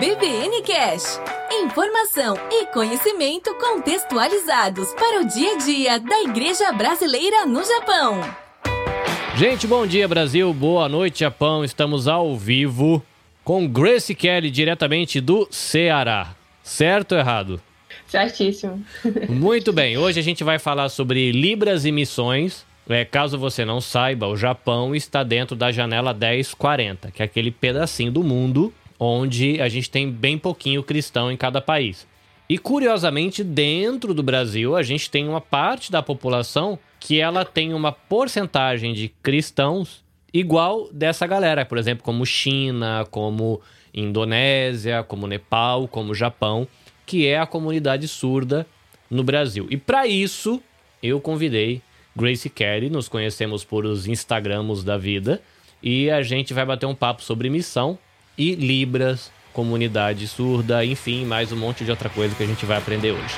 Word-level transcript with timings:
EBVN 0.00 0.62
Cash. 0.62 1.20
Informação 1.50 2.36
e 2.52 2.66
conhecimento 2.66 3.52
contextualizados 3.56 4.94
para 4.94 5.20
o 5.20 5.26
dia 5.26 5.54
a 5.54 5.58
dia 5.58 5.98
da 5.98 6.22
Igreja 6.22 6.70
Brasileira 6.70 7.44
no 7.44 7.64
Japão. 7.64 8.20
Gente, 9.34 9.66
bom 9.66 9.84
dia 9.84 10.06
Brasil, 10.06 10.54
boa 10.54 10.88
noite 10.88 11.20
Japão. 11.20 11.64
Estamos 11.64 12.06
ao 12.06 12.36
vivo 12.36 13.04
com 13.42 13.66
Grace 13.66 14.14
Kelly 14.14 14.52
diretamente 14.52 15.20
do 15.20 15.48
Ceará. 15.50 16.32
Certo 16.62 17.12
ou 17.12 17.18
errado? 17.18 17.60
Certíssimo. 18.06 18.80
Muito 19.28 19.72
bem, 19.72 19.98
hoje 19.98 20.20
a 20.20 20.22
gente 20.22 20.44
vai 20.44 20.60
falar 20.60 20.90
sobre 20.90 21.32
Libras 21.32 21.84
e 21.84 21.90
missões. 21.90 22.64
É, 22.88 23.04
caso 23.04 23.36
você 23.36 23.64
não 23.64 23.80
saiba, 23.80 24.28
o 24.28 24.36
Japão 24.36 24.94
está 24.94 25.24
dentro 25.24 25.56
da 25.56 25.72
janela 25.72 26.14
1040, 26.14 27.10
que 27.10 27.20
é 27.20 27.24
aquele 27.24 27.50
pedacinho 27.50 28.12
do 28.12 28.22
mundo 28.22 28.72
onde 28.98 29.60
a 29.60 29.68
gente 29.68 29.90
tem 29.90 30.10
bem 30.10 30.38
pouquinho 30.38 30.82
cristão 30.82 31.30
em 31.30 31.36
cada 31.36 31.60
país. 31.60 32.06
E 32.48 32.56
curiosamente, 32.56 33.44
dentro 33.44 34.14
do 34.14 34.22
Brasil, 34.22 34.74
a 34.74 34.82
gente 34.82 35.10
tem 35.10 35.28
uma 35.28 35.40
parte 35.40 35.92
da 35.92 36.02
população 36.02 36.78
que 36.98 37.20
ela 37.20 37.44
tem 37.44 37.74
uma 37.74 37.92
porcentagem 37.92 38.94
de 38.94 39.08
cristãos 39.22 40.02
igual 40.32 40.88
dessa 40.92 41.26
galera, 41.26 41.64
por 41.64 41.78
exemplo, 41.78 42.02
como 42.02 42.24
China, 42.24 43.06
como 43.10 43.60
Indonésia, 43.92 45.02
como 45.02 45.26
Nepal, 45.26 45.86
como 45.88 46.14
Japão, 46.14 46.66
que 47.04 47.26
é 47.26 47.38
a 47.38 47.46
comunidade 47.46 48.08
surda 48.08 48.66
no 49.10 49.22
Brasil. 49.22 49.66
E 49.70 49.76
para 49.76 50.06
isso, 50.06 50.62
eu 51.02 51.20
convidei 51.20 51.82
Grace 52.16 52.50
Kelly, 52.50 52.90
nos 52.90 53.08
conhecemos 53.08 53.64
por 53.64 53.84
os 53.84 54.06
Instagramos 54.06 54.82
da 54.82 54.96
vida, 54.96 55.40
e 55.82 56.10
a 56.10 56.22
gente 56.22 56.52
vai 56.52 56.64
bater 56.64 56.86
um 56.86 56.94
papo 56.94 57.22
sobre 57.22 57.48
missão 57.48 57.98
e 58.38 58.54
Libras, 58.54 59.32
comunidade 59.52 60.28
surda, 60.28 60.84
enfim, 60.84 61.24
mais 61.24 61.50
um 61.50 61.56
monte 61.56 61.84
de 61.84 61.90
outra 61.90 62.08
coisa 62.08 62.34
que 62.34 62.42
a 62.44 62.46
gente 62.46 62.64
vai 62.64 62.78
aprender 62.78 63.10
hoje. 63.10 63.34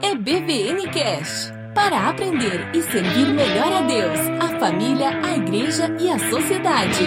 É 0.00 0.14
BVN 0.14 0.86
Cash. 0.92 1.52
Para 1.74 2.08
aprender 2.08 2.70
e 2.74 2.82
servir 2.82 3.28
melhor 3.28 3.72
a 3.72 3.82
Deus, 3.82 4.18
a 4.40 4.58
família, 4.58 5.10
a 5.22 5.36
igreja 5.36 5.94
e 6.00 6.10
a 6.10 6.18
sociedade. 6.30 7.04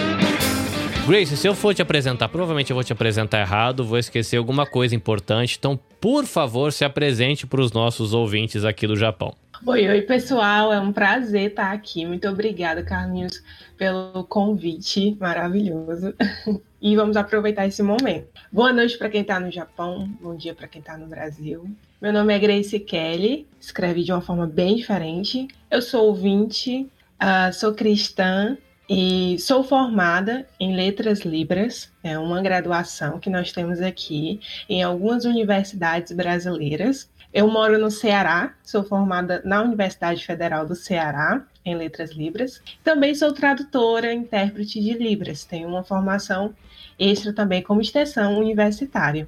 Grace, 1.06 1.36
se 1.36 1.46
eu 1.46 1.54
for 1.54 1.74
te 1.74 1.82
apresentar, 1.82 2.28
provavelmente 2.28 2.70
eu 2.70 2.74
vou 2.74 2.84
te 2.84 2.92
apresentar 2.92 3.40
errado, 3.40 3.84
vou 3.84 3.98
esquecer 3.98 4.36
alguma 4.36 4.64
coisa 4.64 4.94
importante, 4.94 5.56
então, 5.58 5.78
por 6.02 6.26
favor, 6.26 6.72
se 6.72 6.84
apresente 6.84 7.46
para 7.46 7.60
os 7.60 7.70
nossos 7.70 8.12
ouvintes 8.12 8.64
aqui 8.64 8.88
do 8.88 8.96
Japão. 8.96 9.36
Oi, 9.64 9.88
oi, 9.88 10.02
pessoal, 10.02 10.72
é 10.72 10.80
um 10.80 10.92
prazer 10.92 11.50
estar 11.50 11.70
aqui. 11.70 12.04
Muito 12.04 12.28
obrigada, 12.28 12.82
Carlinhos, 12.82 13.40
pelo 13.78 14.24
convite 14.24 15.16
maravilhoso. 15.20 16.12
E 16.84 16.96
vamos 16.96 17.16
aproveitar 17.16 17.64
esse 17.64 17.80
momento. 17.80 18.26
Boa 18.50 18.72
noite 18.72 18.98
para 18.98 19.08
quem 19.08 19.20
está 19.20 19.38
no 19.38 19.52
Japão, 19.52 20.10
bom 20.20 20.34
dia 20.34 20.52
para 20.52 20.66
quem 20.66 20.80
está 20.80 20.98
no 20.98 21.06
Brasil. 21.06 21.64
Meu 22.00 22.12
nome 22.12 22.34
é 22.34 22.40
Grace 22.40 22.80
Kelly, 22.80 23.46
escreve 23.60 24.02
de 24.02 24.10
uma 24.10 24.20
forma 24.20 24.48
bem 24.48 24.74
diferente. 24.74 25.46
Eu 25.70 25.80
sou 25.80 26.06
ouvinte, 26.06 26.90
uh, 27.22 27.52
sou 27.52 27.72
cristã 27.72 28.58
e 28.94 29.38
sou 29.38 29.64
formada 29.64 30.46
em 30.60 30.76
Letras 30.76 31.20
Libras, 31.20 31.90
é 32.04 32.18
uma 32.18 32.42
graduação 32.42 33.18
que 33.18 33.30
nós 33.30 33.50
temos 33.50 33.80
aqui 33.80 34.38
em 34.68 34.82
algumas 34.82 35.24
universidades 35.24 36.12
brasileiras. 36.12 37.10
Eu 37.32 37.50
moro 37.50 37.78
no 37.78 37.90
Ceará, 37.90 38.54
sou 38.62 38.84
formada 38.84 39.40
na 39.46 39.62
Universidade 39.62 40.26
Federal 40.26 40.66
do 40.66 40.74
Ceará 40.74 41.42
em 41.64 41.74
Letras 41.74 42.10
Libras. 42.10 42.60
Também 42.84 43.14
sou 43.14 43.32
tradutora, 43.32 44.12
intérprete 44.12 44.78
de 44.78 44.92
Libras, 44.92 45.42
tenho 45.42 45.68
uma 45.68 45.82
formação 45.82 46.54
extra 46.98 47.32
também 47.32 47.62
como 47.62 47.80
extensão 47.80 48.38
universitária. 48.38 49.26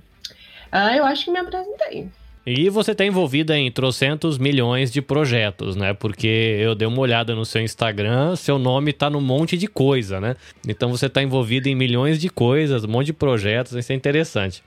Uh, 0.70 0.94
eu 0.94 1.06
acho 1.06 1.24
que 1.24 1.30
me 1.30 1.38
apresentei. 1.38 2.10
E 2.46 2.68
você 2.68 2.92
está 2.92 3.06
envolvida 3.06 3.56
em 3.56 3.70
trocentos 3.72 4.36
milhões 4.36 4.90
de 4.90 5.00
projetos, 5.00 5.76
né? 5.76 5.94
Porque 5.94 6.58
eu 6.60 6.74
dei 6.74 6.86
uma 6.86 7.00
olhada 7.00 7.34
no 7.34 7.44
seu 7.44 7.62
Instagram, 7.62 8.36
seu 8.36 8.58
nome 8.58 8.90
está 8.90 9.08
num 9.08 9.20
monte 9.20 9.56
de 9.56 9.66
coisa, 9.66 10.20
né? 10.20 10.36
Então 10.68 10.90
você 10.90 11.06
está 11.06 11.22
envolvida 11.22 11.70
em 11.70 11.74
milhões 11.74 12.20
de 12.20 12.28
coisas, 12.28 12.84
um 12.84 12.88
monte 12.88 13.06
de 13.06 13.12
projetos, 13.14 13.72
isso 13.72 13.92
é 13.92 13.94
interessante. 13.94 14.62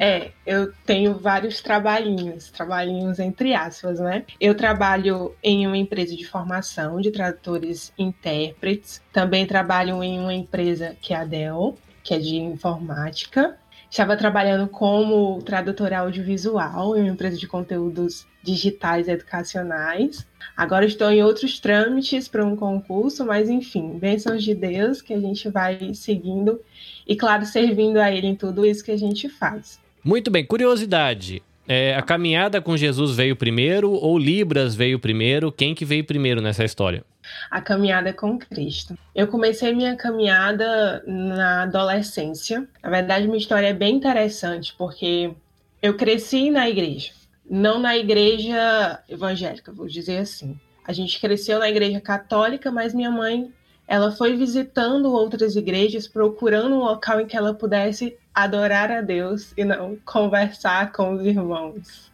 É, 0.00 0.32
eu 0.44 0.72
tenho 0.84 1.14
vários 1.14 1.60
trabalhinhos, 1.60 2.50
trabalhinhos 2.50 3.20
entre 3.20 3.54
aspas, 3.54 4.00
né? 4.00 4.24
Eu 4.40 4.56
trabalho 4.56 5.32
em 5.42 5.64
uma 5.64 5.76
empresa 5.76 6.16
de 6.16 6.24
formação 6.24 7.00
de 7.00 7.12
tradutores 7.12 7.92
intérpretes, 7.96 9.00
também 9.12 9.46
trabalho 9.46 10.02
em 10.02 10.18
uma 10.18 10.34
empresa 10.34 10.96
que 11.00 11.14
é 11.14 11.16
a 11.16 11.24
Dell, 11.24 11.78
que 12.02 12.14
é 12.14 12.18
de 12.18 12.36
informática. 12.36 13.56
Estava 13.92 14.16
trabalhando 14.16 14.66
como 14.68 15.42
tradutora 15.42 15.98
audiovisual 15.98 16.96
em 16.96 17.02
uma 17.02 17.10
empresa 17.10 17.36
de 17.36 17.46
conteúdos 17.46 18.26
digitais 18.42 19.06
educacionais. 19.06 20.26
Agora 20.56 20.86
estou 20.86 21.10
em 21.10 21.22
outros 21.22 21.60
trâmites 21.60 22.26
para 22.26 22.42
um 22.42 22.56
concurso, 22.56 23.22
mas 23.26 23.50
enfim, 23.50 23.98
bênçãos 23.98 24.42
de 24.42 24.54
Deus 24.54 25.02
que 25.02 25.12
a 25.12 25.20
gente 25.20 25.46
vai 25.50 25.92
seguindo 25.92 26.58
e, 27.06 27.14
claro, 27.14 27.44
servindo 27.44 27.98
a 27.98 28.10
Ele 28.10 28.28
em 28.28 28.34
tudo 28.34 28.64
isso 28.64 28.82
que 28.82 28.92
a 28.92 28.96
gente 28.96 29.28
faz. 29.28 29.78
Muito 30.02 30.30
bem, 30.30 30.42
curiosidade. 30.42 31.42
É, 31.68 31.94
a 31.94 32.00
caminhada 32.00 32.62
com 32.62 32.74
Jesus 32.74 33.14
veio 33.14 33.36
primeiro 33.36 33.90
ou 33.92 34.18
Libras 34.18 34.74
veio 34.74 34.98
primeiro? 34.98 35.52
Quem 35.52 35.74
que 35.74 35.84
veio 35.84 36.02
primeiro 36.02 36.40
nessa 36.40 36.64
história? 36.64 37.04
A 37.50 37.60
caminhada 37.60 38.12
com 38.12 38.38
Cristo. 38.38 38.96
Eu 39.14 39.28
comecei 39.28 39.74
minha 39.74 39.96
caminhada 39.96 41.02
na 41.06 41.62
adolescência. 41.62 42.68
Na 42.82 42.90
verdade, 42.90 43.26
minha 43.26 43.38
história 43.38 43.68
é 43.68 43.72
bem 43.72 43.96
interessante 43.96 44.74
porque 44.76 45.34
eu 45.80 45.96
cresci 45.96 46.50
na 46.50 46.68
igreja, 46.68 47.12
não 47.48 47.78
na 47.78 47.96
igreja 47.96 49.02
evangélica, 49.08 49.72
vou 49.72 49.86
dizer 49.86 50.18
assim. 50.18 50.58
A 50.84 50.92
gente 50.92 51.20
cresceu 51.20 51.58
na 51.58 51.68
igreja 51.68 52.00
católica, 52.00 52.70
mas 52.70 52.94
minha 52.94 53.10
mãe 53.10 53.52
ela 53.86 54.10
foi 54.10 54.36
visitando 54.36 55.12
outras 55.12 55.56
igrejas, 55.56 56.08
procurando 56.08 56.74
um 56.74 56.78
local 56.78 57.20
em 57.20 57.26
que 57.26 57.36
ela 57.36 57.52
pudesse 57.52 58.16
adorar 58.34 58.90
a 58.90 59.00
Deus 59.00 59.52
e 59.56 59.64
não 59.64 59.96
conversar 60.04 60.92
com 60.92 61.14
os 61.14 61.26
irmãos, 61.26 62.10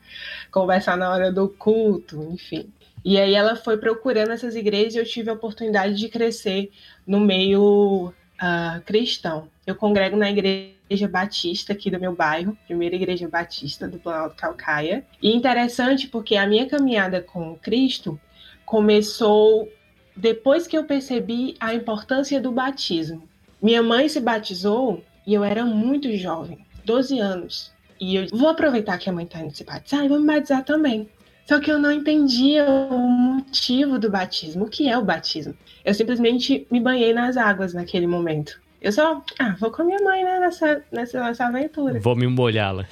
conversar 0.50 0.96
na 0.96 1.10
hora 1.10 1.30
do 1.30 1.48
culto, 1.48 2.22
enfim. 2.32 2.72
E 3.04 3.18
aí 3.18 3.34
ela 3.34 3.56
foi 3.56 3.76
procurando 3.76 4.32
essas 4.32 4.54
igrejas 4.54 4.94
e 4.94 4.98
eu 4.98 5.04
tive 5.04 5.30
a 5.30 5.34
oportunidade 5.34 5.94
de 5.94 6.08
crescer 6.08 6.70
no 7.06 7.20
meio 7.20 8.12
uh, 8.38 8.80
cristão. 8.84 9.48
Eu 9.66 9.74
congrego 9.74 10.16
na 10.16 10.30
igreja 10.30 11.08
batista 11.08 11.72
aqui 11.72 11.90
do 11.90 12.00
meu 12.00 12.14
bairro, 12.14 12.56
primeira 12.66 12.96
igreja 12.96 13.28
batista 13.28 13.86
do 13.86 13.98
Planalto 13.98 14.36
Calcaia. 14.36 15.04
E 15.22 15.34
interessante 15.34 16.08
porque 16.08 16.36
a 16.36 16.46
minha 16.46 16.66
caminhada 16.66 17.20
com 17.20 17.56
Cristo 17.56 18.18
começou 18.64 19.68
depois 20.16 20.66
que 20.66 20.76
eu 20.76 20.84
percebi 20.84 21.56
a 21.60 21.74
importância 21.74 22.40
do 22.40 22.50
batismo. 22.50 23.28
Minha 23.62 23.82
mãe 23.82 24.08
se 24.08 24.20
batizou 24.20 25.02
e 25.26 25.34
eu 25.34 25.44
era 25.44 25.64
muito 25.64 26.10
jovem, 26.16 26.58
12 26.84 27.18
anos. 27.18 27.72
E 28.00 28.16
eu 28.16 28.26
vou 28.32 28.48
aproveitar 28.48 28.98
que 28.98 29.10
a 29.10 29.12
mãe 29.12 29.24
está 29.24 29.40
indo 29.40 29.54
se 29.54 29.64
batizar 29.64 30.04
e 30.04 30.08
vou 30.08 30.20
me 30.20 30.26
batizar 30.26 30.64
também. 30.64 31.08
Só 31.48 31.58
que 31.58 31.72
eu 31.72 31.78
não 31.78 31.90
entendia 31.90 32.66
o 32.68 32.98
motivo 32.98 33.98
do 33.98 34.10
batismo. 34.10 34.66
O 34.66 34.68
que 34.68 34.86
é 34.86 34.98
o 34.98 35.02
batismo? 35.02 35.54
Eu 35.82 35.94
simplesmente 35.94 36.66
me 36.70 36.78
banhei 36.78 37.14
nas 37.14 37.38
águas 37.38 37.72
naquele 37.72 38.06
momento. 38.06 38.60
Eu 38.82 38.92
só, 38.92 39.24
ah, 39.38 39.56
vou 39.58 39.70
com 39.70 39.80
a 39.80 39.84
minha 39.86 39.98
mãe, 40.04 40.22
né, 40.22 40.40
nessa, 40.40 40.84
nessa, 40.92 41.24
nessa 41.24 41.46
aventura. 41.46 42.00
Vou 42.00 42.14
me 42.14 42.26
molhar 42.26 42.74
lá. 42.74 42.86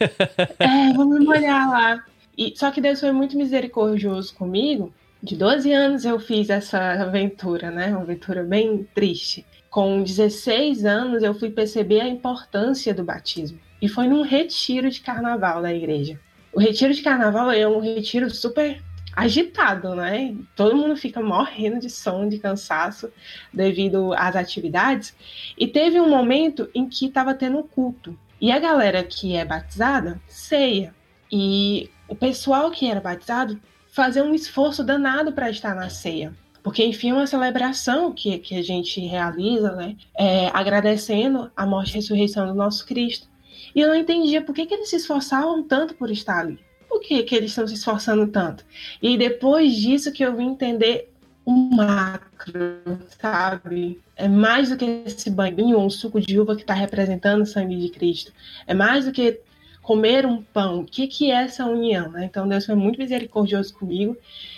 é, 0.60 0.92
vou 0.92 1.06
me 1.06 1.24
molhar 1.24 1.70
lá. 1.70 2.04
E, 2.36 2.52
só 2.54 2.70
que 2.70 2.78
Deus 2.78 3.00
foi 3.00 3.10
muito 3.10 3.38
misericordioso 3.38 4.34
comigo. 4.34 4.92
De 5.22 5.34
12 5.34 5.72
anos 5.72 6.04
eu 6.04 6.20
fiz 6.20 6.50
essa 6.50 6.78
aventura, 7.02 7.70
né? 7.70 7.88
Uma 7.88 8.02
aventura 8.02 8.42
bem 8.42 8.86
triste. 8.94 9.46
Com 9.70 10.02
16 10.02 10.84
anos 10.84 11.22
eu 11.22 11.32
fui 11.32 11.48
perceber 11.48 12.02
a 12.02 12.08
importância 12.08 12.92
do 12.92 13.02
batismo. 13.02 13.58
E 13.80 13.88
foi 13.88 14.06
num 14.08 14.20
retiro 14.20 14.90
de 14.90 15.00
carnaval 15.00 15.62
da 15.62 15.72
igreja. 15.72 16.20
O 16.54 16.60
retiro 16.60 16.94
de 16.94 17.02
carnaval 17.02 17.50
é 17.50 17.66
um 17.66 17.80
retiro 17.80 18.30
super 18.30 18.80
agitado, 19.14 19.94
né? 19.94 20.34
Todo 20.54 20.76
mundo 20.76 20.96
fica 20.96 21.20
morrendo 21.20 21.80
de 21.80 21.90
sono, 21.90 22.30
de 22.30 22.38
cansaço 22.38 23.10
devido 23.52 24.12
às 24.14 24.36
atividades. 24.36 25.16
E 25.58 25.66
teve 25.66 26.00
um 26.00 26.08
momento 26.08 26.68
em 26.74 26.88
que 26.88 27.06
estava 27.06 27.34
tendo 27.34 27.58
um 27.58 27.62
culto. 27.62 28.18
E 28.40 28.52
a 28.52 28.58
galera 28.58 29.02
que 29.02 29.34
é 29.34 29.44
batizada 29.44 30.20
ceia. 30.28 30.94
E 31.30 31.90
o 32.06 32.14
pessoal 32.14 32.70
que 32.70 32.88
era 32.88 33.00
batizado 33.00 33.60
fazia 33.88 34.22
um 34.22 34.34
esforço 34.34 34.84
danado 34.84 35.32
para 35.32 35.50
estar 35.50 35.74
na 35.74 35.88
ceia. 35.88 36.32
Porque, 36.62 36.84
enfim, 36.84 37.10
é 37.10 37.14
uma 37.14 37.26
celebração 37.26 38.12
que, 38.12 38.38
que 38.38 38.56
a 38.56 38.62
gente 38.62 39.00
realiza, 39.00 39.72
né? 39.72 39.96
É, 40.16 40.48
agradecendo 40.48 41.50
a 41.56 41.66
morte 41.66 41.90
e 41.90 41.94
ressurreição 41.96 42.46
do 42.46 42.54
nosso 42.54 42.86
Cristo. 42.86 43.28
E 43.74 43.80
eu 43.80 43.88
não 43.88 43.96
entendia 43.96 44.42
por 44.42 44.54
que, 44.54 44.66
que 44.66 44.74
eles 44.74 44.88
se 44.88 44.96
esforçavam 44.96 45.62
tanto 45.62 45.94
por 45.94 46.10
estar 46.10 46.38
ali. 46.38 46.58
Por 46.88 47.00
que, 47.00 47.22
que 47.24 47.34
eles 47.34 47.50
estão 47.50 47.66
se 47.66 47.74
esforçando 47.74 48.26
tanto? 48.28 48.64
E 49.02 49.18
depois 49.18 49.74
disso 49.74 50.12
que 50.12 50.24
eu 50.24 50.36
vim 50.36 50.50
entender 50.50 51.10
o 51.44 51.52
macro, 51.52 52.80
sabe? 53.20 54.00
É 54.16 54.28
mais 54.28 54.70
do 54.70 54.76
que 54.76 55.02
esse 55.04 55.28
banho 55.28 55.76
ou 55.76 55.86
um 55.86 55.90
suco 55.90 56.20
de 56.20 56.38
uva 56.38 56.54
que 56.54 56.62
está 56.62 56.72
representando 56.72 57.42
o 57.42 57.46
sangue 57.46 57.76
de 57.76 57.88
Cristo. 57.90 58.32
É 58.66 58.72
mais 58.72 59.04
do 59.04 59.12
que 59.12 59.40
comer 59.82 60.24
um 60.24 60.42
pão. 60.42 60.80
O 60.80 60.84
que, 60.84 61.06
que 61.06 61.30
é 61.30 61.44
essa 61.44 61.66
união? 61.66 62.10
Né? 62.10 62.24
Então 62.24 62.48
Deus 62.48 62.64
foi 62.64 62.74
muito 62.74 62.98
misericordioso 62.98 63.74
comigo. 63.74 64.16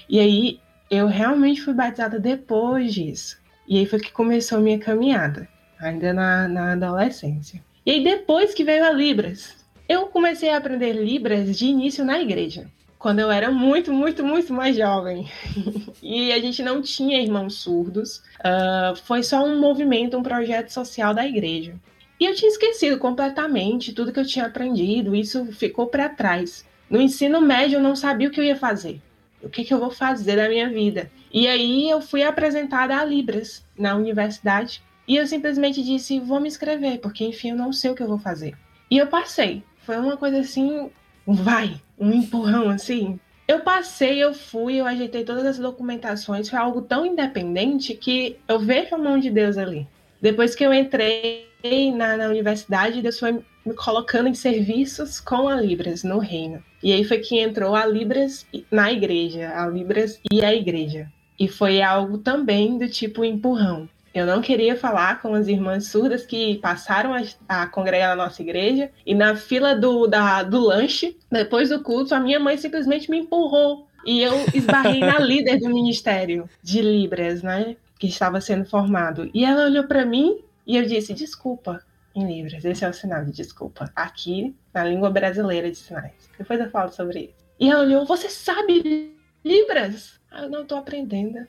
E 0.08 0.20
aí 0.20 0.60
eu 0.90 1.06
realmente 1.06 1.60
fui 1.60 1.74
batizada 1.74 2.20
depois 2.20 2.94
disso. 2.94 3.38
E 3.66 3.78
aí 3.78 3.86
foi 3.86 3.98
que 3.98 4.12
começou 4.12 4.58
a 4.58 4.60
minha 4.60 4.78
caminhada, 4.78 5.48
ainda 5.80 6.12
na, 6.12 6.46
na 6.46 6.72
adolescência. 6.72 7.65
E 7.86 7.92
aí 7.92 8.04
depois 8.04 8.52
que 8.52 8.64
veio 8.64 8.84
a 8.84 8.90
Libras, 8.90 9.54
eu 9.88 10.08
comecei 10.08 10.50
a 10.50 10.56
aprender 10.56 10.92
Libras 10.92 11.56
de 11.56 11.66
início 11.66 12.04
na 12.04 12.20
igreja 12.20 12.68
quando 12.98 13.20
eu 13.20 13.30
era 13.30 13.52
muito, 13.52 13.92
muito, 13.92 14.24
muito 14.24 14.52
mais 14.52 14.76
jovem. 14.76 15.30
e 16.02 16.32
a 16.32 16.40
gente 16.40 16.60
não 16.60 16.82
tinha 16.82 17.22
irmãos 17.22 17.54
surdos. 17.54 18.18
Uh, 18.40 18.96
foi 19.04 19.22
só 19.22 19.44
um 19.44 19.60
movimento, 19.60 20.16
um 20.16 20.24
projeto 20.24 20.70
social 20.70 21.14
da 21.14 21.24
igreja. 21.24 21.76
E 22.18 22.24
eu 22.24 22.34
tinha 22.34 22.50
esquecido 22.50 22.98
completamente 22.98 23.92
tudo 23.92 24.12
que 24.12 24.18
eu 24.18 24.26
tinha 24.26 24.46
aprendido, 24.46 25.14
isso 25.14 25.46
ficou 25.52 25.86
para 25.86 26.08
trás. 26.08 26.64
No 26.90 27.00
ensino 27.00 27.40
médio 27.40 27.76
eu 27.76 27.82
não 27.82 27.94
sabia 27.94 28.26
o 28.26 28.30
que 28.32 28.40
eu 28.40 28.44
ia 28.44 28.56
fazer. 28.56 29.00
O 29.40 29.48
que, 29.48 29.62
que 29.62 29.72
eu 29.72 29.78
vou 29.78 29.90
fazer 29.90 30.34
da 30.34 30.48
minha 30.48 30.68
vida? 30.68 31.08
E 31.32 31.46
aí 31.46 31.88
eu 31.88 32.00
fui 32.00 32.24
apresentada 32.24 32.96
a 32.96 33.04
Libras 33.04 33.64
na 33.78 33.94
universidade 33.94 34.82
e 35.06 35.16
eu 35.16 35.26
simplesmente 35.26 35.82
disse: 35.82 36.20
vou 36.20 36.40
me 36.40 36.48
inscrever, 36.48 36.98
porque 37.00 37.24
enfim 37.24 37.50
eu 37.50 37.56
não 37.56 37.72
sei 37.72 37.90
o 37.90 37.94
que 37.94 38.02
eu 38.02 38.08
vou 38.08 38.18
fazer. 38.18 38.56
E 38.90 38.98
eu 38.98 39.06
passei. 39.06 39.62
Foi 39.84 39.96
uma 39.96 40.16
coisa 40.16 40.40
assim, 40.40 40.90
vai, 41.26 41.80
um 41.98 42.12
empurrão 42.12 42.68
assim. 42.68 43.18
Eu 43.46 43.60
passei, 43.60 44.22
eu 44.22 44.34
fui, 44.34 44.74
eu 44.74 44.86
ajeitei 44.86 45.24
todas 45.24 45.44
as 45.44 45.58
documentações, 45.58 46.50
foi 46.50 46.58
algo 46.58 46.82
tão 46.82 47.06
independente 47.06 47.94
que 47.94 48.36
eu 48.48 48.58
vejo 48.58 48.94
a 48.94 48.98
mão 48.98 49.18
de 49.18 49.30
Deus 49.30 49.56
ali. 49.56 49.86
Depois 50.20 50.54
que 50.56 50.64
eu 50.64 50.74
entrei 50.74 51.46
na, 51.94 52.16
na 52.16 52.26
universidade, 52.26 53.02
Deus 53.02 53.20
foi 53.20 53.40
me 53.64 53.74
colocando 53.74 54.28
em 54.28 54.34
serviços 54.34 55.20
com 55.20 55.48
a 55.48 55.60
Libras 55.60 56.02
no 56.02 56.18
reino. 56.18 56.62
E 56.82 56.92
aí 56.92 57.04
foi 57.04 57.18
que 57.18 57.38
entrou 57.38 57.76
a 57.76 57.86
Libras 57.86 58.44
na 58.70 58.92
igreja, 58.92 59.52
a 59.54 59.68
Libras 59.68 60.20
e 60.32 60.44
a 60.44 60.52
igreja. 60.52 61.08
E 61.38 61.46
foi 61.46 61.82
algo 61.82 62.18
também 62.18 62.78
do 62.78 62.88
tipo 62.88 63.24
empurrão. 63.24 63.88
Eu 64.16 64.24
não 64.24 64.40
queria 64.40 64.74
falar 64.74 65.20
com 65.20 65.34
as 65.34 65.46
irmãs 65.46 65.88
surdas 65.88 66.24
que 66.24 66.56
passaram 66.56 67.12
a, 67.12 67.20
a 67.46 67.66
congregar 67.66 68.16
na 68.16 68.24
nossa 68.24 68.40
igreja 68.40 68.90
e 69.04 69.14
na 69.14 69.36
fila 69.36 69.74
do, 69.74 70.06
da, 70.06 70.42
do 70.42 70.58
lanche, 70.58 71.18
depois 71.30 71.68
do 71.68 71.82
culto, 71.82 72.14
a 72.14 72.20
minha 72.20 72.40
mãe 72.40 72.56
simplesmente 72.56 73.10
me 73.10 73.18
empurrou 73.18 73.86
e 74.06 74.22
eu 74.22 74.32
esbarrei 74.54 75.00
na 75.00 75.18
líder 75.20 75.58
do 75.58 75.68
ministério 75.68 76.48
de 76.62 76.80
Libras, 76.80 77.42
né? 77.42 77.76
Que 77.98 78.06
estava 78.06 78.40
sendo 78.40 78.64
formado. 78.64 79.30
E 79.34 79.44
ela 79.44 79.64
olhou 79.64 79.84
para 79.84 80.06
mim 80.06 80.38
e 80.66 80.78
eu 80.78 80.86
disse: 80.86 81.12
desculpa, 81.12 81.82
em 82.14 82.26
Libras. 82.26 82.64
Esse 82.64 82.86
é 82.86 82.88
o 82.88 82.94
sinal 82.94 83.22
de 83.22 83.32
desculpa. 83.32 83.92
Aqui, 83.94 84.56
na 84.72 84.82
língua 84.82 85.10
brasileira 85.10 85.70
de 85.70 85.76
sinais. 85.76 86.30
Depois 86.38 86.58
eu 86.58 86.70
falo 86.70 86.90
sobre 86.90 87.18
isso. 87.20 87.44
E 87.60 87.68
ela 87.68 87.82
olhou: 87.82 88.06
você 88.06 88.30
sabe 88.30 89.12
Libras? 89.44 90.18
Ah, 90.30 90.44
eu 90.44 90.48
não 90.48 90.62
estou 90.62 90.78
aprendendo. 90.78 91.46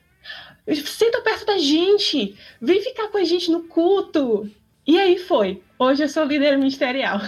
Senta 0.84 1.20
perto 1.22 1.46
da 1.46 1.58
gente. 1.58 2.36
Vem 2.60 2.82
ficar 2.82 3.08
com 3.08 3.18
a 3.18 3.24
gente 3.24 3.50
no 3.50 3.62
culto. 3.64 4.50
E 4.86 4.98
aí 4.98 5.18
foi. 5.18 5.62
Hoje 5.78 6.02
eu 6.02 6.08
sou 6.08 6.24
líder 6.24 6.56
ministerial. 6.56 7.20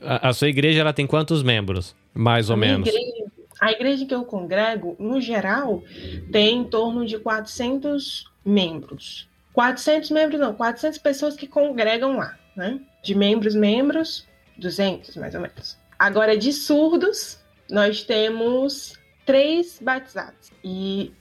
A, 0.00 0.28
a 0.28 0.32
sua 0.32 0.48
igreja 0.48 0.80
ela 0.80 0.92
tem 0.92 1.06
quantos 1.06 1.42
membros? 1.42 1.94
Mais 2.14 2.48
ou 2.48 2.54
a 2.54 2.56
menos. 2.56 2.88
Igreja, 2.88 3.24
a 3.60 3.72
igreja 3.72 4.06
que 4.06 4.14
eu 4.14 4.24
congrego, 4.24 4.96
no 4.98 5.20
geral, 5.20 5.82
tem 6.30 6.58
em 6.58 6.64
torno 6.64 7.06
de 7.06 7.18
400 7.18 8.24
membros. 8.44 9.28
400 9.52 10.10
membros 10.10 10.40
não, 10.40 10.54
400 10.54 10.98
pessoas 10.98 11.36
que 11.36 11.46
congregam 11.46 12.16
lá, 12.16 12.38
né? 12.56 12.80
De 13.02 13.14
membros, 13.14 13.54
membros, 13.54 14.26
200 14.56 15.16
mais 15.16 15.34
ou 15.34 15.40
menos. 15.40 15.76
Agora, 15.98 16.36
de 16.36 16.52
surdos, 16.52 17.38
nós 17.70 18.02
temos 18.02 18.94
três 19.24 19.78
batizados. 19.80 20.50
E 20.64 21.12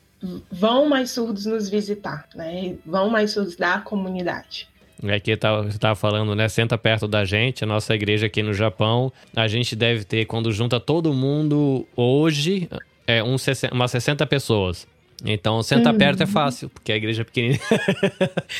vão 0.51 0.87
mais 0.87 1.11
surdos 1.11 1.45
nos 1.45 1.69
visitar, 1.69 2.27
né? 2.35 2.75
Vão 2.85 3.09
mais 3.09 3.31
surdos 3.31 3.55
da 3.55 3.79
comunidade. 3.79 4.69
É 5.03 5.19
que 5.19 5.35
tá, 5.35 5.61
você 5.61 5.69
estava 5.69 5.95
falando, 5.95 6.35
né? 6.35 6.47
Senta 6.47 6.77
perto 6.77 7.07
da 7.07 7.25
gente, 7.25 7.63
a 7.63 7.67
nossa 7.67 7.95
igreja 7.95 8.27
aqui 8.27 8.43
no 8.43 8.53
Japão. 8.53 9.11
A 9.35 9.47
gente 9.47 9.75
deve 9.75 10.03
ter, 10.03 10.25
quando 10.25 10.51
junta 10.51 10.79
todo 10.79 11.13
mundo 11.13 11.87
hoje, 11.95 12.69
é 13.07 13.23
um, 13.23 13.35
umas 13.71 13.91
60 13.91 14.25
pessoas. 14.27 14.87
Então, 15.23 15.61
senta 15.61 15.91
uhum. 15.91 15.97
perto 15.97 16.23
é 16.23 16.25
fácil, 16.25 16.69
porque 16.69 16.91
a 16.91 16.95
igreja 16.95 17.21
é 17.21 17.25
pequenininha. 17.25 17.59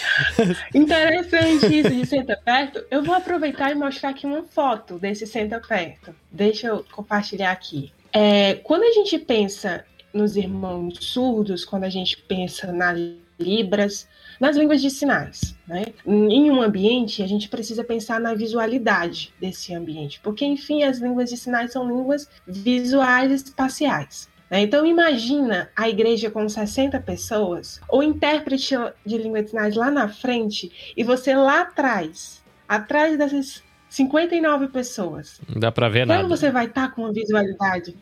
Interessante 0.74 1.80
isso 1.80 1.90
de 1.90 2.06
senta 2.06 2.40
perto. 2.44 2.84
Eu 2.92 3.04
vou 3.04 3.16
aproveitar 3.16 3.72
e 3.72 3.76
mostrar 3.76 4.10
aqui 4.10 4.28
uma 4.28 4.44
foto 4.44 5.00
desse 5.00 5.26
senta 5.26 5.60
perto. 5.60 6.14
Deixa 6.32 6.68
eu 6.68 6.86
compartilhar 6.92 7.52
aqui. 7.52 7.92
É, 8.14 8.56
quando 8.56 8.84
a 8.84 8.92
gente 8.92 9.18
pensa 9.18 9.86
nos 10.14 10.36
irmãos 10.36 10.98
surdos, 11.00 11.66
quando 11.66 11.84
a 11.84 11.90
gente 11.90 12.18
pensa 12.18 12.72
nas 12.72 13.00
libras, 13.40 14.08
nas 14.40 14.56
línguas 14.56 14.82
de 14.82 14.90
sinais. 14.90 15.56
Né? 15.68 15.86
Em 16.06 16.50
um 16.52 16.62
ambiente, 16.62 17.24
a 17.24 17.28
gente 17.28 17.50
precisa 17.50 17.84
pensar 17.84 18.20
na 18.20 18.34
visualidade 18.34 19.34
desse 19.40 19.74
ambiente, 19.74 20.20
porque, 20.22 20.46
enfim, 20.46 20.84
as 20.84 21.00
línguas 21.00 21.30
de 21.30 21.38
sinais 21.38 21.72
são 21.72 21.88
línguas 21.88 22.30
visuais 22.46 23.32
espaciais. 23.32 24.30
Né? 24.50 24.62
Então, 24.62 24.86
imagina 24.86 25.70
a 25.76 25.90
igreja 25.90 26.30
com 26.30 26.48
60 26.48 27.00
pessoas, 27.00 27.80
o 27.90 28.04
intérprete 28.04 28.76
de 29.06 29.18
língua 29.18 29.42
de 29.44 29.50
sinais 29.50 29.76
lá 29.76 29.90
na 29.90 30.08
frente, 30.08 30.94
e 30.96 31.04
você 31.04 31.36
lá 31.36 31.62
atrás, 31.62 32.44
atrás 32.68 33.18
dessas 33.18 33.64
59 33.90 34.70
pessoas. 34.70 35.42
Não 35.50 35.60
dá 35.60 35.72
para 35.72 35.90
ver 35.90 36.02
Como 36.02 36.14
nada. 36.14 36.24
Como 36.24 36.36
você 36.36 36.50
vai 36.50 36.66
estar 36.66 36.90
tá 36.90 36.96
com 36.96 37.02
uma 37.02 37.14
visualidade 37.14 37.96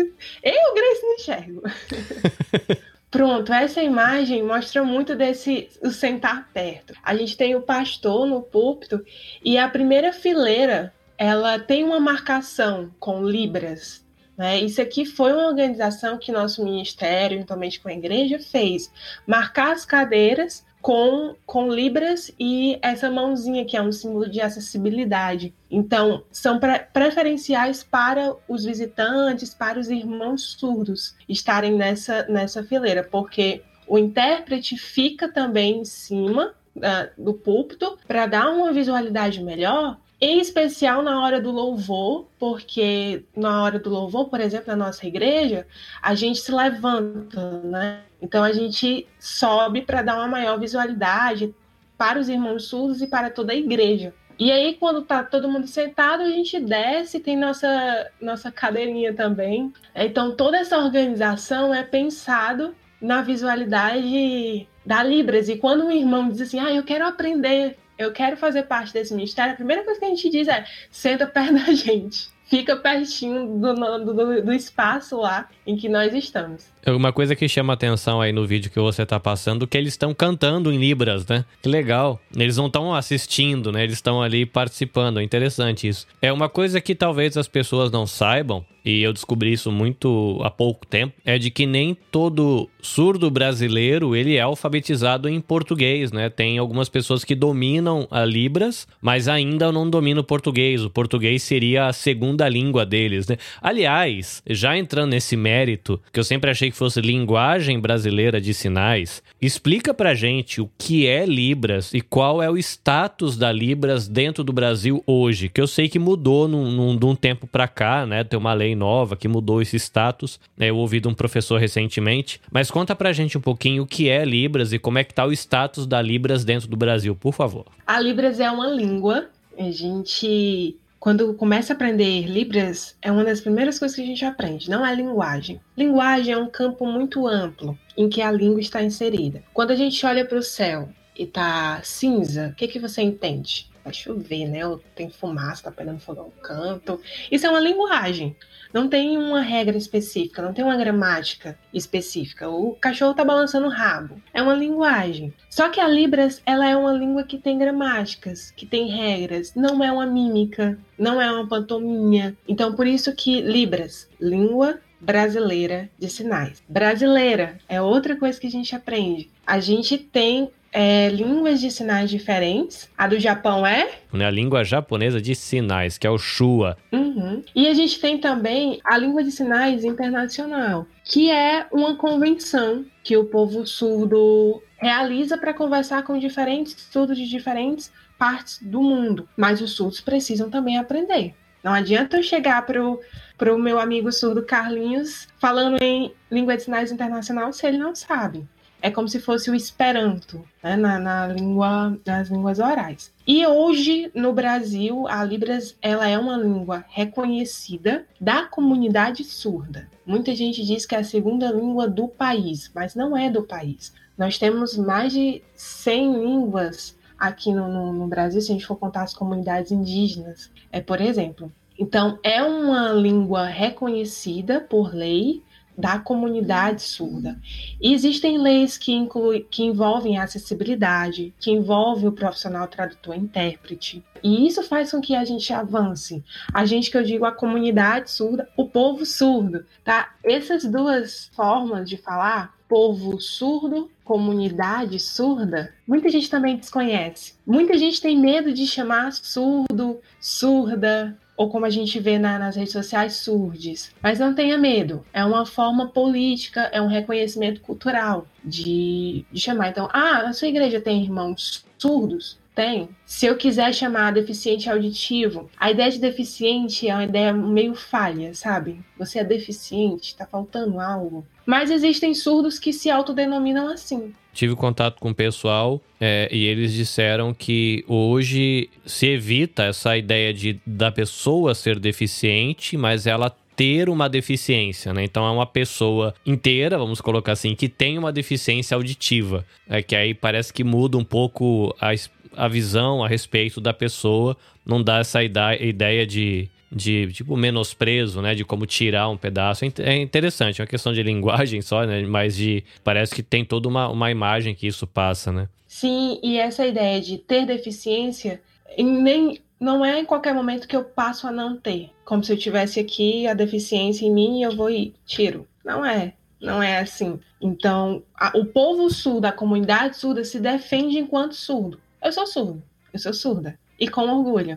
eu, 0.00 0.74
Grace, 0.74 1.02
não 1.02 1.14
enxergo. 1.14 1.62
Pronto, 3.10 3.52
essa 3.52 3.82
imagem 3.82 4.42
mostra 4.42 4.82
muito 4.82 5.14
desse 5.14 5.68
o 5.82 5.90
sentar 5.90 6.48
perto. 6.52 6.94
A 7.02 7.14
gente 7.14 7.36
tem 7.36 7.54
o 7.54 7.60
pastor 7.60 8.26
no 8.26 8.40
púlpito 8.40 9.04
e 9.44 9.58
a 9.58 9.68
primeira 9.68 10.14
fileira 10.14 10.94
ela 11.18 11.58
tem 11.58 11.84
uma 11.84 12.00
marcação 12.00 12.90
com 12.98 13.22
libras. 13.22 14.02
Né? 14.36 14.60
Isso 14.60 14.80
aqui 14.80 15.04
foi 15.04 15.32
uma 15.32 15.46
organização 15.46 16.16
que 16.18 16.32
nosso 16.32 16.64
ministério, 16.64 17.38
juntamente 17.38 17.78
com 17.80 17.88
a 17.88 17.92
igreja, 17.92 18.38
fez. 18.38 18.90
Marcar 19.26 19.72
as 19.72 19.84
cadeiras 19.84 20.64
com, 20.82 21.36
com 21.46 21.72
libras 21.72 22.32
e 22.38 22.76
essa 22.82 23.08
mãozinha 23.08 23.64
que 23.64 23.76
é 23.76 23.80
um 23.80 23.92
símbolo 23.92 24.28
de 24.28 24.40
acessibilidade. 24.40 25.54
Então, 25.70 26.24
são 26.30 26.58
pre 26.58 26.80
preferenciais 26.92 27.84
para 27.84 28.34
os 28.48 28.64
visitantes, 28.64 29.54
para 29.54 29.78
os 29.78 29.88
irmãos 29.88 30.56
surdos 30.58 31.14
estarem 31.28 31.74
nessa, 31.74 32.26
nessa 32.28 32.64
fileira, 32.64 33.04
porque 33.04 33.62
o 33.86 33.96
intérprete 33.96 34.76
fica 34.76 35.28
também 35.28 35.78
em 35.80 35.84
cima 35.84 36.52
uh, 36.76 37.22
do 37.22 37.32
púlpito 37.32 37.96
para 38.06 38.26
dar 38.26 38.50
uma 38.50 38.72
visualidade 38.72 39.42
melhor 39.42 39.96
em 40.24 40.38
especial 40.38 41.02
na 41.02 41.20
hora 41.20 41.40
do 41.40 41.50
louvor, 41.50 42.28
porque 42.38 43.24
na 43.36 43.64
hora 43.64 43.76
do 43.80 43.90
louvor, 43.90 44.28
por 44.28 44.40
exemplo, 44.40 44.68
na 44.68 44.76
nossa 44.76 45.04
igreja, 45.04 45.66
a 46.00 46.14
gente 46.14 46.38
se 46.38 46.52
levanta, 46.52 47.60
né? 47.64 48.02
Então 48.20 48.44
a 48.44 48.52
gente 48.52 49.04
sobe 49.18 49.82
para 49.82 50.00
dar 50.00 50.14
uma 50.14 50.28
maior 50.28 50.60
visualidade 50.60 51.52
para 51.98 52.20
os 52.20 52.28
irmãos 52.28 52.66
surdos 52.66 53.02
e 53.02 53.08
para 53.08 53.30
toda 53.30 53.52
a 53.52 53.56
igreja. 53.56 54.14
E 54.38 54.52
aí, 54.52 54.74
quando 54.74 55.02
tá 55.02 55.24
todo 55.24 55.50
mundo 55.50 55.66
sentado, 55.66 56.22
a 56.22 56.28
gente 56.28 56.58
desce, 56.60 57.18
tem 57.18 57.36
nossa, 57.36 58.08
nossa 58.20 58.50
cadeirinha 58.50 59.12
também. 59.12 59.72
Então, 59.92 60.36
toda 60.36 60.56
essa 60.56 60.78
organização 60.78 61.74
é 61.74 61.82
pensado 61.82 62.76
na 63.00 63.22
visualidade 63.22 64.68
da 64.86 65.02
Libras. 65.02 65.48
E 65.48 65.56
quando 65.56 65.84
um 65.84 65.90
irmão 65.90 66.28
diz 66.28 66.42
assim, 66.42 66.60
ah, 66.60 66.72
eu 66.72 66.84
quero 66.84 67.06
aprender 67.06 67.76
eu 68.02 68.12
quero 68.12 68.36
fazer 68.36 68.64
parte 68.64 68.92
desse 68.92 69.14
ministério, 69.14 69.52
a 69.52 69.56
primeira 69.56 69.84
coisa 69.84 69.98
que 69.98 70.06
a 70.06 70.08
gente 70.08 70.28
diz 70.28 70.48
é: 70.48 70.64
senta 70.90 71.26
perto 71.26 71.54
da 71.66 71.72
gente. 71.72 72.30
Fica 72.44 72.76
pertinho 72.76 73.58
do, 73.58 73.74
do, 73.74 74.42
do 74.42 74.52
espaço 74.52 75.16
lá 75.16 75.48
em 75.66 75.74
que 75.74 75.88
nós 75.88 76.12
estamos. 76.12 76.66
Uma 76.86 77.12
coisa 77.12 77.36
que 77.36 77.48
chama 77.48 77.72
atenção 77.72 78.20
aí 78.20 78.32
no 78.32 78.44
vídeo 78.44 78.70
que 78.70 78.80
você 78.80 79.06
tá 79.06 79.20
passando, 79.20 79.66
que 79.66 79.78
eles 79.78 79.92
estão 79.92 80.12
cantando 80.12 80.72
em 80.72 80.78
Libras, 80.78 81.24
né? 81.26 81.44
Que 81.62 81.68
legal. 81.68 82.20
Eles 82.36 82.56
não 82.56 82.66
estão 82.66 82.92
assistindo, 82.92 83.70
né? 83.70 83.84
Eles 83.84 83.94
estão 83.94 84.20
ali 84.20 84.44
participando. 84.44 85.20
É 85.20 85.22
interessante 85.22 85.86
isso. 85.86 86.06
É 86.20 86.32
uma 86.32 86.48
coisa 86.48 86.80
que 86.80 86.94
talvez 86.94 87.36
as 87.36 87.46
pessoas 87.46 87.92
não 87.92 88.04
saibam, 88.04 88.64
e 88.84 89.00
eu 89.00 89.12
descobri 89.12 89.52
isso 89.52 89.70
muito 89.70 90.40
há 90.42 90.50
pouco 90.50 90.84
tempo, 90.84 91.14
é 91.24 91.38
de 91.38 91.50
que 91.50 91.66
nem 91.66 91.96
todo 92.10 92.68
surdo 92.80 93.30
brasileiro 93.30 94.16
ele 94.16 94.36
é 94.36 94.40
alfabetizado 94.40 95.28
em 95.28 95.40
português, 95.40 96.10
né? 96.10 96.28
Tem 96.28 96.58
algumas 96.58 96.88
pessoas 96.88 97.22
que 97.22 97.36
dominam 97.36 98.08
a 98.10 98.24
Libras, 98.24 98.88
mas 99.00 99.28
ainda 99.28 99.70
não 99.70 99.88
dominam 99.88 100.22
o 100.22 100.24
português. 100.24 100.84
O 100.84 100.90
português 100.90 101.44
seria 101.44 101.86
a 101.86 101.92
segunda 101.92 102.48
língua 102.48 102.84
deles, 102.84 103.28
né? 103.28 103.36
Aliás, 103.60 104.42
já 104.48 104.76
entrando 104.76 105.10
nesse 105.10 105.36
mérito, 105.36 106.00
que 106.12 106.18
eu 106.18 106.24
sempre 106.24 106.50
achei 106.50 106.71
que 106.72 106.78
fosse 106.78 107.00
linguagem 107.00 107.78
brasileira 107.78 108.40
de 108.40 108.52
sinais, 108.52 109.22
explica 109.40 109.94
pra 109.94 110.14
gente 110.14 110.60
o 110.60 110.68
que 110.76 111.06
é 111.06 111.24
Libras 111.24 111.92
e 111.94 112.00
qual 112.00 112.42
é 112.42 112.50
o 112.50 112.56
status 112.56 113.36
da 113.36 113.52
Libras 113.52 114.08
dentro 114.08 114.42
do 114.42 114.52
Brasil 114.52 115.02
hoje, 115.06 115.48
que 115.48 115.60
eu 115.60 115.66
sei 115.66 115.88
que 115.88 115.98
mudou 115.98 116.48
num, 116.48 116.70
num, 116.70 116.96
de 116.96 117.04
um 117.04 117.14
tempo 117.14 117.46
pra 117.46 117.68
cá, 117.68 118.06
né? 118.06 118.24
Tem 118.24 118.38
uma 118.38 118.54
lei 118.54 118.74
nova 118.74 119.16
que 119.16 119.28
mudou 119.28 119.60
esse 119.60 119.76
status. 119.76 120.40
Né? 120.56 120.70
Eu 120.70 120.76
ouvi 120.78 120.98
de 120.98 121.08
um 121.08 121.14
professor 121.14 121.60
recentemente, 121.60 122.40
mas 122.50 122.70
conta 122.70 122.96
pra 122.96 123.12
gente 123.12 123.36
um 123.36 123.40
pouquinho 123.40 123.82
o 123.82 123.86
que 123.86 124.08
é 124.08 124.24
Libras 124.24 124.72
e 124.72 124.78
como 124.78 124.98
é 124.98 125.04
que 125.04 125.14
tá 125.14 125.26
o 125.26 125.32
status 125.32 125.86
da 125.86 126.00
Libras 126.00 126.44
dentro 126.44 126.68
do 126.68 126.76
Brasil, 126.76 127.14
por 127.14 127.34
favor. 127.34 127.66
A 127.86 128.00
Libras 128.00 128.40
é 128.40 128.50
uma 128.50 128.66
língua. 128.66 129.26
A 129.58 129.70
gente 129.70 130.76
quando 131.02 131.34
começa 131.34 131.72
a 131.72 131.74
aprender 131.74 132.28
Libras, 132.28 132.96
é 133.02 133.10
uma 133.10 133.24
das 133.24 133.40
primeiras 133.40 133.76
coisas 133.76 133.96
que 133.96 134.02
a 134.04 134.06
gente 134.06 134.24
aprende, 134.24 134.70
não 134.70 134.86
é 134.86 134.94
linguagem. 134.94 135.60
Linguagem 135.76 136.32
é 136.32 136.38
um 136.38 136.48
campo 136.48 136.86
muito 136.86 137.26
amplo 137.26 137.76
em 137.96 138.08
que 138.08 138.22
a 138.22 138.30
língua 138.30 138.60
está 138.60 138.80
inserida. 138.84 139.42
Quando 139.52 139.72
a 139.72 139.74
gente 139.74 140.06
olha 140.06 140.24
para 140.24 140.38
o 140.38 140.42
céu 140.44 140.88
e 141.18 141.26
tá 141.26 141.80
cinza, 141.82 142.50
o 142.52 142.54
que, 142.54 142.68
que 142.68 142.78
você 142.78 143.02
entende? 143.02 143.68
Vai 143.84 143.92
chover, 143.92 144.48
né? 144.48 144.66
Ou 144.66 144.80
tem 144.94 145.10
fumaça, 145.10 145.64
tá 145.64 145.70
pegando 145.70 146.00
fogo 146.00 146.22
no 146.22 146.30
canto. 146.42 147.00
Isso 147.30 147.46
é 147.46 147.50
uma 147.50 147.60
linguagem. 147.60 148.36
Não 148.72 148.88
tem 148.88 149.18
uma 149.18 149.42
regra 149.42 149.76
específica, 149.76 150.40
não 150.40 150.54
tem 150.54 150.64
uma 150.64 150.76
gramática 150.76 151.58
específica. 151.74 152.48
O 152.48 152.74
cachorro 152.74 153.12
tá 153.12 153.24
balançando 153.24 153.66
o 153.66 153.70
rabo. 153.70 154.20
É 154.32 154.40
uma 154.40 154.54
linguagem. 154.54 155.32
Só 155.50 155.68
que 155.68 155.78
a 155.78 155.86
Libras, 155.86 156.40
ela 156.46 156.66
é 156.66 156.76
uma 156.76 156.92
língua 156.92 157.24
que 157.24 157.36
tem 157.36 157.58
gramáticas, 157.58 158.50
que 158.50 158.64
tem 158.64 158.88
regras. 158.88 159.54
Não 159.54 159.84
é 159.84 159.92
uma 159.92 160.06
mímica, 160.06 160.78
não 160.98 161.20
é 161.20 161.30
uma 161.30 161.46
pantomimia. 161.46 162.34
Então, 162.48 162.74
por 162.74 162.86
isso 162.86 163.14
que 163.14 163.42
Libras, 163.42 164.08
língua 164.18 164.80
brasileira 165.02 165.90
de 165.98 166.08
sinais. 166.08 166.62
Brasileira 166.68 167.58
é 167.68 167.82
outra 167.82 168.16
coisa 168.16 168.40
que 168.40 168.46
a 168.46 168.50
gente 168.50 168.74
aprende. 168.74 169.28
A 169.46 169.58
gente 169.58 169.98
tem 169.98 170.50
é, 170.72 171.10
línguas 171.10 171.60
de 171.60 171.70
sinais 171.70 172.08
diferentes. 172.08 172.88
A 172.96 173.06
do 173.06 173.20
Japão 173.20 173.66
é? 173.66 173.90
A 174.12 174.30
língua 174.30 174.64
japonesa 174.64 175.20
de 175.20 175.34
sinais, 175.34 175.98
que 175.98 176.06
é 176.06 176.10
o 176.10 176.18
Shua. 176.18 176.76
Uhum. 176.90 177.42
E 177.54 177.68
a 177.68 177.74
gente 177.74 178.00
tem 178.00 178.18
também 178.18 178.80
a 178.82 178.96
língua 178.96 179.22
de 179.22 179.30
sinais 179.30 179.84
internacional, 179.84 180.86
que 181.04 181.30
é 181.30 181.66
uma 181.70 181.94
convenção 181.96 182.84
que 183.04 183.16
o 183.16 183.26
povo 183.26 183.66
surdo 183.66 184.62
realiza 184.78 185.36
para 185.36 185.54
conversar 185.54 186.02
com 186.04 186.18
diferentes 186.18 186.74
surdos 186.90 187.18
de 187.18 187.28
diferentes 187.28 187.92
partes 188.18 188.58
do 188.62 188.80
mundo. 188.80 189.28
Mas 189.36 189.60
os 189.60 189.72
surdos 189.72 190.00
precisam 190.00 190.48
também 190.48 190.78
aprender. 190.78 191.34
Não 191.62 191.72
adianta 191.72 192.16
eu 192.16 192.22
chegar 192.24 192.66
pro, 192.66 193.00
pro 193.38 193.56
meu 193.56 193.78
amigo 193.78 194.10
surdo 194.10 194.42
Carlinhos 194.42 195.28
falando 195.38 195.80
em 195.80 196.12
língua 196.28 196.56
de 196.56 196.64
sinais 196.64 196.90
internacional 196.90 197.52
se 197.52 197.64
ele 197.66 197.78
não 197.78 197.94
sabe 197.94 198.48
é 198.82 198.90
como 198.90 199.08
se 199.08 199.20
fosse 199.20 199.48
o 199.48 199.54
Esperanto, 199.54 200.44
né, 200.62 200.76
na, 200.76 200.98
na, 200.98 201.26
língua, 201.28 201.96
nas 202.04 202.28
línguas 202.28 202.58
orais. 202.58 203.12
E 203.24 203.46
hoje, 203.46 204.10
no 204.12 204.32
Brasil, 204.32 205.06
a 205.06 205.24
Libras 205.24 205.76
ela 205.80 206.08
é 206.08 206.18
uma 206.18 206.36
língua 206.36 206.84
reconhecida 206.88 208.04
da 208.20 208.44
comunidade 208.44 209.22
surda. 209.22 209.88
Muita 210.04 210.34
gente 210.34 210.64
diz 210.66 210.84
que 210.84 210.96
é 210.96 210.98
a 210.98 211.04
segunda 211.04 211.50
língua 211.52 211.86
do 211.86 212.08
país, 212.08 212.70
mas 212.74 212.96
não 212.96 213.16
é 213.16 213.30
do 213.30 213.44
país. 213.44 213.94
Nós 214.18 214.36
temos 214.36 214.76
mais 214.76 215.12
de 215.12 215.42
100 215.54 216.20
línguas 216.20 216.98
aqui 217.16 217.52
no, 217.52 217.68
no, 217.68 217.92
no 217.92 218.06
Brasil, 218.08 218.40
se 218.40 218.50
a 218.50 218.54
gente 218.54 218.66
for 218.66 218.76
contar 218.76 219.02
as 219.02 219.14
comunidades 219.14 219.70
indígenas, 219.70 220.50
é 220.72 220.80
por 220.80 221.00
exemplo. 221.00 221.52
Então, 221.78 222.18
é 222.22 222.42
uma 222.42 222.92
língua 222.92 223.46
reconhecida 223.46 224.60
por 224.60 224.92
lei, 224.92 225.42
da 225.76 225.98
comunidade 225.98 226.82
surda. 226.82 227.38
E 227.80 227.92
existem 227.92 228.38
leis 228.38 228.76
que, 228.76 228.92
inclui, 228.92 229.46
que 229.50 229.64
envolvem 229.64 230.18
a 230.18 230.24
acessibilidade, 230.24 231.34
que 231.38 231.50
envolvem 231.50 232.08
o 232.08 232.12
profissional 232.12 232.66
tradutor 232.68 233.16
intérprete. 233.16 234.04
E 234.22 234.46
isso 234.46 234.62
faz 234.62 234.90
com 234.90 235.00
que 235.00 235.14
a 235.14 235.24
gente 235.24 235.52
avance. 235.52 236.22
A 236.52 236.64
gente 236.64 236.90
que 236.90 236.96
eu 236.96 237.02
digo 237.02 237.24
a 237.24 237.32
comunidade 237.32 238.10
surda, 238.10 238.48
o 238.56 238.68
povo 238.68 239.04
surdo, 239.04 239.64
tá? 239.82 240.14
Essas 240.24 240.64
duas 240.64 241.30
formas 241.34 241.88
de 241.88 241.96
falar, 241.96 242.54
povo 242.68 243.20
surdo, 243.20 243.90
comunidade 244.04 244.98
surda, 244.98 245.74
muita 245.86 246.08
gente 246.08 246.30
também 246.30 246.56
desconhece. 246.56 247.34
Muita 247.46 247.76
gente 247.76 248.00
tem 248.00 248.18
medo 248.18 248.52
de 248.52 248.66
chamar 248.66 249.12
surdo, 249.12 250.00
surda, 250.20 251.18
ou 251.36 251.48
como 251.48 251.64
a 251.64 251.70
gente 251.70 251.98
vê 251.98 252.18
na, 252.18 252.38
nas 252.38 252.56
redes 252.56 252.72
sociais, 252.72 253.16
surdes. 253.16 253.94
Mas 254.02 254.18
não 254.18 254.34
tenha 254.34 254.58
medo, 254.58 255.04
é 255.12 255.24
uma 255.24 255.46
forma 255.46 255.88
política, 255.88 256.62
é 256.72 256.80
um 256.80 256.86
reconhecimento 256.86 257.60
cultural 257.60 258.26
de, 258.44 259.24
de 259.30 259.40
chamar. 259.40 259.70
Então, 259.70 259.88
ah, 259.92 260.28
a 260.28 260.32
sua 260.32 260.48
igreja 260.48 260.80
tem 260.80 261.02
irmãos 261.02 261.64
surdos? 261.78 262.40
Tem. 262.54 262.90
Se 263.06 263.24
eu 263.24 263.36
quiser 263.36 263.72
chamar 263.72 264.12
deficiente 264.12 264.68
auditivo, 264.68 265.50
a 265.58 265.70
ideia 265.70 265.90
de 265.90 265.98
deficiente 265.98 266.86
é 266.86 266.94
uma 266.94 267.04
ideia 267.04 267.32
meio 267.32 267.74
falha, 267.74 268.34
sabe? 268.34 268.78
Você 268.98 269.20
é 269.20 269.24
deficiente, 269.24 270.14
tá 270.14 270.26
faltando 270.26 270.78
algo. 270.78 271.26
Mas 271.46 271.70
existem 271.70 272.12
surdos 272.14 272.58
que 272.58 272.70
se 272.72 272.90
autodenominam 272.90 273.68
assim. 273.68 274.14
Tive 274.32 274.56
contato 274.56 274.98
com 274.98 275.10
o 275.10 275.14
pessoal 275.14 275.80
é, 276.00 276.28
e 276.32 276.46
eles 276.46 276.72
disseram 276.72 277.34
que 277.34 277.84
hoje 277.86 278.70
se 278.86 279.06
evita 279.06 279.64
essa 279.64 279.96
ideia 279.96 280.32
de 280.32 280.58
da 280.66 280.90
pessoa 280.90 281.54
ser 281.54 281.78
deficiente, 281.78 282.76
mas 282.76 283.06
ela 283.06 283.30
ter 283.54 283.88
uma 283.88 284.08
deficiência, 284.08 284.92
né? 284.94 285.04
Então 285.04 285.26
é 285.26 285.30
uma 285.30 285.46
pessoa 285.46 286.14
inteira, 286.24 286.78
vamos 286.78 287.00
colocar 287.00 287.32
assim, 287.32 287.54
que 287.54 287.68
tem 287.68 287.98
uma 287.98 288.10
deficiência 288.10 288.74
auditiva. 288.74 289.44
É 289.68 289.82
que 289.82 289.94
aí 289.94 290.14
parece 290.14 290.52
que 290.52 290.64
muda 290.64 290.96
um 290.96 291.04
pouco 291.04 291.74
a, 291.80 291.90
a 292.34 292.48
visão 292.48 293.04
a 293.04 293.08
respeito 293.08 293.60
da 293.60 293.74
pessoa, 293.74 294.36
não 294.64 294.82
dá 294.82 294.98
essa 294.98 295.22
ideia 295.22 296.06
de 296.06 296.48
de 296.74 297.12
tipo 297.12 297.36
menosprezo, 297.36 298.22
né, 298.22 298.34
de 298.34 298.44
como 298.44 298.66
tirar 298.66 299.08
um 299.08 299.16
pedaço. 299.16 299.64
É 299.78 299.96
interessante, 299.96 300.60
é 300.60 300.64
uma 300.64 300.68
questão 300.68 300.92
de 300.92 301.02
linguagem 301.04 301.60
só, 301.60 301.84
né, 301.84 302.02
mas 302.02 302.34
de 302.36 302.64
parece 302.82 303.14
que 303.14 303.22
tem 303.22 303.44
toda 303.44 303.68
uma, 303.68 303.88
uma 303.88 304.10
imagem 304.10 304.54
que 304.54 304.66
isso 304.66 304.86
passa, 304.86 305.30
né? 305.30 305.48
Sim, 305.68 306.18
e 306.22 306.38
essa 306.38 306.66
ideia 306.66 307.00
de 307.00 307.18
ter 307.18 307.46
deficiência 307.46 308.40
nem 308.78 309.40
não 309.60 309.84
é 309.84 310.00
em 310.00 310.04
qualquer 310.04 310.34
momento 310.34 310.66
que 310.66 310.74
eu 310.74 310.82
passo 310.82 311.26
a 311.26 311.30
não 311.30 311.56
ter, 311.56 311.90
como 312.04 312.24
se 312.24 312.32
eu 312.32 312.36
tivesse 312.36 312.80
aqui 312.80 313.28
a 313.28 313.34
deficiência 313.34 314.04
em 314.04 314.12
mim 314.12 314.40
e 314.40 314.42
eu 314.42 314.56
vou 314.56 314.68
e 314.68 314.92
tiro. 315.06 315.46
Não 315.64 315.84
é, 315.84 316.14
não 316.40 316.60
é 316.60 316.78
assim. 316.78 317.20
Então, 317.40 318.02
a, 318.18 318.36
o 318.36 318.44
povo 318.44 318.90
surdo, 318.90 319.26
a 319.26 319.32
comunidade 319.32 319.96
surda 319.96 320.24
se 320.24 320.40
defende 320.40 320.98
enquanto 320.98 321.34
surdo. 321.34 321.78
Eu 322.02 322.12
sou 322.12 322.26
surdo, 322.26 322.62
eu 322.92 322.98
sou 322.98 323.14
surda 323.14 323.56
e 323.82 323.88
com 323.88 324.02
orgulho. 324.02 324.56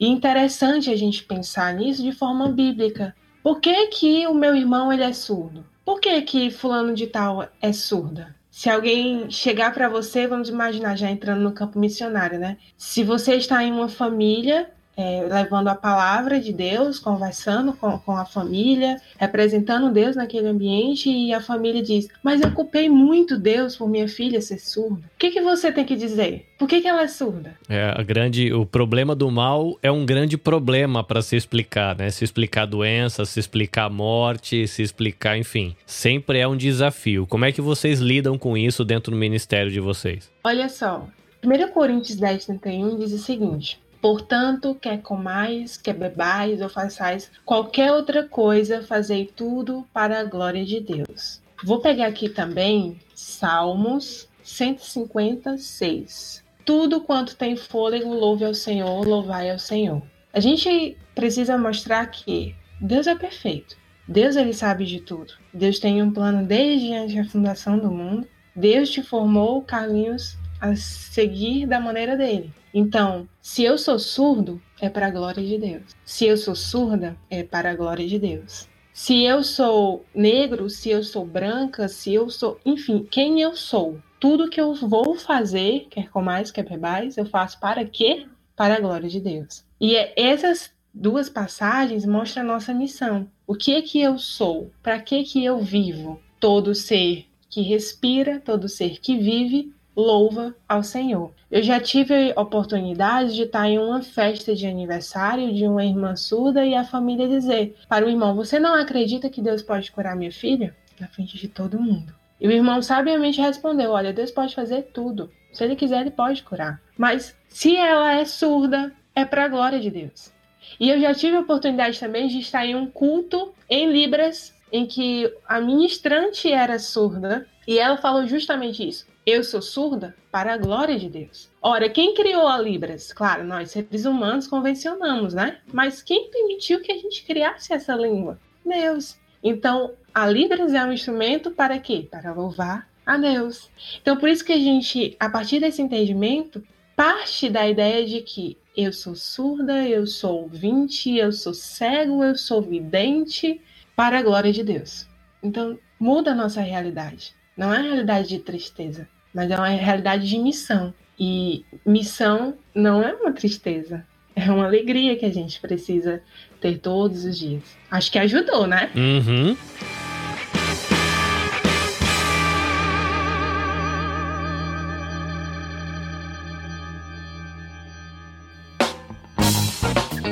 E 0.00 0.08
interessante 0.08 0.90
a 0.90 0.96
gente 0.96 1.22
pensar 1.22 1.72
nisso 1.72 2.02
de 2.02 2.10
forma 2.10 2.48
bíblica. 2.48 3.14
Por 3.40 3.60
que, 3.60 3.86
que 3.86 4.26
o 4.26 4.34
meu 4.34 4.56
irmão 4.56 4.92
ele 4.92 5.04
é 5.04 5.12
surdo? 5.12 5.64
Por 5.84 6.00
que, 6.00 6.20
que 6.22 6.50
fulano 6.50 6.92
de 6.92 7.06
tal 7.06 7.48
é 7.62 7.72
surda? 7.72 8.34
Se 8.50 8.68
alguém 8.68 9.30
chegar 9.30 9.72
para 9.72 9.88
você, 9.88 10.26
vamos 10.26 10.48
imaginar 10.48 10.96
já 10.96 11.08
entrando 11.08 11.40
no 11.42 11.52
campo 11.52 11.78
missionário, 11.78 12.36
né? 12.36 12.56
Se 12.76 13.04
você 13.04 13.36
está 13.36 13.62
em 13.62 13.70
uma 13.70 13.88
família 13.88 14.68
é, 14.96 15.26
levando 15.28 15.68
a 15.68 15.74
palavra 15.74 16.40
de 16.40 16.52
Deus, 16.52 16.98
conversando 16.98 17.72
com, 17.72 17.98
com 17.98 18.16
a 18.16 18.24
família, 18.24 18.96
representando 19.18 19.92
Deus 19.92 20.16
naquele 20.16 20.48
ambiente, 20.48 21.10
e 21.10 21.32
a 21.32 21.40
família 21.40 21.82
diz: 21.82 22.08
Mas 22.22 22.40
eu 22.40 22.50
culpei 22.52 22.88
muito 22.88 23.38
Deus 23.38 23.76
por 23.76 23.88
minha 23.88 24.08
filha 24.08 24.40
ser 24.40 24.58
surda. 24.58 25.02
O 25.14 25.18
que, 25.18 25.30
que 25.30 25.40
você 25.40 25.72
tem 25.72 25.84
que 25.84 25.96
dizer? 25.96 26.46
Por 26.58 26.68
que, 26.68 26.80
que 26.80 26.88
ela 26.88 27.02
é 27.02 27.08
surda? 27.08 27.54
É, 27.68 27.92
a 27.96 28.02
grande, 28.02 28.52
o 28.52 28.64
problema 28.64 29.14
do 29.14 29.30
mal 29.30 29.76
é 29.82 29.90
um 29.90 30.06
grande 30.06 30.38
problema 30.38 31.02
para 31.02 31.20
se 31.20 31.36
explicar, 31.36 31.96
né? 31.96 32.10
Se 32.10 32.24
explicar 32.24 32.66
doença, 32.66 33.24
se 33.24 33.40
explicar 33.40 33.90
morte, 33.90 34.66
se 34.68 34.82
explicar, 34.82 35.36
enfim. 35.36 35.74
Sempre 35.84 36.38
é 36.38 36.46
um 36.46 36.56
desafio. 36.56 37.26
Como 37.26 37.44
é 37.44 37.52
que 37.52 37.60
vocês 37.60 37.98
lidam 37.98 38.38
com 38.38 38.56
isso 38.56 38.84
dentro 38.84 39.10
do 39.10 39.16
ministério 39.16 39.70
de 39.70 39.80
vocês? 39.80 40.30
Olha 40.44 40.68
só, 40.68 41.06
1 41.44 41.72
Coríntios 41.72 42.16
10, 42.16 42.46
31 42.46 42.98
diz 42.98 43.12
o 43.12 43.18
seguinte: 43.18 43.78
Portanto, 44.04 44.74
quer 44.74 45.00
comais, 45.00 45.78
quer 45.78 45.94
bebais 45.94 46.60
ou 46.60 46.68
façais 46.68 47.30
qualquer 47.42 47.90
outra 47.90 48.22
coisa, 48.22 48.82
fazei 48.82 49.24
tudo 49.24 49.86
para 49.94 50.20
a 50.20 50.24
glória 50.24 50.62
de 50.62 50.78
Deus. 50.78 51.40
Vou 51.64 51.80
pegar 51.80 52.08
aqui 52.08 52.28
também 52.28 53.00
Salmos 53.14 54.28
156. 54.42 56.44
Tudo 56.66 57.00
quanto 57.00 57.34
tem 57.34 57.56
fôlego, 57.56 58.12
louve 58.12 58.44
ao 58.44 58.52
Senhor, 58.52 59.08
louvai 59.08 59.50
ao 59.50 59.58
Senhor. 59.58 60.02
A 60.34 60.38
gente 60.38 60.98
precisa 61.14 61.56
mostrar 61.56 62.04
que 62.08 62.54
Deus 62.78 63.06
é 63.06 63.14
perfeito. 63.14 63.74
Deus 64.06 64.36
ele 64.36 64.52
sabe 64.52 64.84
de 64.84 65.00
tudo. 65.00 65.32
Deus 65.50 65.78
tem 65.78 66.02
um 66.02 66.12
plano 66.12 66.46
desde 66.46 66.92
antes 66.92 67.14
da 67.14 67.24
fundação 67.24 67.78
do 67.78 67.90
mundo. 67.90 68.28
Deus 68.54 68.90
te 68.90 69.02
formou 69.02 69.62
caminhos 69.62 70.36
a 70.60 70.76
seguir 70.76 71.66
da 71.66 71.80
maneira 71.80 72.18
dele. 72.18 72.52
Então, 72.74 73.28
se 73.40 73.62
eu 73.62 73.78
sou 73.78 74.00
surdo, 74.00 74.60
é 74.80 74.88
para 74.88 75.06
a 75.06 75.10
glória 75.10 75.46
de 75.46 75.56
Deus. 75.56 75.94
Se 76.04 76.26
eu 76.26 76.36
sou 76.36 76.56
surda, 76.56 77.16
é 77.30 77.44
para 77.44 77.70
a 77.70 77.76
glória 77.76 78.04
de 78.04 78.18
Deus. 78.18 78.68
Se 78.92 79.22
eu 79.22 79.44
sou 79.44 80.04
negro, 80.12 80.68
se 80.68 80.90
eu 80.90 81.04
sou 81.04 81.24
branca, 81.24 81.88
se 81.88 82.12
eu 82.12 82.28
sou, 82.28 82.60
enfim, 82.66 83.06
quem 83.08 83.40
eu 83.40 83.54
sou, 83.54 83.98
tudo 84.18 84.48
que 84.48 84.60
eu 84.60 84.74
vou 84.74 85.14
fazer, 85.14 85.86
quer 85.90 86.10
comais, 86.10 86.50
quer 86.50 86.68
bebais, 86.68 87.16
eu 87.16 87.26
faço 87.26 87.60
para 87.60 87.84
quê? 87.84 88.26
Para 88.56 88.76
a 88.76 88.80
glória 88.80 89.08
de 89.08 89.20
Deus. 89.20 89.64
E 89.80 89.96
é 89.96 90.12
essas 90.16 90.72
duas 90.92 91.28
passagens 91.28 92.06
mostram 92.06 92.44
a 92.44 92.46
nossa 92.46 92.72
missão. 92.72 93.28
O 93.46 93.54
que 93.54 93.74
é 93.74 93.82
que 93.82 94.00
eu 94.00 94.18
sou? 94.18 94.70
Para 94.82 95.00
que 95.00 95.24
que 95.24 95.44
eu 95.44 95.58
vivo? 95.58 96.20
Todo 96.40 96.74
ser 96.74 97.26
que 97.50 97.62
respira, 97.62 98.40
todo 98.40 98.68
ser 98.68 99.00
que 99.00 99.16
vive, 99.16 99.73
louva 99.96 100.54
ao 100.68 100.82
Senhor. 100.82 101.32
Eu 101.50 101.62
já 101.62 101.78
tive 101.80 102.32
a 102.34 102.40
oportunidade 102.40 103.34
de 103.34 103.42
estar 103.42 103.68
em 103.68 103.78
uma 103.78 104.02
festa 104.02 104.54
de 104.54 104.66
aniversário 104.66 105.54
de 105.54 105.66
uma 105.66 105.84
irmã 105.84 106.16
surda 106.16 106.64
e 106.64 106.74
a 106.74 106.84
família 106.84 107.28
dizer 107.28 107.76
para 107.88 108.06
o 108.06 108.10
irmão: 108.10 108.34
Você 108.34 108.58
não 108.58 108.74
acredita 108.74 109.30
que 109.30 109.42
Deus 109.42 109.62
pode 109.62 109.90
curar 109.92 110.16
minha 110.16 110.32
filha? 110.32 110.74
Na 110.98 111.08
frente 111.08 111.36
de 111.36 111.48
todo 111.48 111.80
mundo. 111.80 112.14
E 112.40 112.46
o 112.48 112.52
irmão 112.52 112.82
sabiamente 112.82 113.40
respondeu: 113.40 113.92
Olha, 113.92 114.12
Deus 114.12 114.30
pode 114.30 114.54
fazer 114.54 114.90
tudo. 114.92 115.30
Se 115.52 115.64
ele 115.64 115.76
quiser, 115.76 116.00
ele 116.00 116.10
pode 116.10 116.42
curar. 116.42 116.80
Mas 116.98 117.36
se 117.48 117.76
ela 117.76 118.12
é 118.12 118.24
surda, 118.24 118.92
é 119.14 119.24
para 119.24 119.44
a 119.44 119.48
glória 119.48 119.80
de 119.80 119.90
Deus. 119.90 120.32
E 120.80 120.90
eu 120.90 121.00
já 121.00 121.14
tive 121.14 121.36
a 121.36 121.40
oportunidade 121.40 122.00
também 122.00 122.26
de 122.26 122.38
estar 122.38 122.66
em 122.66 122.74
um 122.74 122.86
culto 122.86 123.54
em 123.70 123.90
Libras, 123.90 124.54
em 124.72 124.86
que 124.86 125.32
a 125.46 125.60
ministrante 125.60 126.50
era 126.50 126.78
surda, 126.78 127.46
e 127.66 127.78
ela 127.78 127.96
falou 127.96 128.26
justamente 128.26 128.86
isso. 128.86 129.06
Eu 129.26 129.42
sou 129.42 129.62
surda 129.62 130.14
para 130.30 130.52
a 130.52 130.58
glória 130.58 130.98
de 130.98 131.08
Deus. 131.08 131.50
Ora, 131.62 131.88
quem 131.88 132.12
criou 132.12 132.46
a 132.46 132.58
Libras? 132.58 133.10
Claro, 133.10 133.42
nós 133.42 133.70
seres 133.70 134.04
humanos 134.04 134.46
convencionamos, 134.46 135.32
né? 135.32 135.60
Mas 135.72 136.02
quem 136.02 136.30
permitiu 136.30 136.82
que 136.82 136.92
a 136.92 136.96
gente 136.98 137.24
criasse 137.24 137.72
essa 137.72 137.94
língua? 137.94 138.38
Deus. 138.62 139.18
Então, 139.42 139.94
a 140.14 140.26
Libras 140.26 140.74
é 140.74 140.84
um 140.84 140.92
instrumento 140.92 141.50
para 141.50 141.78
quê? 141.78 142.06
Para 142.10 142.34
louvar 142.34 142.86
a 143.06 143.16
Deus. 143.16 143.70
Então, 144.00 144.14
por 144.18 144.28
isso 144.28 144.44
que 144.44 144.52
a 144.52 144.58
gente, 144.58 145.16
a 145.18 145.30
partir 145.30 145.58
desse 145.58 145.80
entendimento, 145.80 146.62
parte 146.94 147.48
da 147.48 147.66
ideia 147.66 148.06
de 148.06 148.20
que 148.20 148.58
eu 148.76 148.92
sou 148.92 149.14
surda, 149.14 149.88
eu 149.88 150.06
sou 150.06 150.42
ouvinte, 150.42 151.16
eu 151.16 151.32
sou 151.32 151.54
cego, 151.54 152.22
eu 152.22 152.36
sou 152.36 152.60
vidente, 152.60 153.58
para 153.96 154.18
a 154.18 154.22
glória 154.22 154.52
de 154.52 154.62
Deus. 154.62 155.08
Então, 155.42 155.78
muda 155.98 156.32
a 156.32 156.34
nossa 156.34 156.60
realidade. 156.60 157.34
Não 157.56 157.72
é 157.72 157.78
uma 157.78 157.88
realidade 157.88 158.28
de 158.28 158.38
tristeza, 158.40 159.08
mas 159.34 159.50
é 159.50 159.56
uma 159.56 159.68
realidade 159.68 160.28
de 160.28 160.38
missão. 160.38 160.94
E 161.18 161.64
missão 161.84 162.54
não 162.74 163.02
é 163.02 163.12
uma 163.12 163.32
tristeza, 163.32 164.06
é 164.34 164.50
uma 164.50 164.64
alegria 164.64 165.16
que 165.16 165.26
a 165.26 165.32
gente 165.32 165.60
precisa 165.60 166.22
ter 166.60 166.78
todos 166.78 167.24
os 167.24 167.38
dias. 167.38 167.62
Acho 167.90 168.10
que 168.10 168.18
ajudou, 168.18 168.66
né? 168.66 168.90
Uhum. 168.94 169.56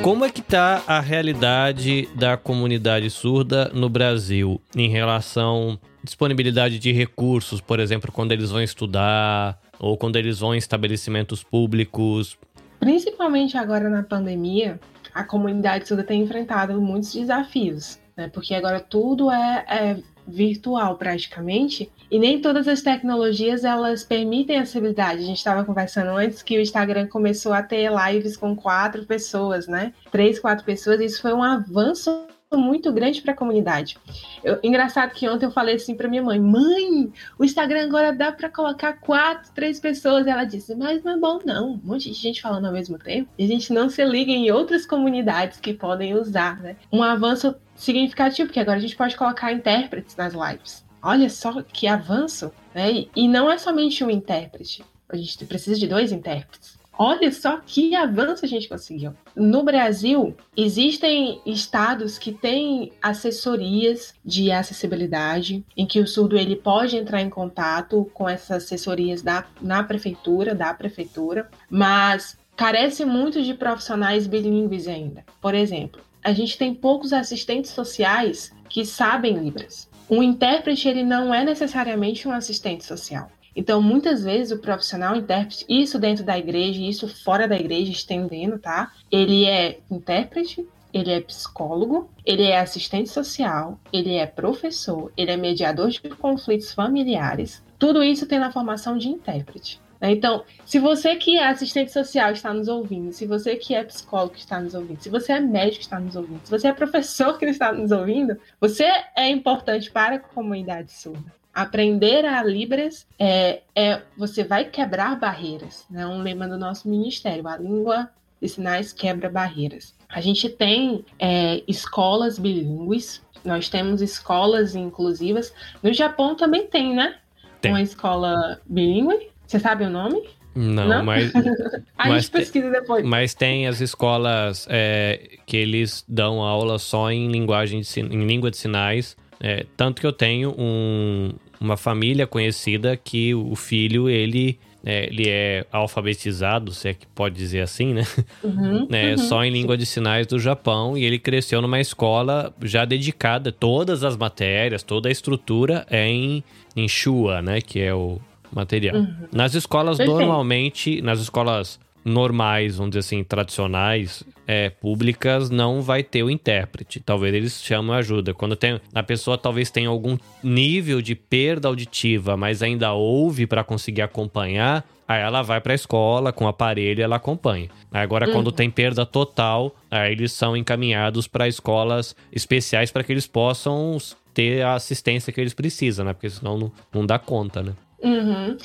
Como 0.01 0.25
é 0.25 0.29
que 0.29 0.41
tá 0.41 0.83
a 0.85 0.99
realidade 0.99 2.09
da 2.13 2.35
comunidade 2.35 3.09
surda 3.09 3.71
no 3.73 3.87
Brasil 3.87 4.61
em 4.75 4.89
relação 4.89 5.79
disponibilidade 6.03 6.77
de 6.77 6.91
recursos, 6.91 7.61
por 7.61 7.79
exemplo, 7.79 8.11
quando 8.11 8.31
eles 8.31 8.51
vão 8.51 8.61
estudar 8.61 9.59
ou 9.79 9.97
quando 9.97 10.17
eles 10.17 10.39
vão 10.39 10.53
em 10.53 10.57
estabelecimentos 10.57 11.43
públicos? 11.43 12.37
Principalmente 12.79 13.57
agora 13.57 13.89
na 13.89 14.03
pandemia, 14.03 14.79
a 15.13 15.23
comunidade 15.23 15.87
surda 15.87 16.03
tem 16.03 16.21
enfrentado 16.21 16.79
muitos 16.81 17.13
desafios, 17.13 17.99
né? 18.17 18.29
Porque 18.33 18.53
agora 18.53 18.79
tudo 18.79 19.31
é, 19.31 19.65
é 19.69 19.97
virtual 20.27 20.95
praticamente 20.97 21.91
e 22.09 22.17
nem 22.17 22.39
todas 22.39 22.67
as 22.67 22.81
tecnologias 22.81 23.63
elas 23.63 24.03
permitem 24.03 24.57
acessibilidade. 24.57 25.21
A 25.21 25.25
gente 25.25 25.37
estava 25.37 25.63
conversando 25.63 26.11
antes 26.11 26.41
que 26.41 26.57
o 26.57 26.61
Instagram 26.61 27.07
começou 27.07 27.53
a 27.53 27.63
ter 27.63 27.89
lives 27.91 28.37
com 28.37 28.55
quatro 28.55 29.05
pessoas, 29.05 29.67
né? 29.67 29.93
Três, 30.11 30.39
quatro 30.39 30.65
pessoas. 30.65 30.99
Isso 31.01 31.21
foi 31.21 31.33
um 31.33 31.43
avanço 31.43 32.27
muito 32.57 32.91
grande 32.91 33.21
para 33.21 33.33
a 33.33 33.35
comunidade. 33.35 33.97
Eu, 34.43 34.59
engraçado 34.63 35.11
que 35.11 35.27
ontem 35.27 35.45
eu 35.45 35.51
falei 35.51 35.75
assim 35.75 35.95
para 35.95 36.07
minha 36.07 36.23
mãe: 36.23 36.39
Mãe, 36.39 37.11
o 37.37 37.43
Instagram 37.43 37.85
agora 37.85 38.13
dá 38.13 38.31
para 38.31 38.49
colocar 38.49 38.93
quatro, 38.93 39.51
três 39.53 39.79
pessoas. 39.79 40.27
Ela 40.27 40.43
disse: 40.43 40.75
Mas 40.75 41.03
não 41.03 41.13
é 41.13 41.17
bom, 41.17 41.39
não. 41.45 41.73
Um 41.73 41.81
monte 41.83 42.09
de 42.09 42.15
gente 42.15 42.41
falando 42.41 42.65
ao 42.65 42.73
mesmo 42.73 42.97
tempo. 42.97 43.29
E 43.37 43.45
a 43.45 43.47
gente 43.47 43.71
não 43.73 43.89
se 43.89 44.03
liga 44.03 44.31
em 44.31 44.51
outras 44.51 44.85
comunidades 44.85 45.59
que 45.59 45.73
podem 45.73 46.15
usar, 46.15 46.61
né? 46.61 46.75
Um 46.91 47.03
avanço 47.03 47.55
significativo, 47.75 48.47
porque 48.47 48.59
agora 48.59 48.77
a 48.77 48.81
gente 48.81 48.95
pode 48.95 49.15
colocar 49.15 49.51
intérpretes 49.51 50.15
nas 50.15 50.33
lives. 50.33 50.83
Olha 51.01 51.29
só 51.29 51.61
que 51.61 51.87
avanço, 51.87 52.51
né? 52.73 53.05
E 53.15 53.27
não 53.27 53.51
é 53.51 53.57
somente 53.57 54.03
um 54.03 54.09
intérprete. 54.09 54.83
A 55.09 55.17
gente 55.17 55.45
precisa 55.45 55.79
de 55.79 55.87
dois 55.87 56.11
intérpretes. 56.11 56.72
Olha 56.97 57.31
só 57.31 57.59
que 57.65 57.95
avanço 57.95 58.45
a 58.45 58.47
gente 58.47 58.69
conseguiu. 58.69 59.13
No 59.35 59.63
Brasil, 59.63 60.35
existem 60.55 61.41
estados 61.45 62.19
que 62.19 62.31
têm 62.31 62.93
assessorias 63.01 64.13
de 64.23 64.51
acessibilidade, 64.51 65.65
em 65.75 65.85
que 65.87 65.99
o 65.99 66.07
surdo 66.07 66.37
ele 66.37 66.55
pode 66.55 66.95
entrar 66.95 67.21
em 67.21 67.29
contato 67.29 68.09
com 68.13 68.29
essas 68.29 68.63
assessorias 68.63 69.21
da, 69.21 69.45
na 69.61 69.83
prefeitura, 69.83 70.53
da 70.53 70.73
prefeitura, 70.73 71.49
mas 71.69 72.37
carece 72.55 73.03
muito 73.03 73.41
de 73.41 73.53
profissionais 73.53 74.27
bilíngues 74.27 74.87
ainda. 74.87 75.25
Por 75.41 75.55
exemplo, 75.55 76.01
a 76.23 76.31
gente 76.31 76.57
tem 76.57 76.73
poucos 76.73 77.11
assistentes 77.11 77.71
sociais 77.71 78.53
que 78.69 78.85
sabem 78.85 79.37
Libras. 79.37 79.89
Um 80.09 80.21
intérprete 80.21 80.87
ele 80.87 81.03
não 81.03 81.33
é 81.33 81.43
necessariamente 81.43 82.27
um 82.27 82.31
assistente 82.31 82.85
social. 82.85 83.29
Então, 83.55 83.81
muitas 83.81 84.23
vezes 84.23 84.51
o 84.51 84.59
profissional 84.59 85.15
intérprete, 85.15 85.65
isso 85.69 85.99
dentro 85.99 86.23
da 86.23 86.37
igreja, 86.37 86.81
isso 86.81 87.07
fora 87.07 87.47
da 87.47 87.55
igreja, 87.55 87.91
estendendo, 87.91 88.57
tá? 88.57 88.91
Ele 89.11 89.45
é 89.45 89.79
intérprete, 89.89 90.67
ele 90.93 91.11
é 91.11 91.19
psicólogo, 91.19 92.09
ele 92.25 92.43
é 92.43 92.59
assistente 92.59 93.09
social, 93.09 93.79
ele 93.91 94.15
é 94.15 94.27
professor, 94.27 95.11
ele 95.17 95.31
é 95.31 95.37
mediador 95.37 95.89
de 95.89 96.01
conflitos 96.01 96.71
familiares. 96.73 97.63
Tudo 97.79 98.03
isso 98.03 98.27
tem 98.27 98.39
na 98.39 98.51
formação 98.51 98.97
de 98.97 99.09
intérprete. 99.09 99.81
Né? 99.99 100.11
Então, 100.11 100.43
se 100.65 100.79
você 100.79 101.15
que 101.15 101.37
é 101.37 101.47
assistente 101.47 101.91
social 101.91 102.31
está 102.31 102.53
nos 102.53 102.67
ouvindo, 102.67 103.11
se 103.11 103.25
você 103.25 103.55
que 103.55 103.73
é 103.73 103.83
psicólogo 103.83 104.35
está 104.35 104.59
nos 104.59 104.75
ouvindo, 104.75 105.01
se 105.01 105.09
você 105.09 105.31
é 105.33 105.39
médico 105.39 105.81
está 105.81 105.99
nos 105.99 106.15
ouvindo, 106.15 106.41
se 106.43 106.51
você 106.51 106.67
é 106.67 106.73
professor 106.73 107.37
que 107.39 107.45
está 107.45 107.71
nos 107.71 107.91
ouvindo, 107.91 108.37
você 108.59 108.85
é 109.15 109.29
importante 109.29 109.89
para 109.89 110.15
a 110.15 110.19
comunidade 110.19 110.91
surda. 110.91 111.42
Aprender 111.53 112.25
a 112.25 112.43
Libras 112.43 113.05
é, 113.19 113.61
é 113.75 114.01
você 114.17 114.43
vai 114.43 114.65
quebrar 114.65 115.19
barreiras, 115.19 115.85
né? 115.89 116.05
Um 116.05 116.21
lema 116.21 116.47
do 116.47 116.57
nosso 116.57 116.89
ministério, 116.89 117.47
a 117.47 117.57
língua 117.57 118.09
de 118.41 118.49
sinais 118.49 118.91
quebra 118.91 119.29
barreiras. 119.29 119.93
A 120.09 120.19
gente 120.19 120.49
tem 120.49 121.05
é, 121.19 121.61
escolas 121.67 122.39
bilíngues, 122.39 123.21
nós 123.45 123.69
temos 123.69 124.01
escolas 124.01 124.75
inclusivas. 124.75 125.53
No 125.81 125.93
Japão 125.93 126.35
também 126.35 126.67
tem, 126.67 126.95
né? 126.95 127.17
Tem. 127.61 127.71
Uma 127.71 127.81
escola 127.81 128.59
bilíngue 128.65 129.33
você 129.53 129.59
sabe 129.59 129.85
o 129.85 129.89
nome? 129.89 130.23
Não, 130.55 130.87
Não? 130.87 131.05
mas. 131.05 131.31
a 131.97 132.09
mas 132.09 132.23
gente 132.23 132.31
pesquisa 132.31 132.71
depois. 132.71 133.05
Mas 133.05 133.35
tem 133.35 133.67
as 133.67 133.81
escolas 133.81 134.67
é, 134.69 135.37
que 135.45 135.57
eles 135.57 136.03
dão 136.07 136.41
aula 136.41 136.79
só 136.79 137.11
em 137.11 137.27
linguagem 137.31 137.81
de, 137.81 137.99
em 137.99 138.25
língua 138.25 138.49
de 138.49 138.57
sinais. 138.57 139.15
É, 139.39 139.65
tanto 139.77 139.99
que 139.99 140.07
eu 140.07 140.13
tenho 140.13 140.55
um, 140.57 141.33
uma 141.63 141.77
família 141.77 142.27
conhecida 142.27 142.95
que 142.97 143.33
o 143.33 143.55
filho, 143.55 144.09
ele. 144.09 144.59
É, 144.85 145.05
ele 145.05 145.29
é 145.29 145.65
alfabetizado, 145.71 146.73
se 146.73 146.89
é 146.89 146.93
que 146.93 147.07
pode 147.07 147.35
dizer 147.35 147.61
assim, 147.61 147.93
né? 147.93 148.03
Uhum, 148.43 148.85
é, 148.91 149.11
uhum, 149.11 149.17
só 149.17 149.41
em 149.41 149.49
língua 149.49 149.77
de 149.77 149.85
sinais 149.85 150.27
do 150.27 150.37
Japão 150.37 150.97
e 150.97 151.05
ele 151.05 151.17
cresceu 151.17 151.61
numa 151.61 151.79
escola 151.79 152.53
já 152.61 152.83
dedicada, 152.83 153.49
todas 153.49 154.03
as 154.03 154.17
matérias, 154.17 154.83
toda 154.83 155.07
a 155.07 155.11
estrutura 155.11 155.87
é 155.89 156.05
em, 156.05 156.43
em 156.75 156.85
Shua, 156.85 157.41
né? 157.41 157.61
Que 157.61 157.79
é 157.79 157.93
o, 157.93 158.19
material. 158.53 158.97
Uhum. 158.97 159.15
Nas 159.31 159.55
escolas, 159.55 159.97
Perfeito. 159.97 160.19
normalmente, 160.19 161.01
nas 161.01 161.19
escolas 161.19 161.79
normais, 162.05 162.77
vamos 162.77 162.91
dizer 162.91 162.99
assim, 162.99 163.23
tradicionais, 163.23 164.23
é, 164.47 164.69
públicas 164.69 165.49
não 165.49 165.81
vai 165.81 166.03
ter 166.03 166.23
o 166.23 166.29
intérprete. 166.29 166.99
Talvez 166.99 167.33
eles 167.33 167.63
chamem 167.63 167.95
ajuda. 167.95 168.33
Quando 168.33 168.55
tem, 168.55 168.79
a 168.93 169.03
pessoa 169.03 169.37
talvez 169.37 169.69
tenha 169.69 169.89
algum 169.89 170.17
nível 170.43 171.01
de 171.01 171.15
perda 171.15 171.67
auditiva, 171.67 172.35
mas 172.35 172.61
ainda 172.61 172.93
ouve 172.93 173.47
para 173.47 173.63
conseguir 173.63 174.01
acompanhar, 174.01 174.85
aí 175.07 175.21
ela 175.21 175.41
vai 175.41 175.61
para 175.61 175.73
a 175.73 175.75
escola 175.75 176.31
com 176.31 176.45
o 176.45 176.47
aparelho 176.47 176.99
e 176.99 177.03
ela 177.03 177.15
acompanha. 177.15 177.69
Agora, 177.91 178.27
uhum. 178.27 178.33
quando 178.33 178.51
tem 178.51 178.69
perda 178.69 179.05
total, 179.05 179.75
aí 179.89 180.11
eles 180.11 180.31
são 180.31 180.55
encaminhados 180.57 181.27
para 181.27 181.47
escolas 181.47 182.15
especiais 182.31 182.91
para 182.91 183.03
que 183.03 183.11
eles 183.11 183.27
possam 183.27 183.97
ter 184.33 184.63
a 184.63 184.73
assistência 184.73 185.31
que 185.31 185.39
eles 185.39 185.53
precisam, 185.53 186.05
né? 186.05 186.13
Porque 186.13 186.29
senão 186.29 186.57
não, 186.57 186.71
não 186.91 187.05
dá 187.05 187.19
conta, 187.19 187.61
né? 187.61 187.73
Uhum. 188.03 188.57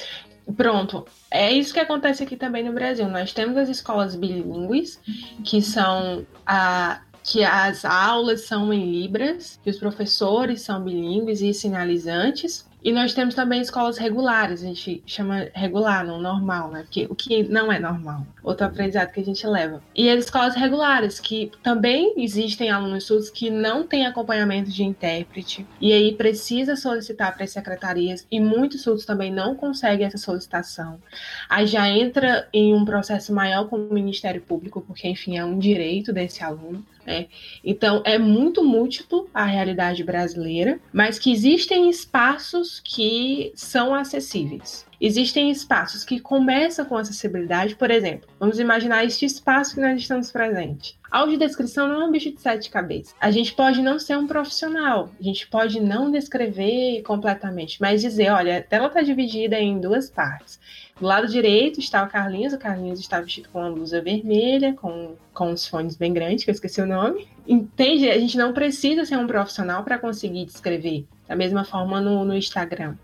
Pronto, 0.57 1.07
é 1.31 1.53
isso 1.53 1.75
que 1.75 1.81
acontece 1.81 2.23
aqui 2.23 2.37
também 2.37 2.65
no 2.65 2.73
Brasil. 2.73 3.09
Nós 3.09 3.33
temos 3.33 3.57
as 3.57 3.69
escolas 3.69 4.17
bilíngues, 4.17 4.99
que 5.45 5.61
são 5.61 6.27
a 6.47 7.03
que 7.23 7.45
as 7.45 7.85
aulas 7.85 8.47
são 8.47 8.73
em 8.73 8.91
libras, 8.91 9.61
que 9.63 9.69
os 9.69 9.79
professores 9.79 10.63
são 10.63 10.83
bilíngues 10.83 11.43
e 11.43 11.53
sinalizantes, 11.53 12.67
e 12.83 12.93
nós 12.93 13.13
temos 13.13 13.35
também 13.35 13.61
escolas 13.61 13.99
regulares, 13.99 14.63
a 14.63 14.67
gente 14.67 15.03
chama 15.07 15.49
regular, 15.53 16.07
não 16.07 16.21
normal, 16.21 16.71
né? 16.71 16.83
Porque 16.83 17.07
o 17.11 17.15
que 17.15 17.43
não 17.43 17.73
é 17.73 17.79
normal, 17.79 18.27
outro 18.43 18.67
aprendizado 18.67 19.11
que 19.11 19.21
a 19.21 19.25
gente 19.25 19.47
leva. 19.47 19.83
E 19.95 20.09
as 20.09 20.25
escolas 20.25 20.55
regulares, 20.55 21.19
que 21.19 21.51
também 21.63 22.15
existem 22.17 22.71
alunos 22.71 23.05
surdos 23.05 23.31
que 23.31 23.51
não 23.51 23.87
têm 23.87 24.07
acompanhamento 24.07 24.71
de 24.71 24.85
intérprete, 24.85 25.67
e 25.81 25.93
aí 25.93 26.15
precisa 26.15 26.77
solicitar 26.77 27.35
para 27.35 27.45
as 27.45 27.51
secretarias, 27.51 28.27
e 28.31 28.41
muitos 28.41 28.83
surdos 28.83 29.05
também 29.05 29.33
não 29.33 29.55
conseguem 29.55 30.07
essa 30.07 30.19
solicitação. 30.19 31.01
Aí 31.49 31.67
já 31.67 31.89
entra 31.89 32.49
em 32.53 32.75
um 32.75 32.85
processo 32.85 33.33
maior 33.33 33.69
com 33.69 33.77
o 33.77 33.93
Ministério 33.93 34.41
Público, 34.41 34.81
porque, 34.81 35.09
enfim, 35.09 35.37
é 35.37 35.45
um 35.45 35.59
direito 35.59 36.13
desse 36.13 36.43
aluno. 36.43 36.85
Né? 37.09 37.27
Então, 37.65 38.03
é 38.05 38.19
muito 38.19 38.63
múltiplo 38.63 39.31
a 39.33 39.47
realidade 39.47 40.05
brasileira, 40.05 40.79
mas 40.93 41.19
que 41.19 41.33
existem 41.33 41.89
espaços 41.89 42.83
que 42.85 43.51
são 43.55 43.95
acessíveis. 43.95 44.87
Existem 45.01 45.51
espaços 45.51 46.05
que 46.05 46.21
começam 46.21 46.85
com 46.85 46.97
acessibilidade, 46.97 47.77
por 47.77 47.91
exemplo, 47.91 48.29
vamos 48.39 48.59
imaginar 48.59 49.05
este 49.05 49.25
espaço 49.25 49.77
que 49.77 49.81
nós 49.81 49.99
estamos 49.99 50.31
presentes. 50.31 50.99
Audiodescrição 51.11 51.89
não 51.89 52.03
é 52.03 52.05
um 52.05 52.11
bicho 52.11 52.31
de 52.31 52.41
sete 52.41 52.69
cabeças. 52.69 53.15
A 53.19 53.31
gente 53.31 53.55
pode 53.55 53.81
não 53.81 53.99
ser 53.99 54.19
um 54.19 54.27
profissional, 54.27 55.11
a 55.19 55.23
gente 55.23 55.47
pode 55.47 55.81
não 55.81 56.11
descrever 56.11 57.03
completamente, 57.03 57.81
mas 57.81 58.03
dizer, 58.03 58.31
olha, 58.31 58.59
a 58.59 58.63
tela 58.63 58.89
está 58.89 59.01
dividida 59.01 59.59
em 59.59 59.81
duas 59.81 60.11
partes. 60.11 60.61
Do 61.01 61.07
lado 61.07 61.29
direito 61.29 61.79
está 61.79 62.03
o 62.03 62.09
Carlinhos. 62.09 62.53
O 62.53 62.59
Carlinhos 62.59 62.99
está 62.99 63.21
vestido 63.21 63.49
com 63.51 63.61
uma 63.61 63.71
blusa 63.71 64.01
vermelha, 64.01 64.75
com, 64.75 65.15
com 65.33 65.53
os 65.53 65.67
fones 65.67 65.97
bem 65.97 66.13
grandes, 66.13 66.45
que 66.45 66.51
eu 66.51 66.55
esqueci 66.55 66.81
o 66.81 66.87
nome. 66.87 67.29
Entende? 67.47 68.11
A 68.11 68.19
gente 68.19 68.37
não 68.37 68.53
precisa 68.53 69.05
ser 69.05 69.17
um 69.17 69.27
profissional 69.27 69.85
para 69.85 69.99
conseguir 69.99 70.45
descrever. 70.45 71.07
Da 71.27 71.37
mesma 71.37 71.65
forma 71.65 72.01
no, 72.01 72.25
no 72.25 72.35
Instagram. 72.37 72.97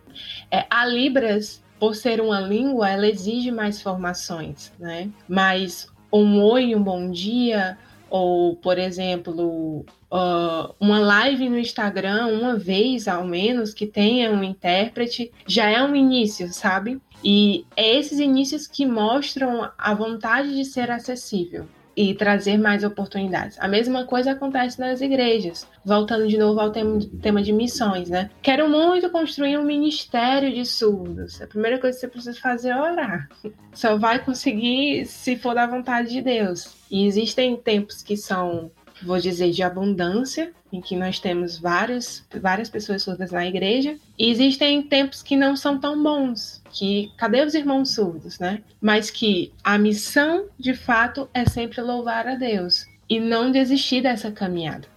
É, 0.50 0.66
a 0.68 0.84
Libras, 0.86 1.62
por 1.78 1.94
ser 1.94 2.20
uma 2.20 2.40
língua, 2.40 2.88
ela 2.88 3.06
exige 3.06 3.50
mais 3.50 3.80
formações, 3.80 4.72
né? 4.78 5.10
Mas 5.28 5.86
um 6.12 6.42
oi, 6.42 6.74
um 6.74 6.82
bom 6.82 7.10
dia, 7.10 7.76
ou, 8.08 8.54
por 8.54 8.78
exemplo, 8.78 9.84
uh, 10.10 10.74
uma 10.78 11.00
live 11.00 11.48
no 11.48 11.58
Instagram, 11.58 12.28
uma 12.28 12.56
vez 12.56 13.08
ao 13.08 13.24
menos, 13.24 13.74
que 13.74 13.86
tenha 13.86 14.30
um 14.30 14.44
intérprete, 14.44 15.32
já 15.46 15.68
é 15.68 15.82
um 15.82 15.96
início, 15.96 16.52
sabe? 16.52 17.00
E 17.24 17.64
é 17.76 17.98
esses 17.98 18.18
inícios 18.18 18.66
que 18.66 18.84
mostram 18.84 19.70
a 19.78 19.94
vontade 19.94 20.54
de 20.54 20.64
ser 20.64 20.90
acessível 20.90 21.66
e 21.96 22.14
trazer 22.14 22.58
mais 22.58 22.82
oportunidades. 22.82 23.58
A 23.60 23.68
mesma 23.68 24.04
coisa 24.04 24.32
acontece 24.32 24.80
nas 24.80 25.00
igrejas. 25.00 25.66
Voltando 25.84 26.26
de 26.26 26.36
novo 26.36 26.60
ao 26.60 26.70
tema, 26.70 27.42
de 27.42 27.52
missões, 27.52 28.10
né? 28.10 28.30
Quero 28.42 28.68
muito 28.68 29.08
construir 29.10 29.56
um 29.58 29.64
ministério 29.64 30.52
de 30.52 30.64
surdos. 30.64 31.40
A 31.40 31.46
primeira 31.46 31.78
coisa 31.78 31.96
que 31.96 32.00
você 32.00 32.08
precisa 32.08 32.40
fazer 32.40 32.70
é 32.70 32.80
orar. 32.80 33.28
Só 33.72 33.96
vai 33.96 34.18
conseguir 34.18 35.06
se 35.06 35.36
for 35.36 35.54
da 35.54 35.66
vontade 35.66 36.10
de 36.10 36.20
Deus. 36.20 36.74
E 36.90 37.06
existem 37.06 37.56
tempos 37.56 38.02
que 38.02 38.16
são 38.16 38.70
vou 39.04 39.18
dizer, 39.18 39.50
de 39.50 39.62
abundância, 39.62 40.52
em 40.72 40.80
que 40.80 40.96
nós 40.96 41.20
temos 41.20 41.58
várias, 41.58 42.26
várias 42.40 42.68
pessoas 42.68 43.02
surdas 43.02 43.30
na 43.30 43.46
igreja, 43.46 43.96
e 44.18 44.30
existem 44.30 44.82
tempos 44.82 45.22
que 45.22 45.36
não 45.36 45.56
são 45.56 45.78
tão 45.78 46.02
bons, 46.02 46.62
que 46.72 47.12
cadê 47.16 47.44
os 47.44 47.54
irmãos 47.54 47.94
surdos, 47.94 48.38
né? 48.38 48.62
Mas 48.80 49.10
que 49.10 49.52
a 49.62 49.78
missão, 49.78 50.46
de 50.58 50.74
fato, 50.74 51.28
é 51.32 51.44
sempre 51.44 51.80
louvar 51.80 52.26
a 52.26 52.34
Deus 52.34 52.86
e 53.08 53.20
não 53.20 53.52
desistir 53.52 54.02
dessa 54.02 54.30
caminhada. 54.30 54.88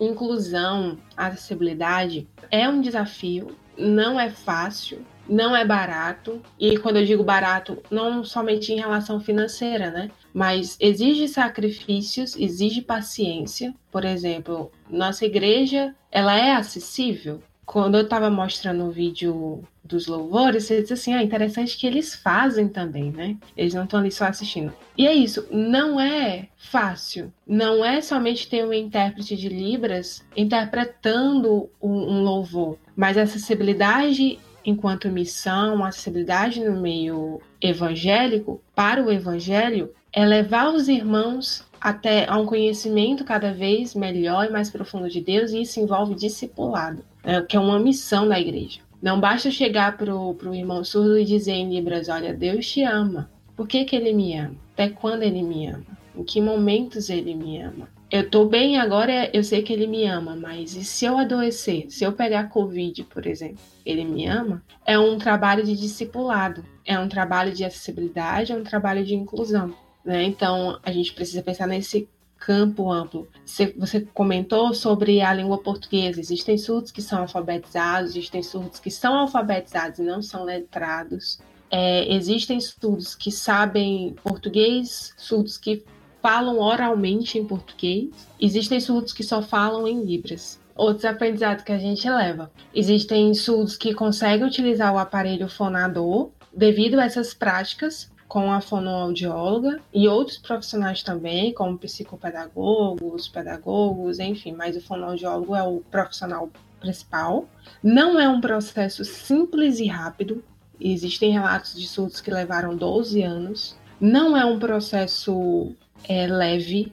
Inclusão, 0.00 0.98
acessibilidade 1.16 2.26
é 2.50 2.68
um 2.68 2.80
desafio, 2.80 3.54
não 3.76 4.18
é 4.18 4.30
fácil, 4.30 5.04
não 5.30 5.54
é 5.54 5.64
barato. 5.64 6.42
E 6.58 6.76
quando 6.76 6.96
eu 6.96 7.06
digo 7.06 7.22
barato, 7.22 7.78
não 7.90 8.24
somente 8.24 8.72
em 8.72 8.76
relação 8.76 9.20
financeira, 9.20 9.90
né? 9.90 10.10
Mas 10.34 10.76
exige 10.80 11.28
sacrifícios, 11.28 12.36
exige 12.36 12.82
paciência. 12.82 13.72
Por 13.90 14.04
exemplo, 14.04 14.70
nossa 14.90 15.24
igreja, 15.24 15.94
ela 16.10 16.36
é 16.36 16.52
acessível? 16.52 17.40
Quando 17.64 17.96
eu 17.96 18.02
estava 18.02 18.28
mostrando 18.28 18.84
o 18.84 18.90
vídeo 18.90 19.62
dos 19.84 20.08
louvores, 20.08 20.64
você 20.64 20.82
diz 20.82 20.90
assim, 20.90 21.14
ah, 21.14 21.22
interessante 21.22 21.76
que 21.76 21.86
eles 21.86 22.14
fazem 22.14 22.68
também, 22.68 23.12
né? 23.12 23.36
Eles 23.56 23.74
não 23.74 23.84
estão 23.84 24.00
ali 24.00 24.10
só 24.10 24.24
assistindo. 24.24 24.72
E 24.98 25.06
é 25.06 25.12
isso, 25.12 25.46
não 25.50 26.00
é 26.00 26.48
fácil. 26.56 27.32
Não 27.46 27.84
é 27.84 28.00
somente 28.00 28.48
ter 28.48 28.64
um 28.64 28.72
intérprete 28.72 29.36
de 29.36 29.48
Libras 29.48 30.24
interpretando 30.36 31.70
um, 31.80 31.92
um 31.92 32.22
louvor, 32.22 32.76
mas 32.96 33.16
a 33.16 33.22
acessibilidade 33.22 34.38
enquanto 34.64 35.08
missão, 35.08 35.84
acessibilidade 35.84 36.60
no 36.64 36.80
meio 36.80 37.40
evangélico, 37.60 38.60
para 38.74 39.02
o 39.02 39.10
evangelho, 39.10 39.92
é 40.12 40.24
levar 40.24 40.72
os 40.72 40.88
irmãos 40.88 41.64
até 41.80 42.28
a 42.28 42.36
um 42.36 42.44
conhecimento 42.44 43.24
cada 43.24 43.52
vez 43.52 43.94
melhor 43.94 44.46
e 44.46 44.52
mais 44.52 44.70
profundo 44.70 45.08
de 45.08 45.20
Deus, 45.20 45.52
e 45.52 45.62
isso 45.62 45.80
envolve 45.80 46.14
discipulado, 46.14 47.02
né, 47.24 47.40
que 47.42 47.56
é 47.56 47.60
uma 47.60 47.78
missão 47.78 48.28
da 48.28 48.38
igreja. 48.38 48.80
Não 49.00 49.18
basta 49.18 49.50
chegar 49.50 49.96
para 49.96 50.14
o 50.14 50.54
irmão 50.54 50.84
surdo 50.84 51.18
e 51.18 51.24
dizer 51.24 51.52
em 51.52 51.70
Libras: 51.70 52.08
Olha, 52.10 52.34
Deus 52.34 52.66
te 52.66 52.82
ama. 52.82 53.30
Por 53.56 53.66
que, 53.66 53.84
que 53.84 53.96
ele 53.96 54.12
me 54.12 54.36
ama? 54.36 54.56
Até 54.74 54.90
quando 54.90 55.22
ele 55.22 55.42
me 55.42 55.68
ama? 55.68 55.86
Em 56.14 56.22
que 56.22 56.40
momentos 56.40 57.08
ele 57.08 57.34
me 57.34 57.62
ama? 57.62 57.88
Eu 58.10 58.28
tô 58.28 58.44
bem 58.44 58.78
agora, 58.78 59.30
eu 59.32 59.44
sei 59.44 59.62
que 59.62 59.72
ele 59.72 59.86
me 59.86 60.04
ama, 60.04 60.34
mas 60.34 60.74
e 60.74 60.84
se 60.84 61.04
eu 61.04 61.16
adoecer? 61.16 61.86
Se 61.90 62.02
eu 62.02 62.12
pegar 62.12 62.48
Covid, 62.48 63.04
por 63.04 63.26
exemplo, 63.26 63.60
ele 63.86 64.04
me 64.04 64.26
ama? 64.26 64.62
É 64.84 64.98
um 64.98 65.16
trabalho 65.16 65.64
de 65.64 65.76
discipulado, 65.76 66.64
é 66.84 66.98
um 66.98 67.08
trabalho 67.08 67.52
de 67.52 67.64
acessibilidade, 67.64 68.52
é 68.52 68.56
um 68.56 68.64
trabalho 68.64 69.04
de 69.04 69.14
inclusão. 69.14 69.72
Né? 70.04 70.24
Então, 70.24 70.78
a 70.82 70.90
gente 70.90 71.12
precisa 71.12 71.42
pensar 71.42 71.68
nesse 71.68 72.08
campo 72.36 72.90
amplo. 72.90 73.28
Você 73.76 74.00
comentou 74.14 74.72
sobre 74.74 75.20
a 75.20 75.32
língua 75.32 75.58
portuguesa. 75.58 76.20
Existem 76.20 76.56
surdos 76.56 76.90
que 76.90 77.02
são 77.02 77.20
alfabetizados, 77.20 78.10
existem 78.10 78.42
surdos 78.42 78.80
que 78.80 78.90
são 78.90 79.14
alfabetizados 79.14 79.98
e 79.98 80.02
não 80.02 80.22
são 80.22 80.42
letrados. 80.44 81.38
É, 81.70 82.12
existem 82.12 82.58
surdos 82.58 83.14
que 83.14 83.30
sabem 83.30 84.16
português, 84.24 85.14
surdos 85.16 85.56
que 85.56 85.84
falam 86.22 86.58
oralmente 86.58 87.38
em 87.38 87.44
português. 87.44 88.10
Existem 88.40 88.80
surdos 88.80 89.12
que 89.12 89.22
só 89.22 89.42
falam 89.42 89.86
em 89.86 90.04
libras. 90.04 90.60
Outros 90.74 91.04
aprendizados 91.04 91.64
que 91.64 91.72
a 91.72 91.78
gente 91.78 92.08
leva. 92.08 92.50
Existem 92.74 93.32
surdos 93.34 93.76
que 93.76 93.92
conseguem 93.92 94.46
utilizar 94.46 94.94
o 94.94 94.98
aparelho 94.98 95.48
fonador 95.48 96.30
devido 96.52 96.98
a 96.98 97.04
essas 97.04 97.34
práticas 97.34 98.10
com 98.30 98.52
a 98.52 98.60
fonoaudióloga 98.60 99.80
e 99.92 100.06
outros 100.06 100.38
profissionais 100.38 101.02
também, 101.02 101.52
como 101.52 101.76
psicopedagogos, 101.76 103.28
pedagogos, 103.28 104.20
enfim, 104.20 104.52
mas 104.52 104.76
o 104.76 104.80
fonoaudiólogo 104.80 105.54
é 105.54 105.62
o 105.64 105.82
profissional 105.90 106.48
principal. 106.80 107.48
Não 107.82 108.20
é 108.20 108.28
um 108.28 108.40
processo 108.40 109.04
simples 109.04 109.80
e 109.80 109.86
rápido. 109.86 110.44
Existem 110.80 111.32
relatos 111.32 111.74
de 111.74 111.88
surdos 111.88 112.20
que 112.20 112.30
levaram 112.30 112.76
12 112.76 113.20
anos. 113.20 113.76
Não 114.00 114.36
é 114.36 114.44
um 114.44 114.60
processo 114.60 115.74
é 116.08 116.26
leve, 116.26 116.92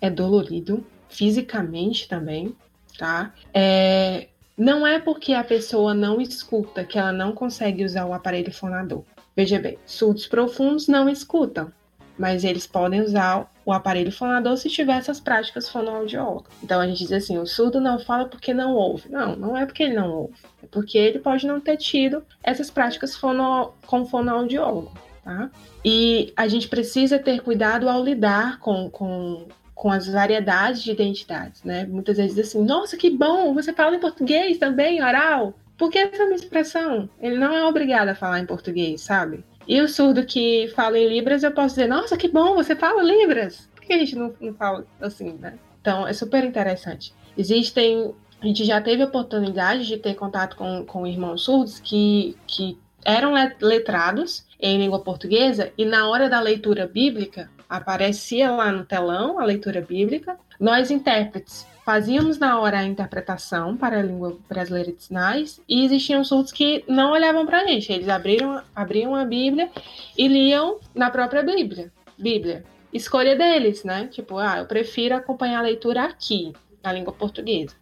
é 0.00 0.10
dolorido, 0.10 0.84
fisicamente 1.08 2.08
também, 2.08 2.54
tá? 2.98 3.32
É, 3.52 4.28
não 4.56 4.86
é 4.86 4.98
porque 4.98 5.32
a 5.32 5.44
pessoa 5.44 5.94
não 5.94 6.20
escuta 6.20 6.84
que 6.84 6.98
ela 6.98 7.12
não 7.12 7.32
consegue 7.32 7.84
usar 7.84 8.06
o 8.06 8.14
aparelho 8.14 8.52
fonador. 8.52 9.04
Veja 9.36 9.58
bem, 9.58 9.78
surdos 9.84 10.26
profundos 10.26 10.88
não 10.88 11.08
escutam, 11.08 11.70
mas 12.18 12.42
eles 12.42 12.66
podem 12.66 13.02
usar 13.02 13.52
o 13.66 13.72
aparelho 13.72 14.10
fonador 14.10 14.56
se 14.56 14.70
tiver 14.70 14.96
essas 14.96 15.20
práticas 15.20 15.68
fonoaudiólogas. 15.68 16.50
Então 16.62 16.80
a 16.80 16.86
gente 16.86 17.00
diz 17.00 17.12
assim: 17.12 17.36
o 17.36 17.46
surdo 17.46 17.80
não 17.80 17.98
fala 17.98 18.26
porque 18.26 18.54
não 18.54 18.72
ouve. 18.74 19.10
Não, 19.10 19.36
não 19.36 19.56
é 19.56 19.66
porque 19.66 19.82
ele 19.82 19.94
não 19.94 20.10
ouve, 20.10 20.34
é 20.62 20.66
porque 20.66 20.96
ele 20.96 21.18
pode 21.18 21.46
não 21.46 21.60
ter 21.60 21.76
tido 21.76 22.24
essas 22.42 22.70
práticas 22.70 23.14
fono, 23.14 23.74
com 23.86 24.06
fonoaudiólogo. 24.06 24.92
Tá? 25.26 25.50
E 25.84 26.32
a 26.36 26.46
gente 26.46 26.68
precisa 26.68 27.18
ter 27.18 27.40
cuidado 27.40 27.88
ao 27.88 28.04
lidar 28.04 28.60
com, 28.60 28.88
com 28.88 29.48
com 29.74 29.90
as 29.90 30.08
variedades 30.08 30.82
de 30.82 30.90
identidades, 30.90 31.62
né? 31.62 31.84
Muitas 31.84 32.16
vezes 32.16 32.38
assim, 32.38 32.64
nossa, 32.64 32.96
que 32.96 33.10
bom, 33.10 33.52
você 33.52 33.74
fala 33.74 33.94
em 33.94 34.00
português 34.00 34.56
também, 34.56 35.02
oral. 35.02 35.52
Por 35.76 35.90
que 35.90 35.98
essa 35.98 36.22
expressão? 36.32 37.10
Ele 37.20 37.36
não 37.36 37.52
é 37.52 37.62
obrigado 37.66 38.08
a 38.08 38.14
falar 38.14 38.40
em 38.40 38.46
português, 38.46 39.02
sabe? 39.02 39.44
E 39.68 39.78
o 39.82 39.86
surdo 39.86 40.24
que 40.24 40.72
fala 40.74 40.98
em 40.98 41.06
Libras, 41.06 41.42
eu 41.42 41.50
posso 41.50 41.74
dizer, 41.74 41.88
nossa, 41.88 42.16
que 42.16 42.26
bom, 42.26 42.54
você 42.54 42.74
fala 42.74 43.02
Libras. 43.02 43.68
Por 43.74 43.82
que 43.84 43.92
a 43.92 43.98
gente 43.98 44.16
não, 44.16 44.32
não 44.40 44.54
fala 44.54 44.86
assim, 44.98 45.34
né? 45.34 45.58
Então, 45.82 46.08
é 46.08 46.12
super 46.14 46.42
interessante. 46.42 47.12
Existem 47.36 48.14
a 48.40 48.46
gente 48.46 48.64
já 48.64 48.80
teve 48.80 49.02
a 49.02 49.06
oportunidade 49.06 49.86
de 49.86 49.98
ter 49.98 50.14
contato 50.14 50.56
com, 50.56 50.86
com 50.86 51.06
irmãos 51.06 51.42
surdos 51.42 51.80
que, 51.80 52.34
que 52.46 52.78
eram 53.04 53.34
letrados 53.60 54.45
em 54.60 54.78
língua 54.78 55.00
portuguesa 55.00 55.72
e 55.76 55.84
na 55.84 56.08
hora 56.08 56.28
da 56.28 56.40
leitura 56.40 56.86
bíblica 56.86 57.50
aparecia 57.68 58.50
lá 58.50 58.70
no 58.72 58.84
telão 58.84 59.38
a 59.38 59.44
leitura 59.44 59.80
bíblica. 59.80 60.38
Nós, 60.58 60.90
intérpretes, 60.90 61.66
fazíamos 61.84 62.38
na 62.38 62.58
hora 62.58 62.78
a 62.78 62.84
interpretação 62.84 63.76
para 63.76 63.98
a 63.98 64.02
língua 64.02 64.36
brasileira 64.48 64.92
de 64.92 65.02
sinais 65.02 65.60
e 65.68 65.84
existiam 65.84 66.24
surdos 66.24 66.52
que 66.52 66.84
não 66.88 67.12
olhavam 67.12 67.44
para 67.44 67.60
a 67.60 67.66
gente. 67.66 67.92
Eles 67.92 68.08
abriram, 68.08 68.62
abriam 68.74 69.14
a 69.14 69.24
Bíblia 69.24 69.70
e 70.16 70.26
liam 70.26 70.78
na 70.94 71.10
própria 71.10 71.42
Bíblia. 71.42 71.92
Bíblia. 72.18 72.64
Escolha 72.92 73.36
deles, 73.36 73.84
né? 73.84 74.06
Tipo, 74.06 74.38
ah, 74.38 74.58
eu 74.58 74.66
prefiro 74.66 75.14
acompanhar 75.14 75.58
a 75.58 75.62
leitura 75.62 76.04
aqui, 76.04 76.52
na 76.82 76.92
língua 76.92 77.12
portuguesa. 77.12 77.74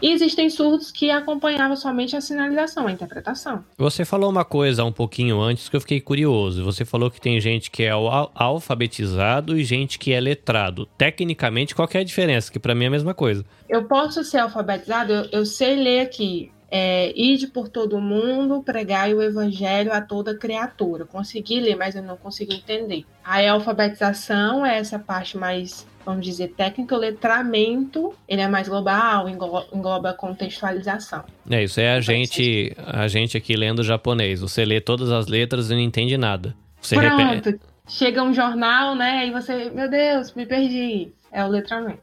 E 0.00 0.10
existem 0.10 0.48
surdos 0.50 0.90
que 0.90 1.10
acompanhavam 1.10 1.76
somente 1.76 2.16
a 2.16 2.20
sinalização, 2.20 2.86
a 2.86 2.92
interpretação. 2.92 3.64
Você 3.76 4.04
falou 4.04 4.30
uma 4.30 4.44
coisa 4.44 4.84
um 4.84 4.92
pouquinho 4.92 5.40
antes 5.40 5.68
que 5.68 5.76
eu 5.76 5.80
fiquei 5.80 6.00
curioso. 6.00 6.64
Você 6.64 6.84
falou 6.84 7.10
que 7.10 7.20
tem 7.20 7.40
gente 7.40 7.70
que 7.70 7.82
é 7.82 7.90
alfabetizado 7.90 9.56
e 9.56 9.64
gente 9.64 9.98
que 9.98 10.12
é 10.12 10.20
letrado. 10.20 10.86
Tecnicamente, 10.98 11.74
qual 11.74 11.88
é 11.92 11.98
a 11.98 12.04
diferença? 12.04 12.50
Que 12.50 12.58
para 12.58 12.74
mim 12.74 12.84
é 12.84 12.88
a 12.88 12.90
mesma 12.90 13.14
coisa. 13.14 13.44
Eu 13.68 13.84
posso 13.84 14.22
ser 14.24 14.38
alfabetizado, 14.38 15.12
eu, 15.12 15.28
eu 15.32 15.46
sei 15.46 15.76
ler 15.76 16.00
aqui. 16.00 16.50
É, 16.74 17.12
ide 17.14 17.48
por 17.48 17.68
todo 17.68 18.00
mundo, 18.00 18.62
pregai 18.62 19.12
o 19.12 19.20
evangelho 19.20 19.92
a 19.92 20.00
toda 20.00 20.34
criatura. 20.34 21.04
Consegui 21.04 21.60
ler, 21.60 21.76
mas 21.76 21.94
eu 21.94 22.02
não 22.02 22.16
consegui 22.16 22.56
entender. 22.56 23.04
A 23.22 23.46
alfabetização 23.50 24.64
é 24.64 24.78
essa 24.78 24.98
parte 24.98 25.36
mais 25.36 25.86
vamos 26.04 26.24
dizer, 26.24 26.48
técnica, 26.56 26.96
o 26.96 26.98
letramento, 26.98 28.12
ele 28.26 28.40
é 28.40 28.48
mais 28.48 28.68
global, 28.68 29.28
engloba, 29.28 29.66
engloba 29.72 30.12
contextualização. 30.12 31.24
É, 31.48 31.62
isso 31.62 31.78
é 31.78 31.94
a 31.94 32.00
gente, 32.00 32.74
a 32.84 33.06
gente 33.06 33.36
aqui 33.36 33.54
lendo 33.54 33.82
japonês. 33.84 34.40
Você 34.40 34.64
lê 34.64 34.80
todas 34.80 35.12
as 35.12 35.28
letras 35.28 35.70
e 35.70 35.74
não 35.74 35.80
entende 35.80 36.16
nada. 36.16 36.56
Você 36.80 36.96
Pronto. 36.96 37.16
Repete... 37.16 37.60
Chega 37.86 38.22
um 38.22 38.32
jornal, 38.32 38.94
né, 38.94 39.26
e 39.26 39.30
você, 39.30 39.70
meu 39.70 39.90
Deus, 39.90 40.34
me 40.34 40.46
perdi. 40.46 41.12
É 41.30 41.44
o 41.44 41.48
letramento. 41.48 42.00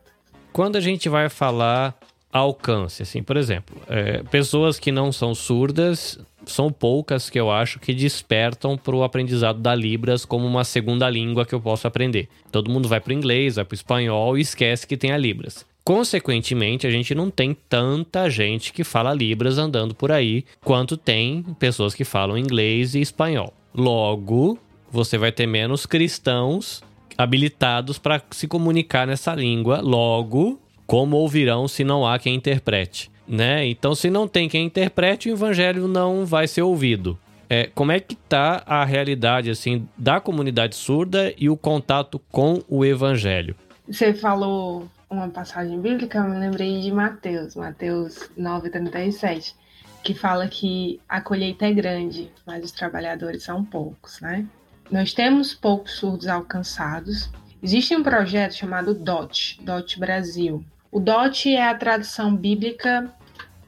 Quando 0.53 0.75
a 0.75 0.82
gente 0.82 1.10
vai 1.10 1.29
falar 1.29 1.97
alcance, 2.31 3.03
assim, 3.03 3.23
por 3.23 3.37
exemplo, 3.37 3.75
é, 3.87 4.23
pessoas 4.23 4.77
que 4.77 4.91
não 4.91 5.11
são 5.11 5.33
surdas 5.33 6.19
são 6.45 6.71
poucas 6.71 7.29
que 7.29 7.39
eu 7.39 7.51
acho 7.51 7.79
que 7.79 7.93
despertam 7.93 8.77
para 8.77 8.95
o 8.95 9.03
aprendizado 9.03 9.59
da 9.59 9.75
Libras 9.75 10.25
como 10.25 10.47
uma 10.47 10.63
segunda 10.63 11.09
língua 11.09 11.45
que 11.45 11.53
eu 11.53 11.61
posso 11.61 11.87
aprender. 11.87 12.27
Todo 12.51 12.71
mundo 12.71 12.87
vai 12.87 12.99
para 12.99 13.11
o 13.11 13.13
inglês, 13.13 13.55
vai 13.55 13.65
para 13.65 13.73
o 13.73 13.75
espanhol 13.75 14.37
e 14.37 14.41
esquece 14.41 14.87
que 14.87 14.97
tem 14.97 15.11
a 15.11 15.17
Libras. 15.17 15.65
Consequentemente, 15.83 16.85
a 16.85 16.91
gente 16.91 17.15
não 17.15 17.31
tem 17.31 17.55
tanta 17.67 18.29
gente 18.29 18.71
que 18.71 18.83
fala 18.83 19.13
Libras 19.13 19.57
andando 19.57 19.95
por 19.95 20.11
aí 20.11 20.45
quanto 20.63 20.95
tem 20.95 21.43
pessoas 21.57 21.95
que 21.95 22.03
falam 22.03 22.37
inglês 22.37 22.95
e 22.95 23.01
espanhol. 23.01 23.53
Logo, 23.73 24.59
você 24.91 25.17
vai 25.17 25.31
ter 25.31 25.47
menos 25.47 25.85
cristãos 25.85 26.83
habilitados 27.17 27.97
para 27.97 28.21
se 28.31 28.47
comunicar 28.47 29.07
nessa 29.07 29.33
língua. 29.33 29.81
Logo, 29.81 30.59
como 30.89 31.15
ouvirão 31.15 31.67
se 31.67 31.84
não 31.84 32.06
há 32.06 32.19
quem 32.19 32.36
interprete? 32.36 33.10
né? 33.30 33.65
Então, 33.67 33.93
se 33.93 34.10
não 34.10 34.28
tem 34.28 34.49
quem 34.49 34.65
interprete, 34.65 35.30
o 35.30 35.34
evangelho 35.34 35.88
não 35.88 36.25
vai 36.25 36.47
ser 36.47 36.63
ouvido. 36.63 37.17
É, 37.47 37.67
como 37.67 37.91
é 37.91 37.99
que 37.99 38.15
tá 38.15 38.63
a 38.65 38.84
realidade 38.84 39.49
assim 39.49 39.88
da 39.95 40.19
comunidade 40.19 40.75
surda 40.75 41.34
e 41.38 41.49
o 41.49 41.56
contato 41.56 42.19
com 42.32 42.62
o 42.67 42.84
evangelho? 42.84 43.56
Você 43.88 44.13
falou 44.13 44.88
uma 45.10 45.30
passagem 45.30 45.80
bíblica, 45.80 46.19
eu 46.19 46.30
me 46.30 46.39
lembrei 46.39 46.80
de 46.82 46.91
Mateus, 46.91 47.56
Mateus 47.56 48.30
9:37, 48.38 49.56
que 50.04 50.13
fala 50.13 50.47
que 50.47 50.99
a 51.08 51.21
colheita 51.21 51.65
é 51.65 51.73
grande, 51.73 52.32
mas 52.45 52.63
os 52.63 52.71
trabalhadores 52.71 53.43
são 53.43 53.63
poucos, 53.63 54.19
né? 54.21 54.45
Nós 54.91 55.13
temos 55.13 55.54
poucos 55.54 55.93
surdos 55.93 56.28
alcançados. 56.28 57.30
Existe 57.62 57.95
um 57.95 58.04
projeto 58.04 58.54
chamado 58.54 58.93
DOT, 58.93 59.60
DOT 59.62 59.99
Brasil. 59.99 60.63
O 60.91 60.99
DOT 60.99 61.54
é 61.54 61.67
a 61.67 61.75
tradução 61.75 62.36
bíblica 62.36 63.13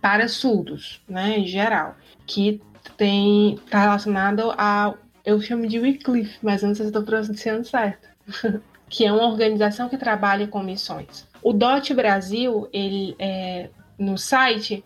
para 0.01 0.27
surdos, 0.27 1.01
né, 1.07 1.37
em 1.37 1.45
geral, 1.45 1.95
que 2.25 2.61
tem 2.97 3.53
está 3.55 3.79
relacionado 3.79 4.51
a 4.57 4.93
eu 5.23 5.39
chamo 5.39 5.67
de 5.67 5.79
Wycliffe, 5.79 6.39
mas 6.41 6.63
não 6.63 6.73
sei 6.73 6.85
se 6.85 6.89
estou 6.89 7.03
pronunciando 7.03 7.63
certo, 7.63 8.07
que 8.89 9.05
é 9.05 9.11
uma 9.11 9.27
organização 9.27 9.87
que 9.87 9.97
trabalha 9.97 10.47
com 10.47 10.63
missões. 10.63 11.27
O 11.43 11.53
DOT 11.53 11.93
Brasil, 11.93 12.67
ele 12.73 13.15
é, 13.19 13.69
no 13.97 14.17
site 14.17 14.83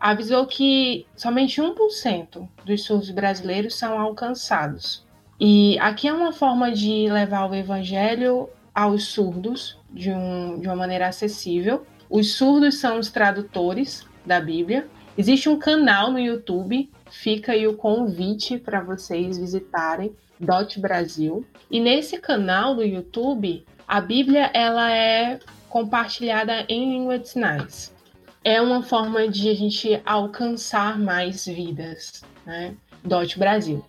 avisou 0.00 0.46
que 0.46 1.06
somente 1.16 1.60
1% 1.60 2.48
dos 2.64 2.84
surdos 2.84 3.10
brasileiros 3.10 3.74
são 3.74 3.98
alcançados. 3.98 5.06
E 5.38 5.78
aqui 5.78 6.08
é 6.08 6.12
uma 6.12 6.32
forma 6.32 6.70
de 6.72 7.08
levar 7.10 7.50
o 7.50 7.54
evangelho 7.54 8.48
aos 8.74 9.04
surdos 9.04 9.78
de, 9.94 10.10
um, 10.10 10.58
de 10.58 10.66
uma 10.66 10.76
maneira 10.76 11.08
acessível. 11.08 11.86
Os 12.10 12.34
surdos 12.34 12.78
são 12.78 12.98
os 12.98 13.10
tradutores 13.10 14.06
da 14.26 14.40
Bíblia. 14.40 14.88
Existe 15.16 15.48
um 15.48 15.58
canal 15.58 16.10
no 16.10 16.18
YouTube, 16.18 16.90
fica 17.08 17.52
aí 17.52 17.66
o 17.66 17.76
convite 17.76 18.58
para 18.58 18.80
vocês 18.80 19.38
visitarem 19.38 20.14
Dot 20.38 20.80
Brasil. 20.80 21.46
E 21.70 21.80
nesse 21.80 22.18
canal 22.18 22.74
do 22.74 22.82
YouTube, 22.82 23.64
a 23.86 24.00
Bíblia 24.00 24.50
ela 24.52 24.92
é 24.92 25.38
compartilhada 25.68 26.64
em 26.68 26.90
língua 26.90 27.18
de 27.18 27.28
sinais. 27.28 27.94
É 28.42 28.60
uma 28.60 28.82
forma 28.82 29.28
de 29.28 29.48
a 29.48 29.54
gente 29.54 30.00
alcançar 30.04 30.98
mais 30.98 31.46
vidas, 31.46 32.22
né? 32.44 32.74
Dot 33.02 33.38
Brasil. 33.38 33.84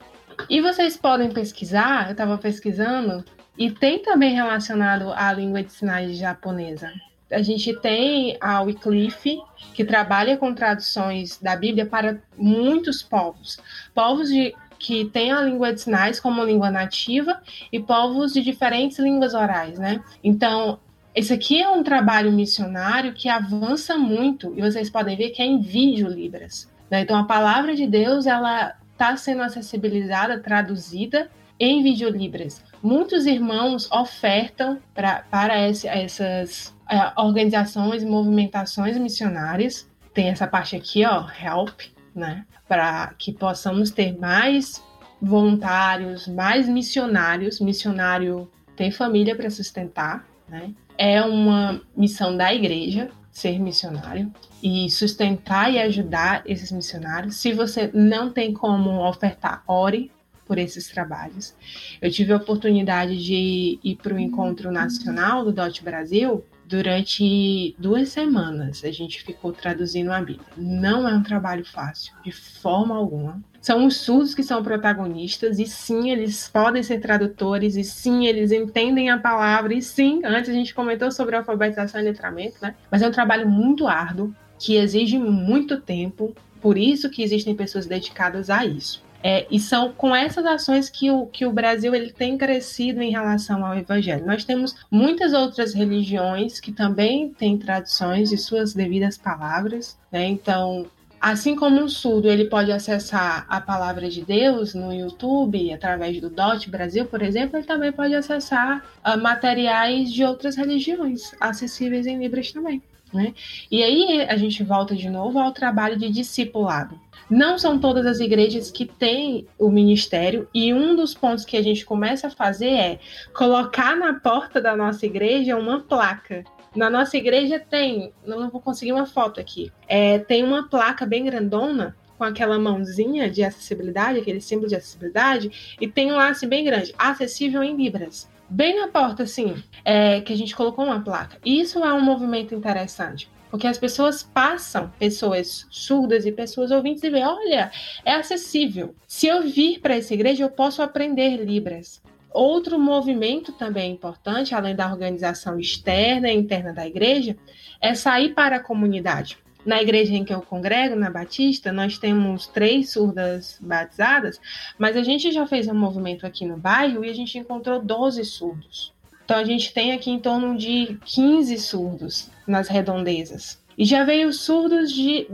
E 0.49 0.61
vocês 0.61 0.97
podem 0.97 1.31
pesquisar, 1.31 2.07
eu 2.07 2.11
estava 2.11 2.37
pesquisando, 2.37 3.23
e 3.57 3.71
tem 3.71 3.99
também 3.99 4.33
relacionado 4.33 5.11
à 5.13 5.31
língua 5.31 5.63
de 5.63 5.71
sinais 5.71 6.17
japonesa 6.17 6.91
a 7.31 7.41
gente 7.41 7.73
tem 7.79 8.37
a 8.39 8.61
Wycliffe, 8.61 9.39
que 9.73 9.83
trabalha 9.83 10.37
com 10.37 10.53
traduções 10.53 11.39
da 11.39 11.55
Bíblia 11.55 11.85
para 11.85 12.19
muitos 12.37 13.01
povos. 13.01 13.57
Povos 13.93 14.29
de, 14.29 14.53
que 14.77 15.05
têm 15.05 15.31
a 15.31 15.41
língua 15.41 15.73
de 15.73 15.81
sinais 15.81 16.19
como 16.19 16.43
língua 16.43 16.69
nativa 16.69 17.41
e 17.71 17.79
povos 17.79 18.33
de 18.33 18.41
diferentes 18.41 18.99
línguas 18.99 19.33
orais, 19.33 19.79
né? 19.79 20.03
Então, 20.23 20.79
esse 21.15 21.33
aqui 21.33 21.61
é 21.61 21.69
um 21.69 21.81
trabalho 21.81 22.31
missionário 22.31 23.13
que 23.13 23.27
avança 23.27 23.97
muito 23.97 24.53
e 24.55 24.61
vocês 24.61 24.89
podem 24.89 25.17
ver 25.17 25.29
que 25.29 25.41
é 25.41 25.45
em 25.45 25.59
vídeo 25.59 26.07
Libras. 26.07 26.69
Né? 26.89 27.01
Então, 27.01 27.17
a 27.17 27.23
palavra 27.23 27.75
de 27.75 27.87
Deus 27.87 28.27
ela 28.27 28.75
está 28.91 29.17
sendo 29.17 29.41
acessibilizada, 29.41 30.39
traduzida 30.39 31.29
em 31.59 31.81
vídeo 31.83 32.09
Libras. 32.09 32.63
Muitos 32.81 33.25
irmãos 33.25 33.89
ofertam 33.91 34.79
pra, 34.93 35.23
para 35.29 35.69
esse, 35.69 35.87
essas 35.87 36.75
é, 36.89 37.19
organizações 37.19 38.03
e 38.03 38.05
movimentações 38.05 38.97
missionárias. 38.97 39.89
Tem 40.13 40.29
essa 40.29 40.47
parte 40.47 40.75
aqui, 40.75 41.05
ó, 41.05 41.27
help, 41.29 41.81
né? 42.13 42.45
Para 42.67 43.13
que 43.17 43.33
possamos 43.33 43.91
ter 43.91 44.17
mais 44.17 44.83
voluntários, 45.21 46.27
mais 46.27 46.67
missionários. 46.67 47.59
Missionário 47.59 48.49
tem 48.75 48.91
família 48.91 49.35
para 49.35 49.49
sustentar, 49.49 50.25
né? 50.47 50.73
É 50.97 51.21
uma 51.21 51.81
missão 51.95 52.35
da 52.35 52.53
igreja 52.53 53.09
ser 53.31 53.59
missionário 53.59 54.31
e 54.63 54.89
sustentar 54.89 55.69
e 55.69 55.77
ajudar 55.77 56.41
esses 56.45 56.71
missionários. 56.71 57.35
Se 57.35 57.51
você 57.51 57.91
não 57.93 58.31
tem 58.31 58.53
como 58.53 59.05
ofertar, 59.05 59.61
ore 59.67 60.09
por 60.45 60.57
esses 60.57 60.87
trabalhos. 60.87 61.55
Eu 62.01 62.11
tive 62.11 62.33
a 62.33 62.37
oportunidade 62.37 63.23
de 63.23 63.79
ir 63.83 63.95
para 63.95 64.13
o 64.13 64.19
encontro 64.19 64.71
nacional 64.71 65.43
do 65.43 65.51
DOT 65.51 65.83
Brasil 65.83 66.43
durante 66.67 67.75
duas 67.77 68.09
semanas 68.09 68.83
a 68.83 68.91
gente 68.91 69.23
ficou 69.23 69.53
traduzindo 69.53 70.11
a 70.11 70.19
Bíblia. 70.19 70.47
Não 70.57 71.07
é 71.07 71.13
um 71.13 71.23
trabalho 71.23 71.63
fácil, 71.63 72.13
de 72.23 72.31
forma 72.31 72.95
alguma. 72.95 73.41
São 73.61 73.85
os 73.85 73.97
surdos 73.97 74.35
que 74.35 74.43
são 74.43 74.61
protagonistas, 74.61 75.57
e 75.59 75.65
sim, 75.65 76.11
eles 76.11 76.47
podem 76.47 76.83
ser 76.83 76.99
tradutores, 76.99 77.75
e 77.75 77.83
sim, 77.83 78.27
eles 78.27 78.51
entendem 78.51 79.09
a 79.09 79.17
palavra, 79.17 79.73
e 79.73 79.81
sim, 79.81 80.21
antes 80.23 80.49
a 80.49 80.53
gente 80.53 80.73
comentou 80.73 81.11
sobre 81.11 81.35
alfabetização 81.35 81.99
e 81.99 82.03
letramento, 82.03 82.57
né? 82.61 82.75
Mas 82.91 83.01
é 83.01 83.07
um 83.07 83.11
trabalho 83.11 83.47
muito 83.47 83.87
árduo, 83.87 84.35
que 84.59 84.75
exige 84.75 85.17
muito 85.17 85.81
tempo, 85.81 86.35
por 86.61 86.77
isso 86.77 87.09
que 87.09 87.23
existem 87.23 87.55
pessoas 87.55 87.85
dedicadas 87.85 88.49
a 88.49 88.65
isso. 88.65 89.04
É, 89.27 89.47
e 89.49 89.59
são 89.59 89.91
com 89.91 90.15
essas 90.15 90.45
ações 90.45 90.87
que 90.87 91.09
o, 91.09 91.25
que 91.25 91.47
o 91.47 91.51
Brasil 91.51 91.95
ele 91.95 92.11
tem 92.11 92.37
crescido 92.37 93.01
em 93.01 93.09
relação 93.09 93.65
ao 93.65 93.75
Evangelho. 93.75 94.23
Nós 94.23 94.45
temos 94.45 94.75
muitas 94.91 95.33
outras 95.33 95.73
religiões 95.73 96.59
que 96.59 96.71
também 96.71 97.29
têm 97.29 97.57
traduções 97.57 98.29
de 98.29 98.37
suas 98.37 98.75
devidas 98.75 99.17
palavras. 99.17 99.97
Né? 100.11 100.27
Então, 100.27 100.85
Assim 101.19 101.55
como 101.55 101.81
um 101.81 101.87
surdo 101.87 102.29
ele 102.29 102.45
pode 102.45 102.71
acessar 102.71 103.47
a 103.49 103.59
palavra 103.59 104.07
de 104.11 104.23
Deus 104.23 104.75
no 104.75 104.93
YouTube, 104.93 105.73
através 105.73 106.21
do 106.21 106.29
DOT 106.29 106.69
Brasil, 106.69 107.05
por 107.07 107.23
exemplo, 107.23 107.57
ele 107.57 107.65
também 107.65 107.91
pode 107.91 108.13
acessar 108.13 108.85
uh, 109.03 109.19
materiais 109.19 110.13
de 110.13 110.23
outras 110.23 110.55
religiões, 110.55 111.31
acessíveis 111.39 112.05
em 112.05 112.19
Libras 112.19 112.51
também. 112.51 112.79
Né? 113.11 113.33
E 113.71 113.81
aí 113.81 114.21
a 114.29 114.37
gente 114.37 114.61
volta 114.63 114.95
de 114.95 115.09
novo 115.09 115.39
ao 115.39 115.51
trabalho 115.51 115.97
de 115.97 116.09
discipulado. 116.09 116.99
Não 117.29 117.57
são 117.57 117.79
todas 117.79 118.05
as 118.05 118.19
igrejas 118.19 118.69
que 118.69 118.85
têm 118.85 119.47
o 119.57 119.69
ministério, 119.69 120.47
e 120.53 120.73
um 120.73 120.95
dos 120.95 121.13
pontos 121.13 121.43
que 121.43 121.57
a 121.57 121.61
gente 121.61 121.85
começa 121.85 122.27
a 122.27 122.31
fazer 122.31 122.69
é 122.69 122.99
colocar 123.33 123.95
na 123.95 124.13
porta 124.13 124.61
da 124.61 124.75
nossa 124.75 125.05
igreja 125.05 125.57
uma 125.57 125.79
placa 125.79 126.43
na 126.75 126.89
nossa 126.89 127.15
igreja 127.15 127.57
tem, 127.57 128.11
não 128.25 128.49
vou 128.49 128.59
conseguir 128.59 128.91
uma 128.91 129.05
foto 129.05 129.39
aqui, 129.39 129.71
é, 129.87 130.19
tem 130.19 130.43
uma 130.43 130.67
placa 130.67 131.05
bem 131.05 131.23
grandona 131.23 131.95
com 132.17 132.23
aquela 132.23 132.59
mãozinha 132.59 133.29
de 133.29 133.43
acessibilidade, 133.43 134.19
aquele 134.19 134.41
símbolo 134.41 134.67
de 134.67 134.75
acessibilidade, 134.75 135.77
e 135.79 135.87
tem 135.87 136.11
um 136.11 136.15
laço 136.15 136.47
bem 136.47 136.63
grande, 136.63 136.93
acessível 136.97 137.63
em 137.63 137.75
libras. 137.75 138.29
Bem 138.47 138.79
na 138.79 138.87
porta, 138.87 139.23
assim, 139.23 139.55
é, 139.83 140.21
que 140.21 140.31
a 140.31 140.37
gente 140.37 140.55
colocou 140.55 140.85
uma 140.85 141.01
placa. 141.01 141.37
Isso 141.43 141.83
é 141.83 141.91
um 141.93 142.01
movimento 142.01 142.53
interessante, 142.53 143.29
porque 143.55 143.67
as 143.67 143.77
pessoas 143.77 144.21
passam, 144.21 144.91
pessoas 144.99 145.65
surdas 145.69 146.25
e 146.25 146.31
pessoas 146.33 146.71
ouvintes, 146.71 147.01
e 147.01 147.09
veem, 147.09 147.25
olha, 147.25 147.71
é 148.03 148.11
acessível. 148.11 148.93
Se 149.07 149.27
eu 149.27 149.43
vir 149.43 149.79
para 149.79 149.95
essa 149.95 150.13
igreja, 150.13 150.43
eu 150.43 150.49
posso 150.49 150.81
aprender 150.81 151.37
Libras. 151.37 152.01
Outro 152.33 152.77
movimento 152.77 153.53
também 153.53 153.93
importante, 153.93 154.53
além 154.53 154.75
da 154.75 154.91
organização 154.91 155.57
externa 155.57 156.29
e 156.29 156.35
interna 156.35 156.73
da 156.73 156.85
igreja, 156.85 157.37
é 157.79 157.95
sair 157.95 158.33
para 158.33 158.57
a 158.57 158.59
comunidade. 158.59 159.37
Na 159.65 159.81
igreja 159.81 160.13
em 160.13 160.25
que 160.25 160.33
eu 160.33 160.41
congrego, 160.41 160.97
na 160.97 161.09
Batista, 161.09 161.71
nós 161.71 161.97
temos 161.97 162.47
três 162.47 162.91
surdas 162.91 163.57
batizadas, 163.61 164.37
mas 164.77 164.97
a 164.97 165.01
gente 165.01 165.31
já 165.31 165.47
fez 165.47 165.69
um 165.69 165.73
movimento 165.73 166.27
aqui 166.27 166.45
no 166.45 166.57
bairro 166.57 167.05
e 167.05 167.09
a 167.09 167.15
gente 167.15 167.37
encontrou 167.37 167.81
12 167.81 168.25
surdos. 168.25 168.93
Então 169.23 169.37
a 169.37 169.45
gente 169.45 169.73
tem 169.73 169.93
aqui 169.93 170.11
em 170.11 170.19
torno 170.19 170.57
de 170.57 170.99
15 171.05 171.57
surdos 171.57 172.34
nas 172.47 172.67
redondezas. 172.67 173.63
E 173.77 173.83
já 173.83 174.03
veio 174.03 174.31
surdos 174.31 174.91
de, 174.91 175.27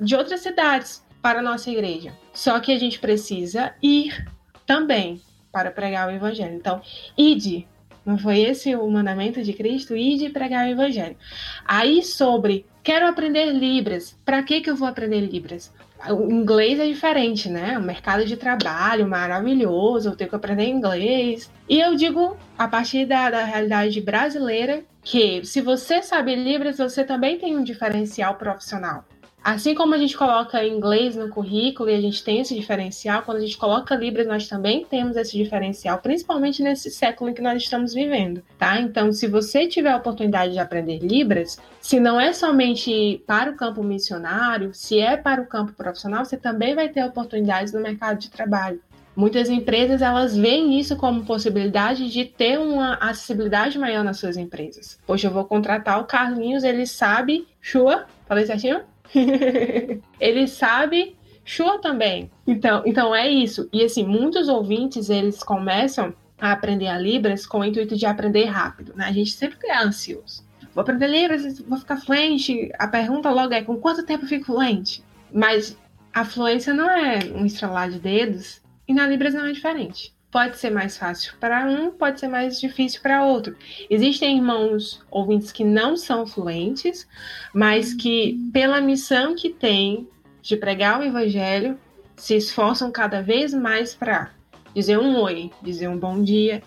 de 0.00 0.16
outras 0.16 0.40
cidades 0.40 1.04
para 1.22 1.38
a 1.38 1.42
nossa 1.42 1.70
igreja. 1.70 2.12
Só 2.32 2.58
que 2.60 2.72
a 2.72 2.78
gente 2.78 2.98
precisa 2.98 3.74
ir 3.82 4.26
também 4.66 5.20
para 5.52 5.70
pregar 5.70 6.08
o 6.08 6.10
evangelho. 6.10 6.54
Então, 6.54 6.82
ide. 7.16 7.66
Não 8.04 8.16
foi 8.18 8.38
esse 8.40 8.76
o 8.76 8.88
mandamento 8.88 9.42
de 9.42 9.52
Cristo? 9.52 9.96
Ide 9.96 10.30
pregar 10.30 10.66
o 10.66 10.70
evangelho. 10.70 11.16
Aí 11.64 12.04
sobre, 12.04 12.64
quero 12.84 13.08
aprender 13.08 13.46
Libras. 13.52 14.16
Para 14.24 14.42
que, 14.42 14.60
que 14.60 14.70
eu 14.70 14.76
vou 14.76 14.86
aprender 14.86 15.20
Libras? 15.20 15.72
O 16.10 16.30
inglês 16.30 16.78
é 16.78 16.86
diferente, 16.86 17.48
né? 17.48 17.78
O 17.78 17.82
mercado 17.82 18.24
de 18.24 18.36
trabalho 18.36 19.08
maravilhoso, 19.08 20.10
eu 20.10 20.16
tenho 20.16 20.30
que 20.30 20.36
aprender 20.36 20.66
inglês. 20.66 21.50
E 21.68 21.80
eu 21.80 21.94
digo, 21.96 22.36
a 22.56 22.68
partir 22.68 23.06
da, 23.06 23.30
da 23.30 23.44
realidade 23.44 24.00
brasileira, 24.00 24.84
que 25.02 25.44
se 25.44 25.60
você 25.60 26.02
sabe 26.02 26.34
Libras, 26.34 26.78
você 26.78 27.04
também 27.04 27.38
tem 27.38 27.56
um 27.56 27.64
diferencial 27.64 28.34
profissional. 28.34 29.04
Assim 29.46 29.76
como 29.76 29.94
a 29.94 29.98
gente 29.98 30.16
coloca 30.16 30.66
inglês 30.66 31.14
no 31.14 31.28
currículo 31.28 31.88
e 31.88 31.94
a 31.94 32.00
gente 32.00 32.24
tem 32.24 32.40
esse 32.40 32.52
diferencial, 32.52 33.22
quando 33.22 33.38
a 33.38 33.40
gente 33.40 33.56
coloca 33.56 33.94
Libras, 33.94 34.26
nós 34.26 34.48
também 34.48 34.84
temos 34.84 35.14
esse 35.16 35.36
diferencial, 35.36 35.98
principalmente 35.98 36.64
nesse 36.64 36.90
século 36.90 37.30
em 37.30 37.32
que 37.32 37.40
nós 37.40 37.62
estamos 37.62 37.94
vivendo, 37.94 38.42
tá? 38.58 38.80
Então, 38.80 39.12
se 39.12 39.28
você 39.28 39.68
tiver 39.68 39.92
a 39.92 39.98
oportunidade 39.98 40.54
de 40.54 40.58
aprender 40.58 40.98
Libras, 40.98 41.60
se 41.80 42.00
não 42.00 42.20
é 42.20 42.32
somente 42.32 43.22
para 43.24 43.52
o 43.52 43.54
campo 43.54 43.84
missionário, 43.84 44.74
se 44.74 44.98
é 44.98 45.16
para 45.16 45.40
o 45.40 45.46
campo 45.46 45.72
profissional, 45.74 46.24
você 46.24 46.36
também 46.36 46.74
vai 46.74 46.88
ter 46.88 47.04
oportunidades 47.04 47.72
no 47.72 47.80
mercado 47.80 48.18
de 48.18 48.28
trabalho. 48.28 48.80
Muitas 49.14 49.48
empresas 49.48 50.02
elas 50.02 50.36
veem 50.36 50.76
isso 50.76 50.96
como 50.96 51.24
possibilidade 51.24 52.10
de 52.10 52.24
ter 52.24 52.58
uma 52.58 52.94
acessibilidade 52.94 53.78
maior 53.78 54.02
nas 54.02 54.18
suas 54.18 54.36
empresas. 54.36 54.98
Poxa, 55.06 55.28
eu 55.28 55.30
vou 55.30 55.44
contratar 55.44 56.00
o 56.00 56.04
Carlinhos, 56.04 56.64
ele 56.64 56.84
sabe, 56.84 57.46
Chua, 57.62 58.06
falei 58.26 58.44
certinho? 58.44 58.80
ele 60.20 60.46
sabe 60.46 61.16
Shua 61.44 61.78
também. 61.78 62.30
Então, 62.46 62.82
então 62.84 63.14
é 63.14 63.28
isso. 63.28 63.68
E 63.72 63.84
assim, 63.84 64.04
muitos 64.04 64.48
ouvintes 64.48 65.08
eles 65.08 65.42
começam 65.42 66.12
a 66.38 66.52
aprender 66.52 66.88
a 66.88 66.98
Libras 66.98 67.46
com 67.46 67.60
o 67.60 67.64
intuito 67.64 67.96
de 67.96 68.04
aprender 68.04 68.44
rápido, 68.46 68.92
né? 68.94 69.06
A 69.06 69.12
gente 69.12 69.30
sempre 69.30 69.58
é 69.68 69.78
ansioso. 69.78 70.44
Vou 70.74 70.82
aprender 70.82 71.06
Libras, 71.06 71.60
vou 71.60 71.78
ficar 71.78 71.96
fluente. 71.96 72.70
A 72.78 72.88
pergunta 72.88 73.30
logo 73.30 73.54
é: 73.54 73.62
com 73.62 73.76
quanto 73.76 74.04
tempo 74.04 74.26
fico 74.26 74.46
fluente? 74.46 75.02
Mas 75.32 75.78
a 76.12 76.24
fluência 76.24 76.74
não 76.74 76.90
é 76.90 77.20
um 77.34 77.46
estralar 77.46 77.90
de 77.90 77.98
dedos 77.98 78.60
e 78.88 78.92
na 78.92 79.06
Libras 79.06 79.34
não 79.34 79.46
é 79.46 79.52
diferente 79.52 80.15
pode 80.36 80.58
ser 80.58 80.68
mais 80.68 80.98
fácil 80.98 81.32
para 81.40 81.64
um, 81.64 81.90
pode 81.90 82.20
ser 82.20 82.28
mais 82.28 82.60
difícil 82.60 83.00
para 83.00 83.24
outro. 83.24 83.56
Existem 83.88 84.36
irmãos 84.36 85.02
ouvintes 85.10 85.50
que 85.50 85.64
não 85.64 85.96
são 85.96 86.26
fluentes, 86.26 87.08
mas 87.54 87.94
que, 87.94 88.38
pela 88.52 88.78
missão 88.78 89.34
que 89.34 89.48
têm 89.48 90.06
de 90.42 90.54
pregar 90.58 91.00
o 91.00 91.02
evangelho, 91.02 91.78
se 92.18 92.36
esforçam 92.36 92.92
cada 92.92 93.22
vez 93.22 93.54
mais 93.54 93.94
para 93.94 94.30
dizer 94.74 94.98
um 94.98 95.18
oi, 95.18 95.50
dizer 95.62 95.88
um 95.88 95.98
bom 95.98 96.22
dia, 96.22 96.62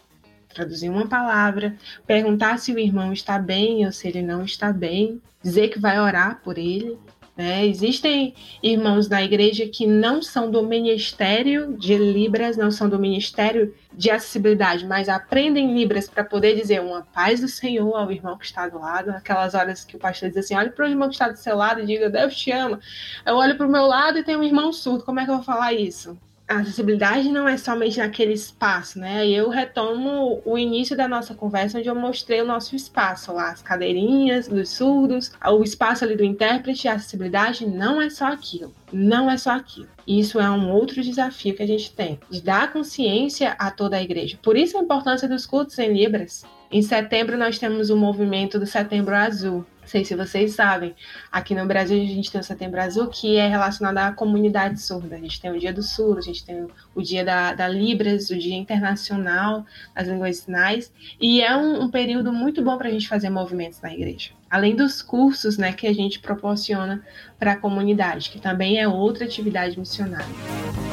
traduzir 0.51 0.89
uma 0.89 1.07
palavra, 1.07 1.77
perguntar 2.07 2.57
se 2.57 2.73
o 2.73 2.79
irmão 2.79 3.13
está 3.13 3.37
bem 3.37 3.85
ou 3.85 3.91
se 3.91 4.07
ele 4.07 4.23
não 4.23 4.43
está 4.43 4.73
bem, 4.73 5.21
dizer 5.43 5.67
que 5.67 5.77
vai 5.77 5.99
orar 5.99 6.41
por 6.43 6.57
ele. 6.57 6.97
Né? 7.39 7.65
Existem 7.65 8.35
irmãos 8.61 9.07
na 9.07 9.23
igreja 9.23 9.65
que 9.65 9.87
não 9.87 10.21
são 10.21 10.51
do 10.51 10.61
ministério 10.61 11.73
de 11.77 11.95
Libras, 11.95 12.57
não 12.57 12.69
são 12.69 12.89
do 12.89 12.99
ministério 12.99 13.73
de 13.93 14.11
acessibilidade, 14.11 14.85
mas 14.85 15.07
aprendem 15.07 15.73
Libras 15.73 16.09
para 16.09 16.25
poder 16.25 16.53
dizer 16.59 16.81
uma 16.81 17.01
paz 17.01 17.39
do 17.39 17.47
Senhor 17.47 17.95
ao 17.95 18.11
irmão 18.11 18.37
que 18.37 18.43
está 18.43 18.67
do 18.67 18.77
lado. 18.77 19.11
Aquelas 19.11 19.53
horas 19.53 19.85
que 19.85 19.95
o 19.95 19.99
pastor 19.99 20.27
diz 20.27 20.37
assim: 20.39 20.53
olhe 20.53 20.71
para 20.71 20.85
o 20.85 20.89
irmão 20.89 21.07
que 21.07 21.15
está 21.15 21.29
do 21.29 21.37
seu 21.37 21.55
lado 21.55 21.79
e 21.79 21.85
diga, 21.85 22.09
Deus 22.09 22.35
te 22.35 22.51
ama. 22.51 22.77
Eu 23.25 23.37
olho 23.37 23.55
para 23.55 23.67
o 23.67 23.71
meu 23.71 23.85
lado 23.85 24.17
e 24.17 24.23
tem 24.23 24.35
um 24.35 24.43
irmão 24.43 24.73
surdo, 24.73 25.05
como 25.05 25.21
é 25.21 25.23
que 25.23 25.31
eu 25.31 25.35
vou 25.35 25.43
falar 25.45 25.71
isso? 25.71 26.17
A 26.49 26.61
acessibilidade 26.61 27.29
não 27.31 27.47
é 27.47 27.55
somente 27.57 27.99
naquele 27.99 28.33
espaço, 28.33 28.97
né? 28.97 29.27
Eu 29.29 29.49
retomo 29.49 30.41
o 30.43 30.57
início 30.57 30.97
da 30.97 31.07
nossa 31.07 31.35
conversa, 31.35 31.77
onde 31.77 31.87
eu 31.87 31.93
mostrei 31.93 32.41
o 32.41 32.45
nosso 32.45 32.75
espaço 32.75 33.31
lá, 33.31 33.51
as 33.51 33.61
cadeirinhas 33.61 34.47
dos 34.47 34.69
surdos, 34.69 35.31
o 35.45 35.63
espaço 35.63 36.03
ali 36.03 36.15
do 36.15 36.23
intérprete, 36.23 36.87
a 36.87 36.93
acessibilidade 36.93 37.67
não 37.67 38.01
é 38.01 38.09
só 38.09 38.25
aquilo. 38.25 38.73
Não 38.91 39.29
é 39.29 39.37
só 39.37 39.51
aquilo. 39.51 39.87
Isso 40.07 40.39
é 40.39 40.49
um 40.49 40.71
outro 40.71 41.03
desafio 41.03 41.55
que 41.55 41.61
a 41.61 41.67
gente 41.67 41.91
tem, 41.91 42.19
de 42.31 42.41
dar 42.41 42.73
consciência 42.73 43.55
a 43.59 43.69
toda 43.69 43.97
a 43.97 44.01
igreja. 44.01 44.39
Por 44.41 44.57
isso 44.57 44.75
a 44.75 44.81
importância 44.81 45.27
dos 45.27 45.45
cultos 45.45 45.77
em 45.77 45.93
Libras. 45.93 46.43
Em 46.71 46.81
setembro 46.81 47.37
nós 47.37 47.59
temos 47.59 47.91
o 47.91 47.95
movimento 47.95 48.57
do 48.57 48.65
Setembro 48.65 49.15
Azul, 49.15 49.63
sei 49.89 50.05
se 50.05 50.15
vocês 50.15 50.53
sabem, 50.53 50.95
aqui 51.31 51.55
no 51.55 51.65
Brasil 51.65 52.01
a 52.01 52.05
gente 52.05 52.31
tem 52.31 52.39
o 52.39 52.43
Setembro 52.43 52.79
Azul, 52.79 53.07
que 53.07 53.37
é 53.37 53.47
relacionado 53.47 53.97
à 53.97 54.11
comunidade 54.11 54.79
surda. 54.79 55.15
A 55.15 55.19
gente 55.19 55.41
tem 55.41 55.51
o 55.51 55.59
Dia 55.59 55.73
do 55.73 55.81
Surdo, 55.81 56.19
a 56.19 56.21
gente 56.21 56.45
tem 56.45 56.67
o 56.93 57.01
Dia 57.01 57.25
da, 57.25 57.53
da 57.53 57.67
Libras, 57.67 58.29
o 58.29 58.37
Dia 58.37 58.55
Internacional 58.55 59.65
das 59.95 60.07
Línguas 60.07 60.37
Sinais, 60.37 60.93
e 61.19 61.41
é 61.41 61.55
um, 61.57 61.83
um 61.83 61.89
período 61.89 62.31
muito 62.31 62.61
bom 62.61 62.77
para 62.77 62.87
a 62.87 62.91
gente 62.91 63.07
fazer 63.07 63.29
movimentos 63.29 63.81
na 63.81 63.93
igreja. 63.93 64.31
Além 64.49 64.75
dos 64.75 65.01
cursos 65.01 65.57
né, 65.57 65.73
que 65.73 65.87
a 65.87 65.93
gente 65.93 66.19
proporciona 66.19 67.03
para 67.37 67.53
a 67.53 67.57
comunidade, 67.57 68.29
que 68.29 68.39
também 68.39 68.79
é 68.79 68.87
outra 68.87 69.25
atividade 69.25 69.79
missionária. 69.79 70.88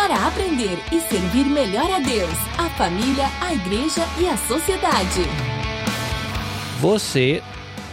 Para 0.00 0.28
aprender 0.28 0.78
e 0.92 1.00
servir 1.00 1.44
melhor 1.44 1.90
a 1.90 1.98
Deus, 1.98 2.30
a 2.56 2.70
família, 2.70 3.24
a 3.40 3.52
igreja 3.52 4.02
e 4.20 4.28
a 4.28 4.36
sociedade. 4.36 5.22
Você 6.80 7.42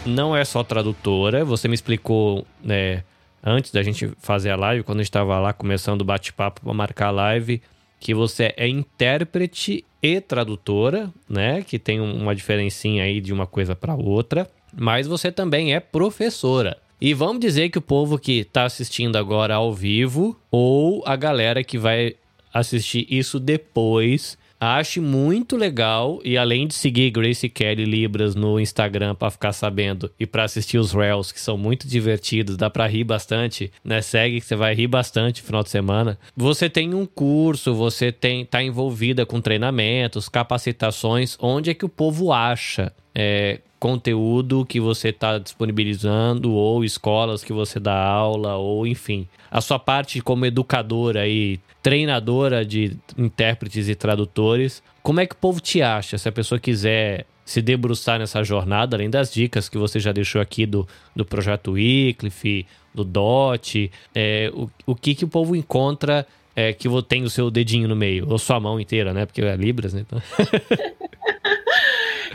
não 0.06 0.38
é 0.38 0.46
só 0.46 0.64
tradutora, 0.64 1.44
você 1.44 1.68
me 1.68 1.74
explicou, 1.74 2.46
né, 2.64 3.04
antes 3.44 3.72
da 3.72 3.82
gente 3.82 4.12
fazer 4.20 4.52
a 4.52 4.56
live, 4.56 4.84
quando 4.84 5.02
estava 5.02 5.40
lá 5.40 5.52
começando 5.52 6.02
o 6.02 6.06
bate-papo 6.06 6.62
para 6.62 6.74
marcar 6.76 7.08
a 7.08 7.12
live, 7.12 7.60
que 8.00 8.14
você 8.14 8.54
é 8.56 8.68
intérprete 8.68 9.84
e 10.00 10.22
tradutora, 10.22 11.12
né? 11.28 11.64
Que 11.64 11.80
tem 11.80 12.00
uma 12.00 12.36
diferencinha 12.36 13.04
aí 13.04 13.20
de 13.20 13.34
uma 13.34 13.48
coisa 13.48 13.76
para 13.76 13.96
outra. 13.96 14.48
Mas 14.72 15.08
você 15.08 15.32
também 15.32 15.74
é 15.74 15.80
professora. 15.80 16.78
E 17.00 17.14
vamos 17.14 17.40
dizer 17.40 17.70
que 17.70 17.78
o 17.78 17.82
povo 17.82 18.18
que 18.18 18.40
está 18.40 18.64
assistindo 18.64 19.18
agora 19.18 19.56
ao 19.56 19.74
vivo, 19.74 20.40
ou 20.50 21.04
a 21.06 21.16
galera 21.16 21.64
que 21.64 21.78
vai 21.78 22.16
assistir 22.56 23.06
isso 23.10 23.38
depois. 23.38 24.38
Ache 24.58 25.02
muito 25.02 25.58
legal 25.58 26.22
e 26.24 26.38
além 26.38 26.66
de 26.66 26.74
seguir 26.74 27.12
Grace 27.12 27.50
Kelly 27.50 27.84
Libras 27.84 28.34
no 28.34 28.58
Instagram 28.58 29.14
para 29.14 29.30
ficar 29.30 29.52
sabendo 29.52 30.10
e 30.18 30.26
para 30.26 30.46
assistir 30.46 30.78
os 30.78 30.94
reels 30.94 31.30
que 31.34 31.42
são 31.42 31.58
muito 31.58 31.86
divertidos, 31.86 32.56
dá 32.56 32.70
para 32.70 32.88
rir 32.88 33.04
bastante, 33.04 33.70
né? 33.84 34.02
Segue 34.02 34.40
que 34.40 34.48
você 34.48 34.56
vai 34.56 34.74
rir 34.74 34.88
bastante 34.88 35.42
no 35.42 35.46
final 35.46 35.62
de 35.62 35.70
semana. 35.70 36.18
Você 36.38 36.70
tem 36.70 36.94
um 36.94 37.06
curso, 37.06 37.76
você 37.76 38.14
tem 38.14 38.46
tá 38.46 38.64
envolvida 38.64 39.26
com 39.26 39.42
treinamentos, 39.42 40.30
capacitações, 40.30 41.38
onde 41.42 41.70
é 41.70 41.74
que 41.74 41.86
o 41.86 41.90
povo 41.90 42.32
acha 42.32 42.94
é, 43.14 43.60
conteúdo 43.86 44.66
que 44.66 44.80
você 44.80 45.10
está 45.10 45.38
disponibilizando 45.38 46.52
ou 46.54 46.84
escolas 46.84 47.44
que 47.44 47.54
você 47.54 47.80
dá 47.80 47.96
aula 47.96 48.56
ou 48.56 48.88
enfim. 48.88 49.28
A 49.52 49.62
sua 49.62 49.78
parte 49.78 50.22
como 50.22 50.44
educadora 50.44 51.28
e 51.28 51.60
treinadora 51.84 52.66
de 52.66 52.98
intérpretes 53.16 53.88
e 53.88 53.94
tradutores 53.94 54.82
como 55.04 55.20
é 55.20 55.28
que 55.28 55.36
o 55.36 55.38
povo 55.38 55.62
te 55.62 55.84
acha? 55.84 56.18
Se 56.18 56.28
a 56.28 56.32
pessoa 56.32 56.60
quiser 56.60 57.28
se 57.46 57.62
debruçar 57.62 58.18
nessa 58.18 58.44
jornada 58.44 58.98
além 58.98 59.08
das 59.08 59.32
dicas 59.32 59.70
que 59.70 59.78
você 59.78 60.00
já 60.00 60.12
deixou 60.12 60.42
aqui 60.42 60.66
do, 60.66 60.88
do 61.16 61.24
projeto 61.24 61.74
Wycliffe 61.74 62.66
do 62.92 63.04
DOT 63.04 63.92
é, 64.16 64.52
o, 64.52 64.68
o 64.88 64.96
que 64.96 65.14
que 65.14 65.26
o 65.26 65.28
povo 65.28 65.56
encontra 65.56 66.26
é, 66.56 66.74
que 66.74 66.90
tem 67.04 67.22
o 67.22 67.30
seu 67.30 67.52
dedinho 67.52 67.88
no 67.88 67.96
meio? 67.96 68.26
Ou 68.28 68.40
sua 68.40 68.60
mão 68.60 68.80
inteira 68.80 69.14
né? 69.14 69.28
Porque 69.28 69.42
é 69.42 69.56
Libras 69.56 69.94
né? 69.94 70.04
Então... 70.08 70.20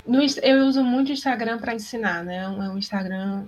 No, 0.06 0.20
eu 0.42 0.66
uso 0.66 0.82
muito 0.82 1.10
o 1.10 1.12
Instagram 1.12 1.58
para 1.58 1.74
ensinar, 1.74 2.24
né? 2.24 2.38
É 2.38 2.48
um 2.48 2.78
Instagram 2.78 3.46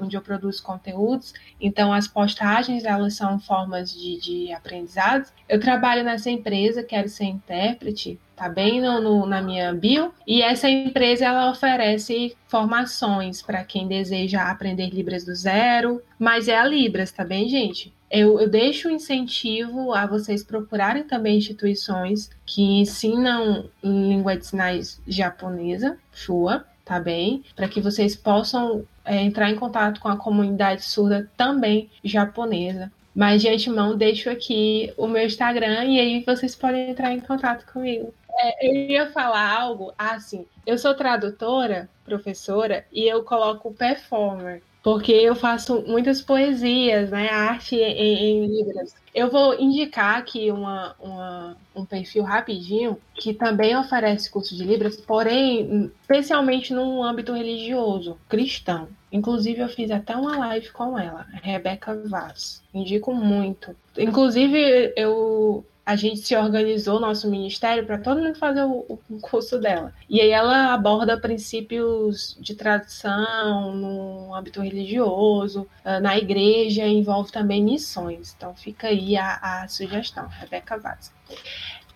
onde 0.00 0.16
eu 0.16 0.20
produzo 0.20 0.62
conteúdos, 0.62 1.32
então 1.60 1.92
as 1.92 2.08
postagens 2.08 2.84
elas 2.84 3.14
são 3.14 3.38
formas 3.38 3.92
de, 3.92 4.20
de 4.20 4.52
aprendizado. 4.52 5.30
Eu 5.48 5.60
trabalho 5.60 6.02
nessa 6.02 6.28
empresa, 6.28 6.82
quero 6.82 7.08
ser 7.08 7.26
intérprete, 7.26 8.18
tá 8.40 8.48
bem 8.48 8.80
no, 8.80 9.02
no, 9.02 9.26
na 9.26 9.42
minha 9.42 9.70
bio, 9.74 10.14
e 10.26 10.40
essa 10.40 10.66
empresa 10.66 11.26
ela 11.26 11.50
oferece 11.50 12.34
formações 12.48 13.42
para 13.42 13.62
quem 13.62 13.86
deseja 13.86 14.44
aprender 14.44 14.88
Libras 14.88 15.26
do 15.26 15.34
zero, 15.34 16.00
mas 16.18 16.48
é 16.48 16.56
a 16.56 16.64
Libras, 16.64 17.12
tá 17.12 17.22
bem, 17.22 17.50
gente? 17.50 17.92
Eu, 18.10 18.40
eu 18.40 18.48
deixo 18.48 18.88
o 18.88 18.90
incentivo 18.90 19.92
a 19.92 20.06
vocês 20.06 20.42
procurarem 20.42 21.02
também 21.02 21.36
instituições 21.36 22.30
que 22.46 22.62
ensinam 22.80 23.68
língua 23.84 24.38
de 24.38 24.46
sinais 24.46 25.02
japonesa, 25.06 25.98
Shua, 26.10 26.64
tá 26.82 26.98
bem? 26.98 27.44
Para 27.54 27.68
que 27.68 27.78
vocês 27.78 28.16
possam 28.16 28.86
é, 29.04 29.20
entrar 29.20 29.50
em 29.50 29.56
contato 29.56 30.00
com 30.00 30.08
a 30.08 30.16
comunidade 30.16 30.82
surda 30.82 31.30
também 31.36 31.90
japonesa. 32.02 32.90
Mas 33.14 33.42
de 33.42 33.48
antemão, 33.48 33.96
deixo 33.96 34.30
aqui 34.30 34.92
o 34.96 35.06
meu 35.06 35.26
Instagram 35.26 35.84
e 35.84 36.00
aí 36.00 36.24
vocês 36.24 36.54
podem 36.54 36.90
entrar 36.90 37.12
em 37.12 37.20
contato 37.20 37.70
comigo. 37.70 38.14
É, 38.42 38.66
eu 38.66 38.74
ia 38.90 39.10
falar 39.10 39.60
algo 39.60 39.92
assim. 39.98 40.46
Eu 40.66 40.78
sou 40.78 40.94
tradutora, 40.94 41.88
professora, 42.04 42.86
e 42.92 43.06
eu 43.06 43.22
coloco 43.22 43.72
performer 43.72 44.62
porque 44.82 45.12
eu 45.12 45.34
faço 45.34 45.82
muitas 45.86 46.22
poesias, 46.22 47.10
né? 47.10 47.28
Arte 47.28 47.76
em, 47.76 48.44
em 48.44 48.46
Libras. 48.46 48.94
Eu 49.14 49.30
vou 49.30 49.60
indicar 49.60 50.16
aqui 50.16 50.50
uma, 50.50 50.94
uma, 50.98 51.56
um 51.74 51.84
perfil 51.84 52.22
rapidinho 52.22 52.96
que 53.14 53.34
também 53.34 53.76
oferece 53.76 54.30
curso 54.30 54.56
de 54.56 54.64
Libras, 54.64 54.96
porém, 54.96 55.92
especialmente 56.00 56.72
no 56.72 57.02
âmbito 57.02 57.32
religioso, 57.32 58.18
cristão. 58.28 58.88
Inclusive, 59.12 59.60
eu 59.60 59.68
fiz 59.68 59.90
até 59.90 60.16
uma 60.16 60.38
live 60.38 60.70
com 60.70 60.98
ela, 60.98 61.26
Rebeca 61.42 61.94
Vaz. 62.06 62.62
Indico 62.72 63.12
muito. 63.12 63.76
Inclusive, 63.98 64.92
eu 64.96 65.64
a 65.90 65.96
gente 65.96 66.20
se 66.20 66.36
organizou, 66.36 67.00
nosso 67.00 67.28
ministério, 67.28 67.84
para 67.84 67.98
todo 67.98 68.22
mundo 68.22 68.38
fazer 68.38 68.62
o, 68.62 69.00
o, 69.08 69.18
curso 69.20 69.58
dela. 69.58 69.92
E 70.08 70.20
aí 70.20 70.30
ela 70.30 70.72
aborda 70.72 71.18
princípios 71.18 72.38
de 72.40 72.54
tradução 72.54 73.74
no 73.74 74.32
âmbito 74.32 74.60
religioso, 74.60 75.66
ah, 75.84 75.98
na 75.98 76.16
igreja, 76.16 76.86
envolve 76.86 77.32
também 77.32 77.60
missões. 77.64 78.32
Então 78.36 78.54
fica 78.54 78.86
aí 78.86 79.16
a, 79.16 79.34
a 79.42 79.66
sugestão, 79.66 80.28
Rebeca 80.28 80.78
Vaz. 80.78 81.12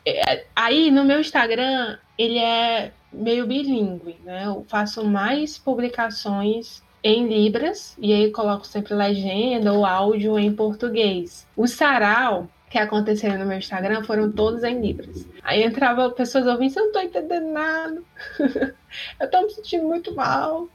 É, 0.05 0.45
aí 0.57 0.91
no 0.91 1.05
meu 1.05 1.21
Instagram, 1.21 1.97
ele 2.19 2.39
é 2.41 2.91
meio 3.13 3.47
bilíngue, 3.47 4.17
né? 4.25 4.47
Eu 4.47 4.67
faço 4.69 5.05
mais 5.05 5.57
publicações 5.57 6.83
em 7.01 7.29
Libras, 7.29 7.95
e 8.01 8.13
aí 8.13 8.33
coloco 8.33 8.67
sempre 8.67 8.93
legenda 8.93 9.73
ou 9.73 9.87
áudio 9.87 10.37
em 10.37 10.53
português. 10.53 11.47
O 11.57 11.69
sarau 11.69 12.49
que 12.75 12.79
aconteceram 12.79 13.39
no 13.39 13.47
meu 13.47 13.59
Instagram 13.59 14.03
foram 14.03 14.33
todos 14.33 14.65
em 14.65 14.81
Libras. 14.81 15.25
Aí 15.45 15.63
entrava 15.63 16.11
pessoas 16.11 16.45
ouvindo, 16.45 16.77
eu 16.77 16.87
não 16.87 16.93
tô 16.93 17.01
entendendo 17.01 17.53
nada. 17.53 18.03
eu 19.21 19.31
tô 19.31 19.43
me 19.43 19.51
sentindo 19.51 19.85
muito 19.85 20.13
mal. 20.13 20.69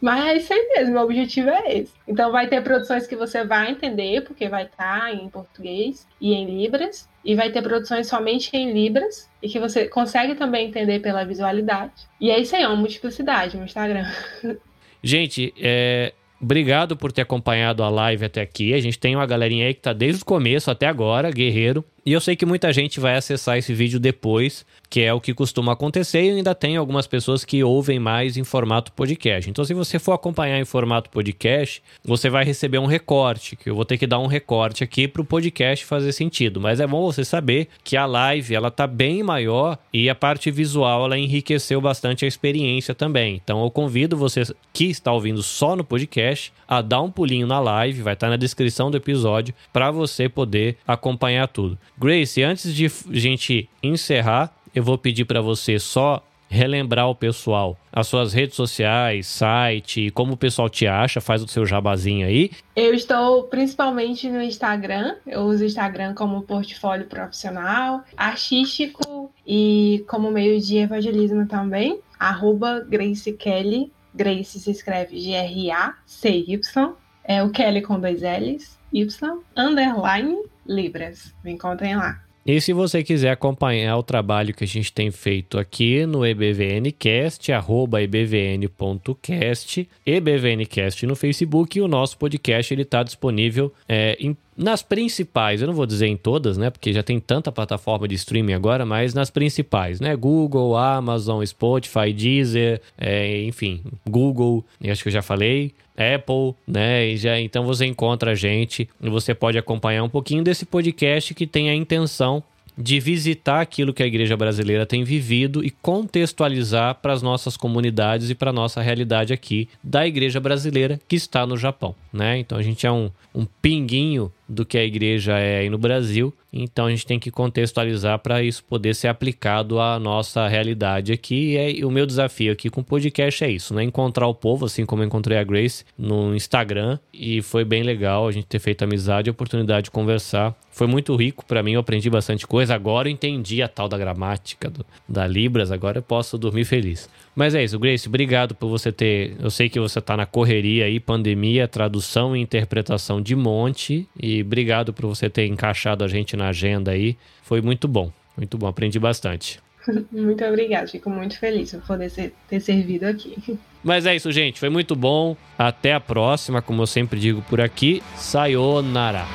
Mas 0.00 0.24
é 0.26 0.36
isso 0.36 0.52
aí 0.52 0.68
mesmo, 0.76 0.96
o 0.96 1.02
objetivo 1.02 1.50
é 1.50 1.78
esse. 1.78 1.92
Então 2.06 2.30
vai 2.30 2.46
ter 2.46 2.62
produções 2.62 3.08
que 3.08 3.16
você 3.16 3.42
vai 3.44 3.72
entender, 3.72 4.22
porque 4.22 4.48
vai 4.48 4.62
estar 4.62 5.00
tá 5.00 5.12
em 5.12 5.28
português 5.28 6.06
e 6.20 6.34
em 6.34 6.46
Libras. 6.46 7.08
E 7.24 7.34
vai 7.34 7.50
ter 7.50 7.62
produções 7.62 8.06
somente 8.06 8.56
em 8.56 8.72
Libras, 8.72 9.28
e 9.42 9.48
que 9.48 9.58
você 9.58 9.88
consegue 9.88 10.36
também 10.36 10.68
entender 10.68 11.00
pela 11.00 11.24
visualidade. 11.24 12.06
E 12.20 12.30
é 12.30 12.38
isso 12.38 12.54
aí, 12.54 12.62
é 12.62 12.68
uma 12.68 12.76
multiplicidade 12.76 13.56
no 13.56 13.64
Instagram. 13.64 14.06
Gente, 15.02 15.52
é, 15.60 16.12
Obrigado 16.44 16.94
por 16.94 17.10
ter 17.10 17.22
acompanhado 17.22 17.82
a 17.82 17.88
live 17.88 18.26
até 18.26 18.42
aqui. 18.42 18.74
A 18.74 18.80
gente 18.80 18.98
tem 18.98 19.16
uma 19.16 19.24
galerinha 19.24 19.66
aí 19.66 19.72
que 19.72 19.80
tá 19.80 19.94
desde 19.94 20.20
o 20.20 20.26
começo 20.26 20.70
até 20.70 20.86
agora, 20.86 21.30
guerreiro. 21.30 21.82
E 22.04 22.12
eu 22.12 22.20
sei 22.20 22.36
que 22.36 22.44
muita 22.44 22.70
gente 22.70 23.00
vai 23.00 23.16
acessar 23.16 23.56
esse 23.56 23.72
vídeo 23.72 23.98
depois, 23.98 24.66
que 24.94 25.02
é 25.02 25.12
o 25.12 25.20
que 25.20 25.34
costuma 25.34 25.72
acontecer, 25.72 26.22
e 26.22 26.30
ainda 26.30 26.54
tem 26.54 26.76
algumas 26.76 27.04
pessoas 27.04 27.44
que 27.44 27.64
ouvem 27.64 27.98
mais 27.98 28.36
em 28.36 28.44
formato 28.44 28.92
podcast. 28.92 29.50
Então, 29.50 29.64
se 29.64 29.74
você 29.74 29.98
for 29.98 30.12
acompanhar 30.12 30.60
em 30.60 30.64
formato 30.64 31.10
podcast, 31.10 31.82
você 32.04 32.30
vai 32.30 32.44
receber 32.44 32.78
um 32.78 32.86
recorte, 32.86 33.56
que 33.56 33.68
eu 33.68 33.74
vou 33.74 33.84
ter 33.84 33.98
que 33.98 34.06
dar 34.06 34.20
um 34.20 34.28
recorte 34.28 34.84
aqui 34.84 35.08
para 35.08 35.20
o 35.20 35.24
podcast 35.24 35.84
fazer 35.84 36.12
sentido. 36.12 36.60
Mas 36.60 36.78
é 36.78 36.86
bom 36.86 37.02
você 37.02 37.24
saber 37.24 37.66
que 37.82 37.96
a 37.96 38.06
live 38.06 38.54
ela 38.54 38.70
tá 38.70 38.86
bem 38.86 39.20
maior 39.24 39.76
e 39.92 40.08
a 40.08 40.14
parte 40.14 40.48
visual 40.52 41.06
ela 41.06 41.18
enriqueceu 41.18 41.80
bastante 41.80 42.24
a 42.24 42.28
experiência 42.28 42.94
também. 42.94 43.40
Então, 43.42 43.64
eu 43.64 43.72
convido 43.72 44.16
você 44.16 44.44
que 44.72 44.84
está 44.84 45.10
ouvindo 45.10 45.42
só 45.42 45.74
no 45.74 45.82
podcast 45.82 46.52
a 46.68 46.80
dar 46.80 47.02
um 47.02 47.10
pulinho 47.10 47.48
na 47.48 47.58
live, 47.58 48.00
vai 48.00 48.14
estar 48.14 48.28
tá 48.28 48.30
na 48.30 48.36
descrição 48.36 48.92
do 48.92 48.96
episódio, 48.96 49.52
para 49.72 49.90
você 49.90 50.28
poder 50.28 50.76
acompanhar 50.86 51.48
tudo. 51.48 51.76
Grace, 51.98 52.40
antes 52.44 52.72
de 52.72 52.88
gente 53.10 53.68
encerrar, 53.82 54.54
eu 54.74 54.82
vou 54.82 54.98
pedir 54.98 55.24
para 55.24 55.40
você 55.40 55.78
só 55.78 56.22
relembrar 56.48 57.08
o 57.08 57.14
pessoal 57.14 57.76
as 57.92 58.06
suas 58.06 58.32
redes 58.32 58.54
sociais, 58.54 59.26
site, 59.26 60.10
como 60.10 60.34
o 60.34 60.36
pessoal 60.36 60.68
te 60.68 60.86
acha, 60.86 61.20
faz 61.20 61.42
o 61.42 61.48
seu 61.48 61.64
jabazinho 61.64 62.26
aí. 62.26 62.50
Eu 62.76 62.94
estou 62.94 63.44
principalmente 63.44 64.28
no 64.28 64.42
Instagram, 64.42 65.16
eu 65.26 65.42
uso 65.42 65.62
o 65.62 65.66
Instagram 65.66 66.14
como 66.14 66.42
portfólio 66.42 67.06
profissional, 67.06 68.02
artístico 68.16 69.32
e 69.46 70.04
como 70.08 70.30
meio 70.30 70.60
de 70.60 70.78
evangelismo 70.78 71.46
também, 71.46 72.00
arroba 72.18 72.80
Grace 72.88 73.32
Kelly, 73.32 73.92
Grace 74.14 74.60
se 74.60 74.70
escreve 74.70 75.18
G-R-A-C-Y, 75.18 76.94
é 77.24 77.42
o 77.42 77.50
Kelly 77.50 77.82
com 77.82 77.98
dois 77.98 78.22
L's, 78.22 78.78
Y, 78.92 79.42
underline 79.56 80.36
Libras. 80.66 81.34
Me 81.42 81.52
encontrem 81.52 81.96
lá. 81.96 82.23
E 82.46 82.60
se 82.60 82.74
você 82.74 83.02
quiser 83.02 83.30
acompanhar 83.30 83.96
o 83.96 84.02
trabalho 84.02 84.52
que 84.52 84.64
a 84.64 84.66
gente 84.66 84.92
tem 84.92 85.10
feito 85.10 85.58
aqui 85.58 86.04
no 86.04 86.26
EBVNcast, 86.26 87.50
arroba 87.50 88.02
ebvn.cast, 88.02 89.88
EBVNcast 90.04 91.06
no 91.06 91.16
Facebook, 91.16 91.78
e 91.78 91.82
o 91.82 91.88
nosso 91.88 92.18
podcast 92.18 92.74
está 92.74 93.02
disponível 93.02 93.72
é, 93.88 94.14
em 94.20 94.36
nas 94.56 94.82
principais, 94.82 95.60
eu 95.60 95.66
não 95.66 95.74
vou 95.74 95.86
dizer 95.86 96.06
em 96.06 96.16
todas, 96.16 96.56
né? 96.56 96.70
Porque 96.70 96.92
já 96.92 97.02
tem 97.02 97.18
tanta 97.18 97.50
plataforma 97.50 98.06
de 98.06 98.14
streaming 98.14 98.52
agora, 98.52 98.86
mas 98.86 99.14
nas 99.14 99.30
principais, 99.30 100.00
né? 100.00 100.14
Google, 100.14 100.76
Amazon, 100.76 101.44
Spotify, 101.44 102.12
Deezer, 102.12 102.80
é, 102.96 103.42
enfim, 103.42 103.82
Google, 104.08 104.64
acho 104.88 105.02
que 105.02 105.08
eu 105.08 105.12
já 105.12 105.22
falei. 105.22 105.72
Apple, 105.96 106.54
né? 106.66 107.06
E 107.06 107.16
já, 107.16 107.38
então 107.38 107.64
você 107.64 107.86
encontra 107.86 108.32
a 108.32 108.34
gente 108.34 108.88
e 109.00 109.08
você 109.08 109.32
pode 109.32 109.56
acompanhar 109.56 110.02
um 110.02 110.08
pouquinho 110.08 110.42
desse 110.42 110.64
podcast 110.64 111.32
que 111.34 111.46
tem 111.46 111.70
a 111.70 111.74
intenção 111.74 112.42
de 112.76 112.98
visitar 112.98 113.60
aquilo 113.60 113.94
que 113.94 114.02
a 114.02 114.06
igreja 114.06 114.36
brasileira 114.36 114.84
tem 114.84 115.04
vivido 115.04 115.64
e 115.64 115.70
contextualizar 115.70 116.96
para 116.96 117.12
as 117.12 117.22
nossas 117.22 117.56
comunidades 117.56 118.30
e 118.30 118.34
para 118.34 118.50
a 118.50 118.52
nossa 118.52 118.82
realidade 118.82 119.32
aqui 119.32 119.68
da 119.82 120.06
igreja 120.06 120.40
brasileira 120.40 121.00
que 121.08 121.16
está 121.16 121.46
no 121.46 121.56
Japão, 121.56 121.94
né? 122.12 122.38
Então 122.38 122.58
a 122.58 122.62
gente 122.62 122.86
é 122.86 122.90
um, 122.90 123.10
um 123.34 123.46
pinguinho 123.62 124.32
do 124.48 124.64
que 124.64 124.76
a 124.76 124.84
igreja 124.84 125.38
é 125.38 125.58
aí 125.60 125.70
no 125.70 125.78
Brasil. 125.78 126.34
Então 126.56 126.86
a 126.86 126.90
gente 126.90 127.04
tem 127.04 127.18
que 127.18 127.32
contextualizar 127.32 128.18
para 128.20 128.40
isso 128.40 128.62
poder 128.62 128.94
ser 128.94 129.08
aplicado 129.08 129.80
à 129.80 129.98
nossa 129.98 130.46
realidade 130.46 131.12
aqui. 131.12 131.56
E 131.56 131.84
o 131.84 131.90
meu 131.90 132.06
desafio 132.06 132.52
aqui 132.52 132.70
com 132.70 132.80
o 132.80 132.84
podcast 132.84 133.42
é 133.42 133.50
isso, 133.50 133.74
né? 133.74 133.82
Encontrar 133.82 134.28
o 134.28 134.34
povo, 134.34 134.66
assim 134.66 134.86
como 134.86 135.02
eu 135.02 135.06
encontrei 135.06 135.36
a 135.36 135.42
Grace 135.42 135.84
no 135.98 136.34
Instagram. 136.34 136.98
E 137.12 137.42
foi 137.42 137.64
bem 137.64 137.82
legal 137.82 138.28
a 138.28 138.32
gente 138.32 138.46
ter 138.46 138.60
feito 138.60 138.84
amizade 138.84 139.28
e 139.28 139.32
oportunidade 139.32 139.84
de 139.84 139.90
conversar. 139.90 140.54
Foi 140.70 140.86
muito 140.86 141.14
rico 141.14 141.44
para 141.44 141.62
mim, 141.62 141.72
eu 141.72 141.80
aprendi 141.80 142.08
bastante 142.08 142.46
coisa. 142.46 142.74
Agora 142.74 143.08
eu 143.08 143.12
entendi 143.12 143.62
a 143.62 143.68
tal 143.68 143.88
da 143.88 143.98
gramática 143.98 144.70
do, 144.70 144.84
da 145.08 145.26
Libras, 145.26 145.72
agora 145.72 145.98
eu 145.98 146.02
posso 146.02 146.36
dormir 146.36 146.64
feliz. 146.64 147.08
Mas 147.34 147.54
é 147.54 147.64
isso, 147.64 147.78
Grace, 147.78 148.08
obrigado 148.08 148.54
por 148.54 148.68
você 148.68 148.92
ter. 148.92 149.36
Eu 149.40 149.50
sei 149.50 149.68
que 149.68 149.80
você 149.80 150.00
tá 150.00 150.16
na 150.16 150.26
correria 150.26 150.84
aí, 150.84 151.00
pandemia, 151.00 151.66
tradução 151.66 152.36
e 152.36 152.40
interpretação 152.40 153.20
de 153.20 153.34
monte. 153.34 154.06
E 154.20 154.33
obrigado 154.42 154.92
por 154.92 155.06
você 155.06 155.28
ter 155.28 155.46
encaixado 155.46 156.04
a 156.04 156.08
gente 156.08 156.36
na 156.36 156.48
agenda 156.48 156.90
aí. 156.90 157.16
Foi 157.42 157.60
muito 157.60 157.86
bom, 157.88 158.12
muito 158.36 158.56
bom, 158.58 158.66
aprendi 158.66 158.98
bastante. 158.98 159.60
Muito 160.10 160.42
obrigada, 160.42 160.86
fico 160.86 161.10
muito 161.10 161.38
feliz 161.38 161.72
por 161.72 161.82
poder 161.82 162.08
ser, 162.08 162.32
ter 162.48 162.58
servido 162.58 163.06
aqui. 163.06 163.36
Mas 163.84 164.06
é 164.06 164.16
isso, 164.16 164.32
gente, 164.32 164.58
foi 164.58 164.70
muito 164.70 164.96
bom. 164.96 165.36
Até 165.58 165.92
a 165.92 166.00
próxima, 166.00 166.62
como 166.62 166.80
eu 166.80 166.86
sempre 166.86 167.20
digo 167.20 167.42
por 167.42 167.60
aqui. 167.60 168.02
Sayonara. 168.16 169.26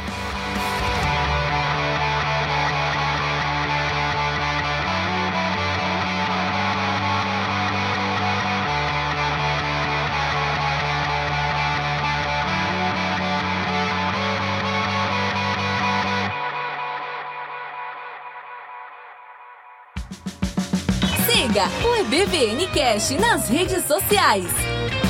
Siga 21.49 21.65
o 21.83 21.95
EBVN 21.95 22.67
Cash 22.67 23.09
nas 23.19 23.49
redes 23.49 23.83
sociais. 23.85 24.45